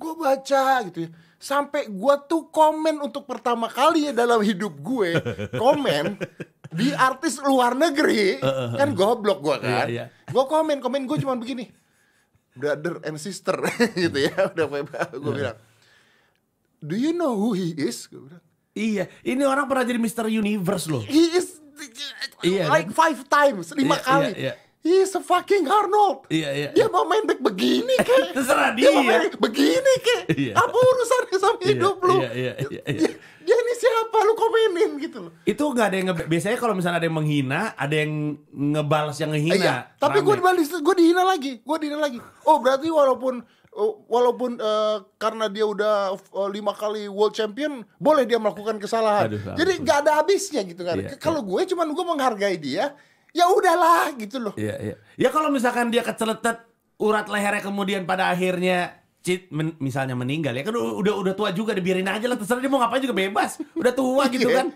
Gue 0.00 0.12
baca 0.16 0.62
gitu 0.88 0.98
ya. 1.04 1.10
Sampai 1.36 1.88
gue 1.88 2.14
tuh 2.24 2.48
komen 2.48 3.00
untuk 3.00 3.24
pertama 3.24 3.68
kali 3.68 4.08
ya 4.08 4.12
dalam 4.12 4.40
hidup 4.40 4.72
gue 4.80 5.16
komen 5.62 6.16
di 6.70 6.92
artis 6.92 7.36
luar 7.40 7.76
negeri 7.76 8.40
kan 8.74 8.92
goblok 8.92 9.40
gue 9.40 9.56
kan. 9.60 9.86
Iya, 9.86 9.92
iya. 9.92 10.04
Gue 10.24 10.44
komen 10.44 10.80
komen 10.80 11.04
gue 11.04 11.20
cuma 11.20 11.36
begini, 11.36 11.68
brother 12.52 13.00
and 13.04 13.20
sister 13.20 13.56
gitu 14.02 14.18
ya. 14.20 14.52
Udah 14.52 14.64
gue 14.66 15.32
bilang, 15.32 15.58
do 16.80 16.96
you 16.96 17.12
know 17.12 17.36
who 17.36 17.52
he 17.52 17.76
is? 17.76 18.08
Gue 18.08 18.24
bilang, 18.24 18.44
Iya, 18.70 19.10
ini 19.26 19.42
orang 19.42 19.66
pernah 19.66 19.82
jadi 19.82 19.98
Mr. 19.98 20.30
Universe 20.30 20.86
loh. 20.86 21.02
He 21.02 21.34
is 21.34 21.58
Iya, 22.40 22.68
like 22.72 22.88
five 22.92 23.24
times, 23.28 23.72
lima 23.72 23.96
Iya, 23.96 24.04
kali. 24.04 24.30
iya, 24.32 24.36
iya. 24.36 24.54
Is 24.80 25.12
a 25.12 25.20
fucking 25.20 25.68
Arnold. 25.68 26.24
Iya, 26.32 26.48
iya. 26.56 26.68
Dia 26.72 26.88
mau 26.88 27.04
main 27.04 27.20
back 27.28 27.44
begini 27.44 28.00
kek. 28.00 28.32
Terserah 28.36 28.72
Dia 28.72 28.88
mau 28.88 29.04
dia. 29.04 29.12
main 29.12 29.28
begini 29.36 29.92
kek. 30.00 30.22
Iya. 30.32 30.52
Apa 30.56 30.72
urusannya 30.72 31.36
sama 31.36 31.58
Iya, 31.60 31.68
hidup 31.68 31.96
lu? 32.00 32.16
iya, 32.16 32.30
iya, 32.32 32.52
iya, 32.64 32.82
iya. 32.88 32.96
Dia, 32.96 33.10
dia 33.44 33.56
ini 33.60 33.72
siapa 33.76 34.18
lu 34.24 34.32
komenin 34.32 34.90
gitu 34.96 35.18
loh. 35.28 35.32
Itu 35.44 35.68
nggak 35.68 35.84
ada 35.84 35.96
yang 36.00 36.06
nge 36.08 36.24
biasanya 36.24 36.56
kalau 36.56 36.72
misalnya 36.72 36.96
ada 36.96 37.06
yang 37.06 37.18
menghina, 37.20 37.60
ada 37.76 37.92
yang 37.92 38.12
ngebalas 38.48 39.16
yang 39.20 39.30
ngehina. 39.36 39.60
Iya, 39.60 39.76
tapi 40.00 40.18
gue 40.24 40.34
dibalik, 40.40 40.64
gue 40.64 40.94
dihina 40.96 41.22
lagi, 41.28 41.52
gue 41.60 41.76
dihina 41.76 41.98
lagi. 42.00 42.18
Oh 42.48 42.56
berarti 42.58 42.88
walaupun 42.88 43.44
Oh, 43.70 44.02
walaupun 44.10 44.58
eh, 44.58 44.96
karena 45.14 45.46
dia 45.46 45.62
udah 45.62 46.10
eh, 46.18 46.48
lima 46.50 46.74
kali 46.74 47.06
world 47.06 47.30
champion 47.30 47.86
boleh 48.02 48.26
dia 48.26 48.34
melakukan 48.34 48.82
kesalahan 48.82 49.30
Aduh, 49.30 49.54
jadi 49.54 49.78
nggak 49.78 49.98
ada 50.02 50.18
habisnya 50.18 50.66
gitu 50.66 50.82
kan 50.82 50.98
Iya, 50.98 51.14
kalau 51.14 51.38
gue 51.46 51.62
cuman 51.70 51.94
gue 51.94 52.02
menghargai 52.02 52.58
dia 52.58 52.98
ya 53.30 53.44
udahlah 53.46 54.10
gitu 54.14 54.36
loh. 54.38 54.54
Iya, 54.54 54.74
iya. 54.78 54.94
Ya 55.16 55.28
kalau 55.28 55.48
misalkan 55.48 55.88
dia 55.88 56.00
keceletet 56.00 56.60
urat 56.96 57.26
lehernya 57.26 57.62
kemudian 57.62 58.04
pada 58.04 58.28
akhirnya 58.28 58.96
Cit 59.20 59.52
men- 59.52 59.76
misalnya 59.76 60.16
meninggal 60.16 60.50
ya 60.50 60.64
kan 60.64 60.72
udah 60.72 61.12
udah 61.14 61.34
tua 61.34 61.52
juga 61.52 61.70
dibiarin 61.70 62.08
aja 62.08 62.24
lah 62.24 62.34
terserah 62.34 62.56
dia 62.58 62.68
mau 62.68 62.80
ngapain 62.80 63.00
juga 63.00 63.12
bebas. 63.12 63.60
Udah 63.74 63.92
tua 63.92 64.24
gitu 64.32 64.48
Iya. 64.48 64.64
kan. 64.64 64.66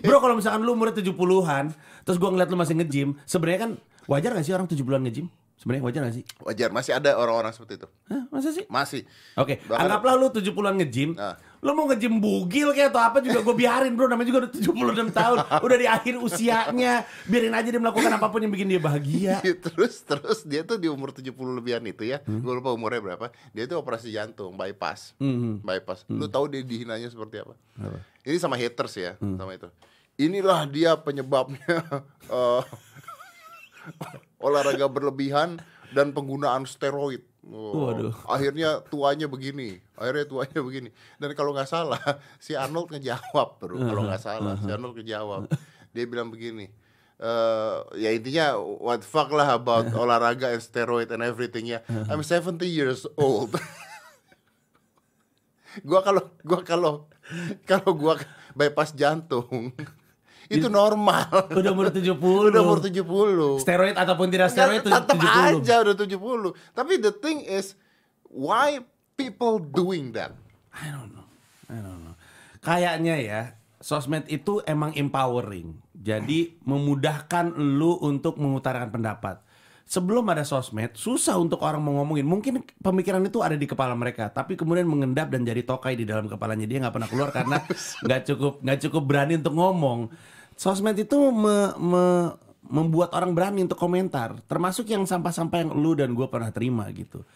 bro 0.00 0.18
kalau 0.18 0.34
misalkan 0.34 0.58
lu 0.60 0.74
umur 0.74 0.90
70-an 0.90 1.70
terus 2.02 2.18
gua 2.18 2.30
ngeliat 2.30 2.48
lu 2.48 2.58
masih 2.58 2.74
nge-gym 2.76 3.14
sebenarnya 3.22 3.60
kan 3.60 3.70
wajar 4.04 4.34
gak 4.34 4.42
sih 4.42 4.50
orang 4.50 4.66
70-an 4.66 5.06
nge-gym? 5.06 5.26
Sebenarnya 5.54 5.82
wajar 5.86 6.00
gak 6.02 6.14
sih? 6.18 6.24
Wajar. 6.40 6.68
Masih 6.68 6.92
ada 6.92 7.14
orang-orang 7.14 7.54
seperti 7.54 7.78
itu. 7.78 7.86
Hah, 8.10 8.26
masa 8.28 8.50
sih? 8.50 8.66
Masih. 8.66 9.06
Oke, 9.32 9.62
Bahkan- 9.62 9.78
anggaplah 9.80 10.14
lu 10.18 10.26
70-an 10.28 10.74
nge-gym. 10.76 11.14
Nah. 11.14 11.38
Lu 11.62 11.78
mau 11.78 11.86
nge-gym 11.86 12.18
bugil 12.18 12.74
kayak 12.74 12.90
atau 12.90 12.98
apa 12.98 13.22
juga 13.22 13.38
gue 13.38 13.54
biarin 13.54 13.94
bro, 13.94 14.10
namanya 14.10 14.34
juga 14.34 14.38
udah 14.46 14.50
76 14.50 15.14
tahun. 15.14 15.38
Udah 15.62 15.76
di 15.78 15.86
akhir 15.86 16.14
usianya, 16.18 17.06
biarin 17.30 17.54
aja 17.54 17.70
dia 17.70 17.78
melakukan 17.78 18.10
apa 18.10 18.26
pun 18.26 18.42
yang 18.42 18.50
bikin 18.50 18.66
dia 18.66 18.82
bahagia. 18.82 19.38
terus 19.70 20.02
terus. 20.02 20.42
Dia 20.42 20.66
tuh 20.66 20.82
di 20.82 20.90
umur 20.90 21.14
70 21.14 21.30
lebihan 21.54 21.78
itu 21.86 22.02
ya. 22.02 22.18
Gue 22.26 22.58
lupa 22.58 22.74
umurnya 22.74 22.98
berapa. 22.98 23.30
Dia 23.54 23.70
tuh 23.70 23.78
operasi 23.78 24.10
jantung 24.10 24.58
bypass. 24.58 25.14
Hmm. 25.22 25.62
bypass. 25.62 26.02
Lu 26.10 26.26
tahu 26.26 26.50
dia 26.50 26.66
dihinanya 26.66 27.06
seperti 27.06 27.46
apa? 27.46 27.54
Apa? 27.78 27.98
ini 28.22 28.38
sama 28.38 28.54
haters 28.58 28.94
ya 28.98 29.12
sama 29.18 29.54
itu. 29.54 29.70
Inilah 30.18 30.66
dia 30.66 30.98
penyebabnya. 30.98 31.62
Eh, 32.32 32.62
olahraga 34.40 34.86
berlebihan 34.88 35.58
dan 35.90 36.14
penggunaan 36.14 36.64
steroid 36.64 37.20
Oh, 37.42 37.90
Waduh. 37.90 38.14
akhirnya 38.30 38.86
tuanya 38.86 39.26
begini 39.26 39.82
akhirnya 39.98 40.30
tuanya 40.30 40.60
begini. 40.68 40.94
Dan 41.18 41.34
kalau 41.34 41.50
nggak 41.50 41.66
salah 41.66 41.98
si 42.38 42.54
Arnold 42.54 42.94
ngejawab 42.94 43.58
bro 43.58 43.82
kalau 43.82 44.06
nggak 44.06 44.22
salah 44.22 44.54
si 44.62 44.70
Arnold 44.70 44.94
ngejawab. 45.02 45.50
Dia 45.90 46.06
bilang 46.06 46.30
begini 46.30 46.70
eh 47.22 47.76
ya 48.02 48.10
intinya 48.10 48.58
what 48.58 48.98
the 48.98 49.06
fuck 49.06 49.30
lah 49.30 49.54
about 49.54 49.86
olahraga 49.94 50.50
and 50.50 50.62
steroid 50.62 51.06
and 51.10 51.22
everything 51.22 51.70
ya. 51.70 51.78
I'm 52.10 52.22
70 52.22 52.58
years 52.66 53.06
old. 53.14 53.54
Gua 55.88 56.04
kalau 56.04 56.28
gua 56.44 56.60
kalau 56.66 56.94
kalau 57.64 57.96
gua 57.96 58.20
bypass 58.52 58.92
jantung 58.92 59.72
itu 60.48 60.66
normal 60.66 61.28
Udah 61.50 61.70
umur 61.70 61.92
70. 61.94 62.18
udah 62.50 62.60
umur 62.62 62.78
70 62.80 63.62
Steroid 63.62 63.94
ataupun 63.94 64.26
tidak 64.30 64.48
steroid 64.50 64.82
itu 64.82 64.90
tetap 64.90 65.16
70. 65.18 65.62
aja 65.62 65.74
udah 65.84 65.94
70 65.94 66.74
tapi 66.74 66.92
the 66.98 67.12
thing 67.12 67.42
is 67.42 67.76
why 68.26 68.80
people 69.14 69.60
doing 69.60 70.10
that 70.10 70.32
I 70.72 70.88
don't 70.88 71.12
know. 71.12 71.28
I 71.68 71.78
don't 71.78 72.00
know. 72.00 72.16
Kayaknya 72.64 73.20
ya, 73.20 73.40
sosmed 73.76 74.24
itu 74.26 74.64
emang 74.64 74.96
empowering. 74.96 75.84
Jadi 75.92 76.56
memudahkan 76.64 77.52
lu 77.52 78.00
untuk 78.00 78.40
mengutarakan 78.40 78.88
pendapat. 78.88 79.44
Sebelum 79.82 80.24
ada 80.32 80.46
sosmed, 80.46 80.96
susah 80.96 81.36
untuk 81.36 81.60
orang 81.60 81.82
mau 81.82 82.00
ngomongin. 82.00 82.24
Mungkin 82.24 82.52
pemikiran 82.80 83.20
itu 83.26 83.44
ada 83.44 83.58
di 83.58 83.68
kepala 83.68 83.92
mereka, 83.92 84.32
tapi 84.32 84.56
kemudian 84.56 84.88
mengendap 84.88 85.28
dan 85.28 85.44
jadi 85.44 85.60
tokai 85.66 85.98
di 85.98 86.08
dalam 86.08 86.30
kepalanya 86.30 86.64
dia 86.64 86.80
nggak 86.80 86.94
pernah 86.94 87.10
keluar 87.10 87.30
karena 87.34 87.58
nggak 88.06 88.20
cukup 88.32 88.52
nggak 88.64 88.78
cukup 88.88 89.02
berani 89.04 89.34
untuk 89.36 89.54
ngomong. 89.54 90.00
Sosmed 90.56 90.96
itu 90.96 91.18
me- 91.34 91.74
me- 91.76 92.32
membuat 92.72 93.12
orang 93.12 93.34
berani 93.36 93.66
untuk 93.66 93.76
komentar, 93.76 94.38
termasuk 94.48 94.88
yang 94.88 95.04
sampah-sampah 95.04 95.66
yang 95.66 95.70
lu 95.76 95.92
dan 95.98 96.14
gue 96.16 96.24
pernah 96.30 96.48
terima 96.54 96.88
gitu. 96.94 97.26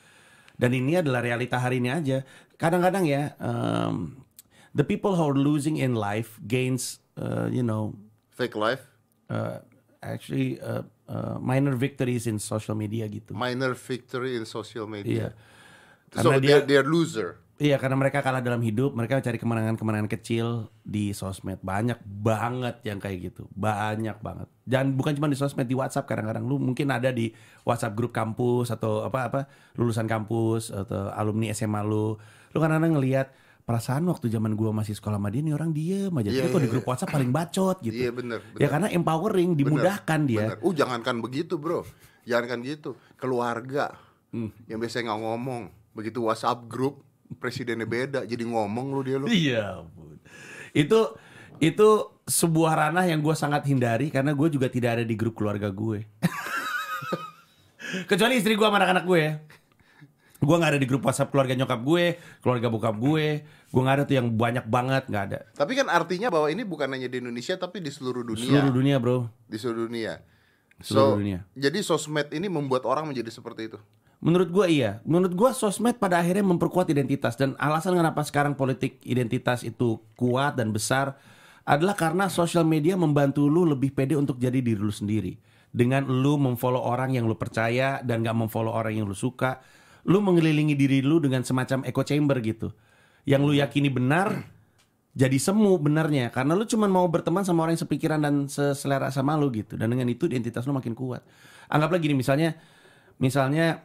Dan 0.57 0.73
ini 0.73 0.97
adalah 0.97 1.21
realita 1.21 1.61
hari 1.61 1.83
ini 1.83 1.93
aja. 1.93 2.25
Kadang-kadang 2.57 3.05
ya, 3.05 3.37
um, 3.37 4.25
the 4.73 4.87
people 4.87 5.13
who 5.13 5.25
are 5.29 5.37
losing 5.37 5.77
in 5.77 5.93
life 5.93 6.41
gains, 6.49 7.05
uh, 7.21 7.53
you 7.53 7.61
know, 7.61 7.93
fake 8.33 8.57
life 8.57 8.97
uh, 9.29 9.61
actually 10.03 10.61
uh, 10.61 10.85
uh, 11.09 11.37
minor 11.43 11.75
victories 11.75 12.27
in 12.27 12.39
social 12.39 12.75
media 12.79 13.07
gitu. 13.07 13.33
minor 13.33 13.75
victory 13.75 14.37
in 14.39 14.45
social 14.47 14.87
Iya. 14.87 14.95
media 14.95 15.27
Karena 16.07 16.23
so 16.23 16.31
dia, 16.39 16.63
they're, 16.63 16.65
they're 16.83 16.89
loser 16.89 17.39
iya 17.57 17.81
karena 17.81 17.97
mereka 17.97 18.21
kalah 18.21 18.45
dalam 18.45 18.61
hidup, 18.61 18.93
mereka 18.93 19.21
cari 19.25 19.41
kemenangan-kemenangan 19.41 20.13
kecil 20.13 20.69
di 20.85 21.17
sosmed. 21.17 21.57
Banyak 21.65 22.05
banget 22.05 22.85
yang 22.85 23.01
kayak 23.01 23.33
gitu, 23.33 23.49
banyak 23.57 24.21
banget. 24.21 24.49
Dan 24.69 24.93
bukan 24.93 25.17
cuma 25.17 25.29
di 25.33 25.39
sosmed, 25.41 25.65
di 25.65 25.73
WhatsApp 25.73 26.05
kadang-kadang 26.05 26.45
lu 26.45 26.61
mungkin 26.61 26.93
ada 26.93 27.09
di 27.09 27.33
WhatsApp 27.65 27.97
grup 27.97 28.13
kampus 28.13 28.69
atau 28.69 29.09
apa 29.09 29.33
apa 29.33 29.41
lulusan 29.81 30.05
kampus 30.05 30.69
atau 30.69 31.09
alumni 31.17 31.49
SMA 31.57 31.81
lu. 31.81 32.21
Lu 32.53 32.57
kadang-kadang 32.61 33.01
ngelihat 33.01 33.33
perasaan 33.67 34.07
waktu 34.07 34.31
zaman 34.31 34.55
gua 34.55 34.71
masih 34.71 34.95
sekolah 34.95 35.19
sama 35.19 35.27
dia 35.35 35.43
nih 35.43 35.55
orang 35.59 35.75
diem 35.75 36.15
aja. 36.15 36.31
Iya, 36.31 36.47
Dia 36.47 36.55
kok 36.55 36.61
iya, 36.63 36.65
di 36.65 36.71
grup 36.71 36.87
WhatsApp 36.87 37.11
paling 37.11 37.31
bacot 37.35 37.77
gitu. 37.83 37.99
Iya, 37.99 38.11
bener, 38.15 38.39
Ya 38.39 38.51
bener. 38.55 38.69
karena 38.71 38.89
empowering, 38.95 39.51
dimudahkan 39.59 40.21
dia. 40.25 40.55
Bener. 40.55 40.59
Uh, 40.63 40.71
jangankan 40.73 41.19
begitu, 41.19 41.59
bro. 41.59 41.83
Jangankan 42.23 42.63
gitu. 42.63 42.95
Keluarga 43.19 43.99
Hmm. 44.31 44.51
yang 44.71 44.79
biasanya 44.79 45.11
nggak 45.11 45.23
ngomong, 45.23 45.63
begitu 45.95 46.19
WhatsApp 46.23 46.67
grup, 46.67 47.03
presidennya 47.39 47.87
beda, 47.87 48.23
jadi 48.23 48.43
ngomong 48.47 48.87
lu 48.95 49.01
dia 49.03 49.17
lu. 49.19 49.27
Iya. 49.27 49.83
Itu 50.71 51.15
itu 51.59 51.89
sebuah 52.27 52.73
ranah 52.87 53.07
yang 53.07 53.23
gue 53.23 53.33
sangat 53.33 53.65
hindari 53.67 54.11
karena 54.11 54.35
gue 54.35 54.49
juga 54.51 54.67
tidak 54.71 55.01
ada 55.01 55.05
di 55.07 55.15
grup 55.19 55.39
keluarga 55.39 55.71
gue. 55.71 56.05
Kecuali 58.11 58.39
istri 58.39 58.59
gue 58.59 58.67
sama 58.67 58.79
anak-anak 58.79 59.05
gue 59.07 59.19
ya. 59.19 59.33
Gue 60.47 60.57
nggak 60.63 60.79
ada 60.79 60.81
di 60.81 60.87
grup 60.87 61.03
WhatsApp 61.03 61.35
keluarga 61.35 61.59
nyokap 61.59 61.81
gue, 61.83 62.05
keluarga 62.39 62.67
bokap 62.71 62.97
gue. 62.97 63.43
Gue 63.43 63.81
nggak 63.83 63.97
ada 63.99 64.05
tuh 64.07 64.15
yang 64.15 64.31
banyak 64.31 64.67
banget, 64.71 65.11
nggak 65.11 65.25
ada. 65.27 65.39
Tapi 65.59 65.73
kan 65.75 65.91
artinya 65.91 66.31
bahwa 66.31 66.47
ini 66.47 66.63
bukan 66.63 66.87
hanya 66.87 67.11
di 67.11 67.19
Indonesia, 67.19 67.59
tapi 67.59 67.83
di 67.83 67.91
seluruh 67.91 68.23
dunia. 68.23 68.47
Seluruh 68.47 68.71
dunia 68.71 68.97
bro. 69.03 69.27
Di 69.51 69.59
seluruh 69.59 69.91
dunia. 69.91 70.23
Seluruh 70.79 71.17
so, 71.17 71.21
dunia. 71.21 71.41
jadi 71.57 71.79
sosmed 71.81 72.29
ini 72.37 72.47
membuat 72.53 72.87
orang 72.87 73.09
menjadi 73.09 73.33
seperti 73.33 73.75
itu. 73.75 73.81
Menurut 74.21 74.49
gue 74.49 74.67
iya. 74.73 75.05
Menurut 75.05 75.33
gue 75.37 75.51
sosmed 75.53 76.01
pada 76.01 76.21
akhirnya 76.21 76.45
memperkuat 76.45 76.89
identitas 76.89 77.37
dan 77.37 77.53
alasan 77.61 77.97
kenapa 77.97 78.25
sekarang 78.25 78.57
politik 78.57 79.01
identitas 79.05 79.61
itu 79.61 80.01
kuat 80.17 80.57
dan 80.57 80.73
besar 80.73 81.21
adalah 81.67 81.99
karena 81.99 82.31
sosial 82.31 82.63
media 82.63 82.95
membantu 82.95 83.51
lu 83.51 83.67
lebih 83.67 83.93
pede 83.93 84.15
untuk 84.15 84.39
jadi 84.39 84.63
diri 84.63 84.79
lu 84.79 84.95
sendiri. 84.95 85.37
Dengan 85.77 86.09
lu 86.09 86.41
memfollow 86.41 86.81
orang 86.81 87.13
yang 87.13 87.29
lu 87.29 87.37
percaya 87.37 88.01
dan 88.01 88.25
gak 88.25 88.39
memfollow 88.39 88.73
orang 88.73 88.97
yang 88.97 89.05
lu 89.05 89.13
suka, 89.13 89.61
lu 90.07 90.19
mengelilingi 90.23 90.79
diri 90.79 91.03
lu 91.03 91.19
dengan 91.19 91.43
semacam 91.43 91.83
echo 91.83 92.03
chamber 92.07 92.39
gitu. 92.41 92.71
Yang 93.27 93.43
lu 93.43 93.53
yakini 93.59 93.91
benar 93.91 94.47
jadi 95.17 95.41
semu 95.41 95.81
benarnya 95.81 96.29
karena 96.29 96.53
lu 96.53 96.69
cuma 96.69 96.85
mau 96.85 97.09
berteman 97.09 97.41
sama 97.41 97.65
orang 97.65 97.73
yang 97.75 97.89
sepikiran 97.89 98.21
dan 98.21 98.53
seselera 98.53 99.09
sama 99.09 99.33
lu 99.41 99.49
gitu 99.49 99.73
dan 99.81 99.89
dengan 99.89 100.05
itu 100.13 100.29
identitas 100.29 100.69
lu 100.69 100.77
makin 100.77 100.93
kuat 100.93 101.25
anggaplah 101.73 101.97
gini 101.97 102.13
misalnya 102.13 102.53
misalnya 103.17 103.81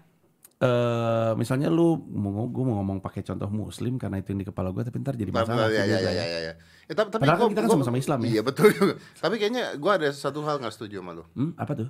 eh 0.60 1.32
misalnya 1.40 1.72
lu 1.72 1.98
mau 2.12 2.52
gue 2.52 2.64
mau 2.68 2.84
ngomong 2.84 3.00
pakai 3.00 3.24
contoh 3.24 3.48
muslim 3.48 3.96
karena 3.96 4.20
itu 4.20 4.36
yang 4.36 4.44
di 4.44 4.48
kepala 4.52 4.76
gue 4.76 4.84
tapi 4.84 5.00
ntar 5.00 5.16
jadi 5.16 5.32
masalah 5.32 5.72
ya, 5.72 5.82
ya, 5.82 5.84
juga 5.88 5.96
ya, 5.98 6.12
ya. 6.12 6.12
ya, 6.28 6.40
ya. 6.52 6.54
Ya, 6.92 6.94
tapi, 7.00 7.10
tapi 7.16 7.22
Padahal 7.24 7.40
kan 7.40 7.42
gua- 7.48 7.52
kita 7.56 7.62
kan 7.64 7.70
sama-sama 7.72 7.98
Islam 8.04 8.20
ya. 8.20 8.30
Iya 8.36 8.42
betul 8.44 8.68
juga. 8.76 8.94
Tapi 9.24 9.36
kayaknya 9.40 9.64
gue 9.80 9.92
ada 9.96 10.08
satu 10.12 10.44
hal 10.44 10.60
nggak 10.60 10.76
setuju 10.76 11.00
sama 11.00 11.16
lu. 11.16 11.24
Hmm, 11.32 11.56
apa 11.56 11.72
tuh 11.80 11.90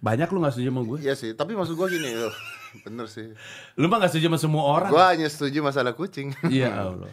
banyak 0.00 0.28
lu 0.32 0.40
nggak 0.40 0.52
setuju 0.56 0.68
sama 0.72 0.82
gue 0.82 0.98
Iya 1.04 1.14
sih, 1.14 1.30
tapi 1.32 1.52
maksud 1.52 1.76
gue 1.76 1.88
gini 1.92 2.10
loh. 2.16 2.32
Bener 2.86 3.06
sih. 3.06 3.30
lu 3.76 3.86
mah 3.86 4.00
nggak 4.00 4.10
setuju 4.10 4.26
sama 4.32 4.38
semua 4.38 4.62
orang 4.64 4.90
Gue 4.90 5.02
hanya 5.02 5.28
setuju 5.28 5.60
masalah 5.60 5.92
kucing. 5.92 6.32
iya 6.48 6.70
Allah 6.72 7.10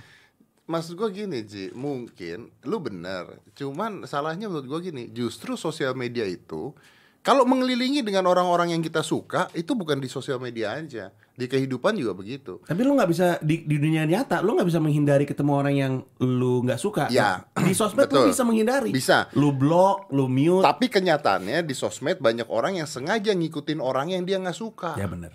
Maksud 0.68 1.00
gue 1.00 1.10
gini 1.16 1.48
Ji, 1.48 1.72
mungkin 1.72 2.52
lu 2.62 2.78
bener 2.78 3.40
Cuman 3.56 4.04
salahnya 4.04 4.52
menurut 4.52 4.68
gue 4.68 4.92
gini 4.92 5.04
Justru 5.10 5.56
sosial 5.56 5.96
media 5.96 6.28
itu 6.28 6.76
Kalau 7.24 7.48
mengelilingi 7.48 8.04
dengan 8.04 8.28
orang-orang 8.28 8.76
yang 8.76 8.84
kita 8.84 9.00
suka 9.00 9.48
Itu 9.56 9.74
bukan 9.74 9.98
di 9.98 10.12
sosial 10.12 10.38
media 10.38 10.76
aja 10.76 11.08
Di 11.38 11.46
kehidupan 11.46 11.94
juga 11.94 12.18
begitu 12.18 12.66
tapi 12.66 12.82
lu 12.82 12.98
nggak 12.98 13.10
bisa 13.14 13.28
di, 13.40 13.62
di 13.62 13.78
dunia 13.78 14.04
nyata 14.04 14.42
lu 14.42 14.58
nggak 14.58 14.66
bisa 14.66 14.82
menghindari 14.82 15.22
ketemu 15.22 15.52
orang 15.54 15.76
yang 15.78 15.94
lu 16.18 16.66
nggak 16.66 16.82
suka 16.82 17.06
Ya, 17.14 17.46
di 17.54 17.78
sosmed 17.78 18.10
lu 18.10 18.26
betul. 18.26 18.34
bisa 18.34 18.42
menghindari 18.42 18.90
Bisa. 18.90 19.30
lu 19.38 19.54
blok 19.54 20.10
lu 20.10 20.26
mute 20.26 20.66
Tapi 20.66 20.90
kenyataannya 20.90 21.62
di 21.62 21.78
sosmed 21.78 22.18
banyak 22.18 22.50
orang 22.50 22.82
yang 22.82 22.90
sengaja 22.90 23.38
ngikutin 23.38 23.78
orang 23.78 24.18
yang 24.18 24.26
dia 24.26 24.42
nggak 24.42 24.58
suka 24.58 24.98
Ya 24.98 25.06
benar. 25.06 25.30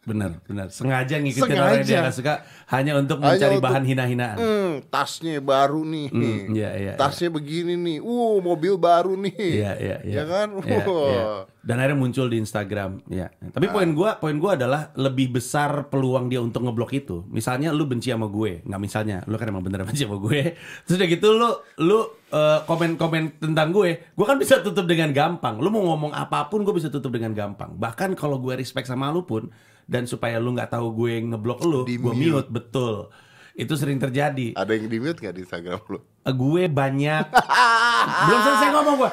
Benar, 0.00 0.40
benar. 0.48 0.72
Sengaja 0.72 1.20
ngikutin 1.20 1.54
orang 1.54 1.76
yang 1.76 1.84
dia 1.84 1.92
Sengaja. 2.00 2.08
gak 2.08 2.16
suka 2.16 2.34
hanya 2.72 2.92
untuk 2.96 3.20
Hanya 3.20 3.36
mencari 3.36 3.56
untuk- 3.60 3.66
bahan 3.68 3.84
hina-hinaan. 3.84 4.36
Hmm, 4.40 4.72
tasnya 4.88 5.36
baru 5.38 5.84
nih. 5.84 6.08
Hmm, 6.08 6.40
iya, 6.56 6.70
iya, 6.72 6.92
tasnya 6.96 7.28
begini 7.28 7.76
nih. 7.76 7.98
Uh, 8.00 8.40
mobil 8.40 8.80
baru 8.80 9.12
nih. 9.12 9.36
Iya, 9.36 9.72
iya, 9.76 9.96
iya. 10.00 10.16
Ya 10.16 10.24
kan? 10.24 10.48
Iya, 10.64 10.80
iya. 10.88 11.24
Dan 11.60 11.76
akhirnya 11.76 12.00
muncul 12.00 12.26
di 12.26 12.40
Instagram, 12.40 13.04
ya. 13.12 13.28
Tapi 13.28 13.68
poin 13.68 13.92
gua, 13.92 14.16
poin 14.16 14.32
gua 14.40 14.56
adalah 14.56 14.88
lebih 14.96 15.36
besar 15.36 15.92
peluang 15.92 16.32
dia 16.32 16.40
untuk 16.40 16.64
ngeblok 16.64 16.96
itu. 16.96 17.20
Misalnya 17.28 17.68
lu 17.68 17.84
benci 17.84 18.08
sama 18.08 18.24
gue, 18.24 18.64
nggak 18.64 18.80
misalnya, 18.80 19.20
lu 19.28 19.36
kan 19.36 19.52
emang 19.52 19.60
bener 19.60 19.84
benci 19.84 20.08
sama 20.08 20.16
gue. 20.16 20.56
Terus 20.88 20.96
udah 20.96 21.08
gitu 21.12 21.28
lu 21.36 21.50
lu 21.76 21.98
eh, 22.32 22.58
komen-komen 22.64 23.36
tentang 23.36 23.68
gue, 23.70 23.90
gue 24.16 24.24
kan 24.24 24.40
bisa 24.40 24.64
tutup 24.64 24.88
dengan 24.88 25.12
gampang. 25.12 25.60
Lu 25.60 25.68
mau 25.68 25.84
ngomong 25.84 26.16
apa 26.16 26.48
pun 26.48 26.64
gue 26.64 26.72
bisa 26.72 26.88
tutup 26.88 27.12
dengan 27.12 27.36
gampang. 27.36 27.76
Bahkan 27.76 28.16
kalau 28.16 28.40
gue 28.40 28.56
respect 28.56 28.88
sama 28.88 29.12
lu 29.12 29.28
pun, 29.28 29.52
dan 29.90 30.06
supaya 30.06 30.38
lu 30.38 30.54
nggak 30.54 30.70
tahu 30.70 30.94
gue 30.94 31.18
ngeblok 31.26 31.60
lu, 31.66 31.82
Di 31.82 31.98
gue 31.98 32.14
mute. 32.14 32.46
mute 32.46 32.50
betul. 32.54 33.10
Itu 33.58 33.74
sering 33.74 33.98
terjadi. 33.98 34.54
Ada 34.54 34.78
yang 34.78 34.86
di 34.86 34.98
mute 35.02 35.18
nggak 35.18 35.34
di 35.34 35.42
Instagram 35.42 35.82
lu? 35.90 35.98
Eh, 35.98 36.30
gue 36.30 36.62
banyak 36.70 37.24
belum 38.30 38.40
selesai 38.40 38.68
ngomong 38.70 38.94
gue. 38.96 39.10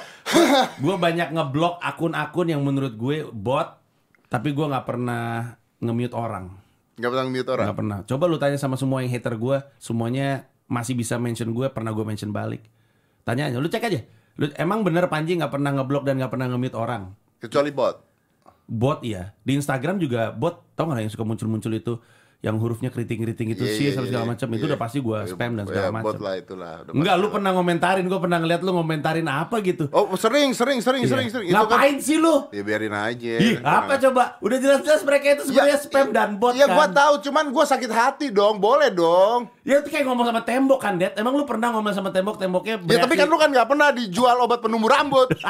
gue 0.77 0.95
banyak 0.95 1.33
ngeblok 1.33 1.81
akun-akun 1.81 2.47
yang 2.47 2.61
menurut 2.61 2.93
gue 2.93 3.25
bot, 3.33 3.81
tapi 4.29 4.53
gue 4.53 4.65
nggak 4.69 4.85
pernah 4.85 5.57
nge-mute 5.81 6.13
orang. 6.13 6.53
Nggak 7.01 7.09
pernah 7.09 7.25
mute 7.25 7.49
orang? 7.49 7.65
Nggak 7.65 7.77
pernah. 7.81 7.97
Coba 8.05 8.23
lu 8.29 8.37
tanya 8.37 8.57
sama 8.61 8.77
semua 8.77 9.01
yang 9.01 9.09
hater 9.09 9.33
gue, 9.33 9.57
semuanya 9.81 10.45
masih 10.69 10.93
bisa 10.93 11.17
mention 11.17 11.49
gue, 11.51 11.65
pernah 11.73 11.89
gue 11.89 12.05
mention 12.05 12.29
balik. 12.29 12.61
Tanya 13.25 13.49
aja, 13.49 13.57
lu 13.57 13.65
cek 13.65 13.81
aja. 13.81 14.01
Lu 14.37 14.45
emang 14.53 14.85
bener 14.85 15.09
Panji 15.09 15.33
nggak 15.33 15.49
pernah 15.49 15.73
ngeblok 15.73 16.05
dan 16.05 16.21
nggak 16.21 16.29
pernah 16.29 16.45
nge-mute 16.47 16.77
orang? 16.77 17.17
Kecuali 17.41 17.73
bot. 17.73 17.95
Bot 18.67 18.99
iya. 19.01 19.31
Di 19.41 19.55
Instagram 19.55 19.95
juga 19.97 20.29
bot. 20.29 20.59
Tau 20.75 20.85
gak 20.85 20.99
yang 20.99 21.09
suka 21.09 21.23
muncul-muncul 21.23 21.71
itu? 21.71 21.95
Yang 22.37 22.61
hurufnya 22.61 22.93
keriting-keriting 22.93 23.49
itu 23.49 23.65
Iya, 23.65 23.73
sih 23.73 23.85
iya, 23.89 23.93
sama 23.97 24.05
segala 24.05 24.21
iya. 24.21 24.29
macam. 24.29 24.47
Itu 24.47 24.61
Iya. 24.61 24.69
udah 24.69 24.79
pasti 24.79 24.97
gue 25.01 25.17
spam 25.25 25.57
dan 25.57 25.65
segala 25.65 25.89
Ya, 25.89 25.89
macam. 25.89 26.05
Bot 26.05 26.21
lah 26.21 26.33
itulah. 26.37 26.73
udah 26.85 26.93
Enggak, 26.93 27.15
lu 27.17 27.27
pernah 27.33 27.51
ngomentarin, 27.51 28.05
gue 28.05 28.19
pernah 28.21 28.37
ngeliat 28.37 28.61
lu 28.61 28.71
ngomentarin 28.71 29.25
apa 29.25 29.57
gitu. 29.59 29.89
Oh 29.89 30.13
sering, 30.13 30.53
sering, 30.53 30.77
sering, 30.77 31.01
Iya. 31.01 31.09
sering, 31.09 31.27
sering. 31.33 31.47
Itu 31.49 31.57
kan- 31.57 31.65
Ngapain 31.65 31.97
sih 31.97 32.21
lu? 32.21 32.45
Ya 32.53 32.61
biarin 32.61 32.93
aja. 32.93 33.33
Ih, 33.41 33.57
apa 33.57 33.97
coba? 33.97 34.37
Udah 34.37 34.57
jelas-jelas 34.59 35.01
mereka 35.01 35.25
itu 35.33 35.43
sebenarnya 35.49 35.79
spam 35.81 36.07
dan 36.13 36.29
bot 36.37 36.53
Ya 36.53 36.69
kan. 36.69 36.77
gua 36.77 36.87
tahu, 36.93 37.13
cuman 37.25 37.45
gua 37.49 37.65
sakit 37.65 37.89
hati 37.89 38.27
dong. 38.29 38.61
Boleh 38.61 38.93
dong. 38.93 39.49
Ya 39.65 39.81
itu 39.81 39.89
kayak 39.89 40.05
ngomong 40.05 40.29
sama 40.29 40.45
tembok 40.45 40.77
kan, 40.77 40.93
Det. 40.93 41.17
Emang 41.17 41.33
lu 41.33 41.41
pernah 41.41 41.73
ngomong 41.73 41.89
sama 41.89 42.13
tembok, 42.13 42.37
temboknya 42.37 42.77
Ya 42.85 43.01
tapi 43.01 43.17
kan 43.17 43.25
lu 43.25 43.35
kan 43.35 43.49
nggak 43.49 43.65
pernah 43.65 43.89
dijual 43.89 44.37
obat 44.39 44.61
penumbuh 44.61 44.93
rambut. 44.93 45.33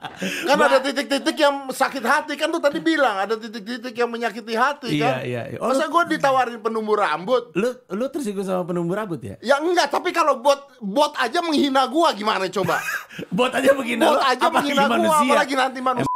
kan 0.48 0.56
ada 0.56 0.80
titik-titik 0.80 1.36
yang 1.36 1.68
sakit 1.68 2.00
hati 2.00 2.32
kan 2.34 2.48
tuh 2.48 2.60
tadi 2.60 2.80
bilang 2.80 3.20
ada 3.20 3.36
titik-titik 3.36 3.92
yang 3.92 4.08
menyakiti 4.08 4.56
hati 4.56 4.96
Iya, 4.96 5.04
kan. 5.04 5.14
iya, 5.28 5.42
iya. 5.52 5.58
Oh, 5.60 5.68
Masa 5.68 5.92
gue 5.92 6.02
ditawarin 6.16 6.56
penumbuh 6.58 6.96
rambut? 6.96 7.52
Lu 7.52 7.68
lu 7.92 8.06
tersinggung 8.08 8.44
sama 8.44 8.64
penumbuh 8.64 8.96
rambut 8.96 9.20
ya? 9.20 9.36
Ya 9.44 9.60
enggak, 9.60 9.92
tapi 9.92 10.10
kalau 10.10 10.40
bot 10.40 10.72
bot 10.80 11.12
aja 11.20 11.44
menghina 11.44 11.84
gua 11.86 12.16
gimana 12.16 12.48
coba? 12.48 12.80
Bot 13.28 13.52
aja 13.52 13.76
begini. 13.76 14.00
bot 14.00 14.24
aja 14.24 14.46
menghina 14.48 14.88
gua 14.88 15.16
apalagi 15.20 15.54
nanti 15.54 15.78
manusia. 15.84 16.08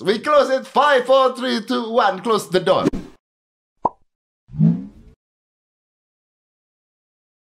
We 0.00 0.20
close 0.24 0.48
it 0.48 0.64
5 0.64 1.04
4 1.04 1.36
3 1.36 1.68
2 1.68 1.92
1 1.92 2.24
close 2.24 2.48
the 2.48 2.60
door. 2.60 2.88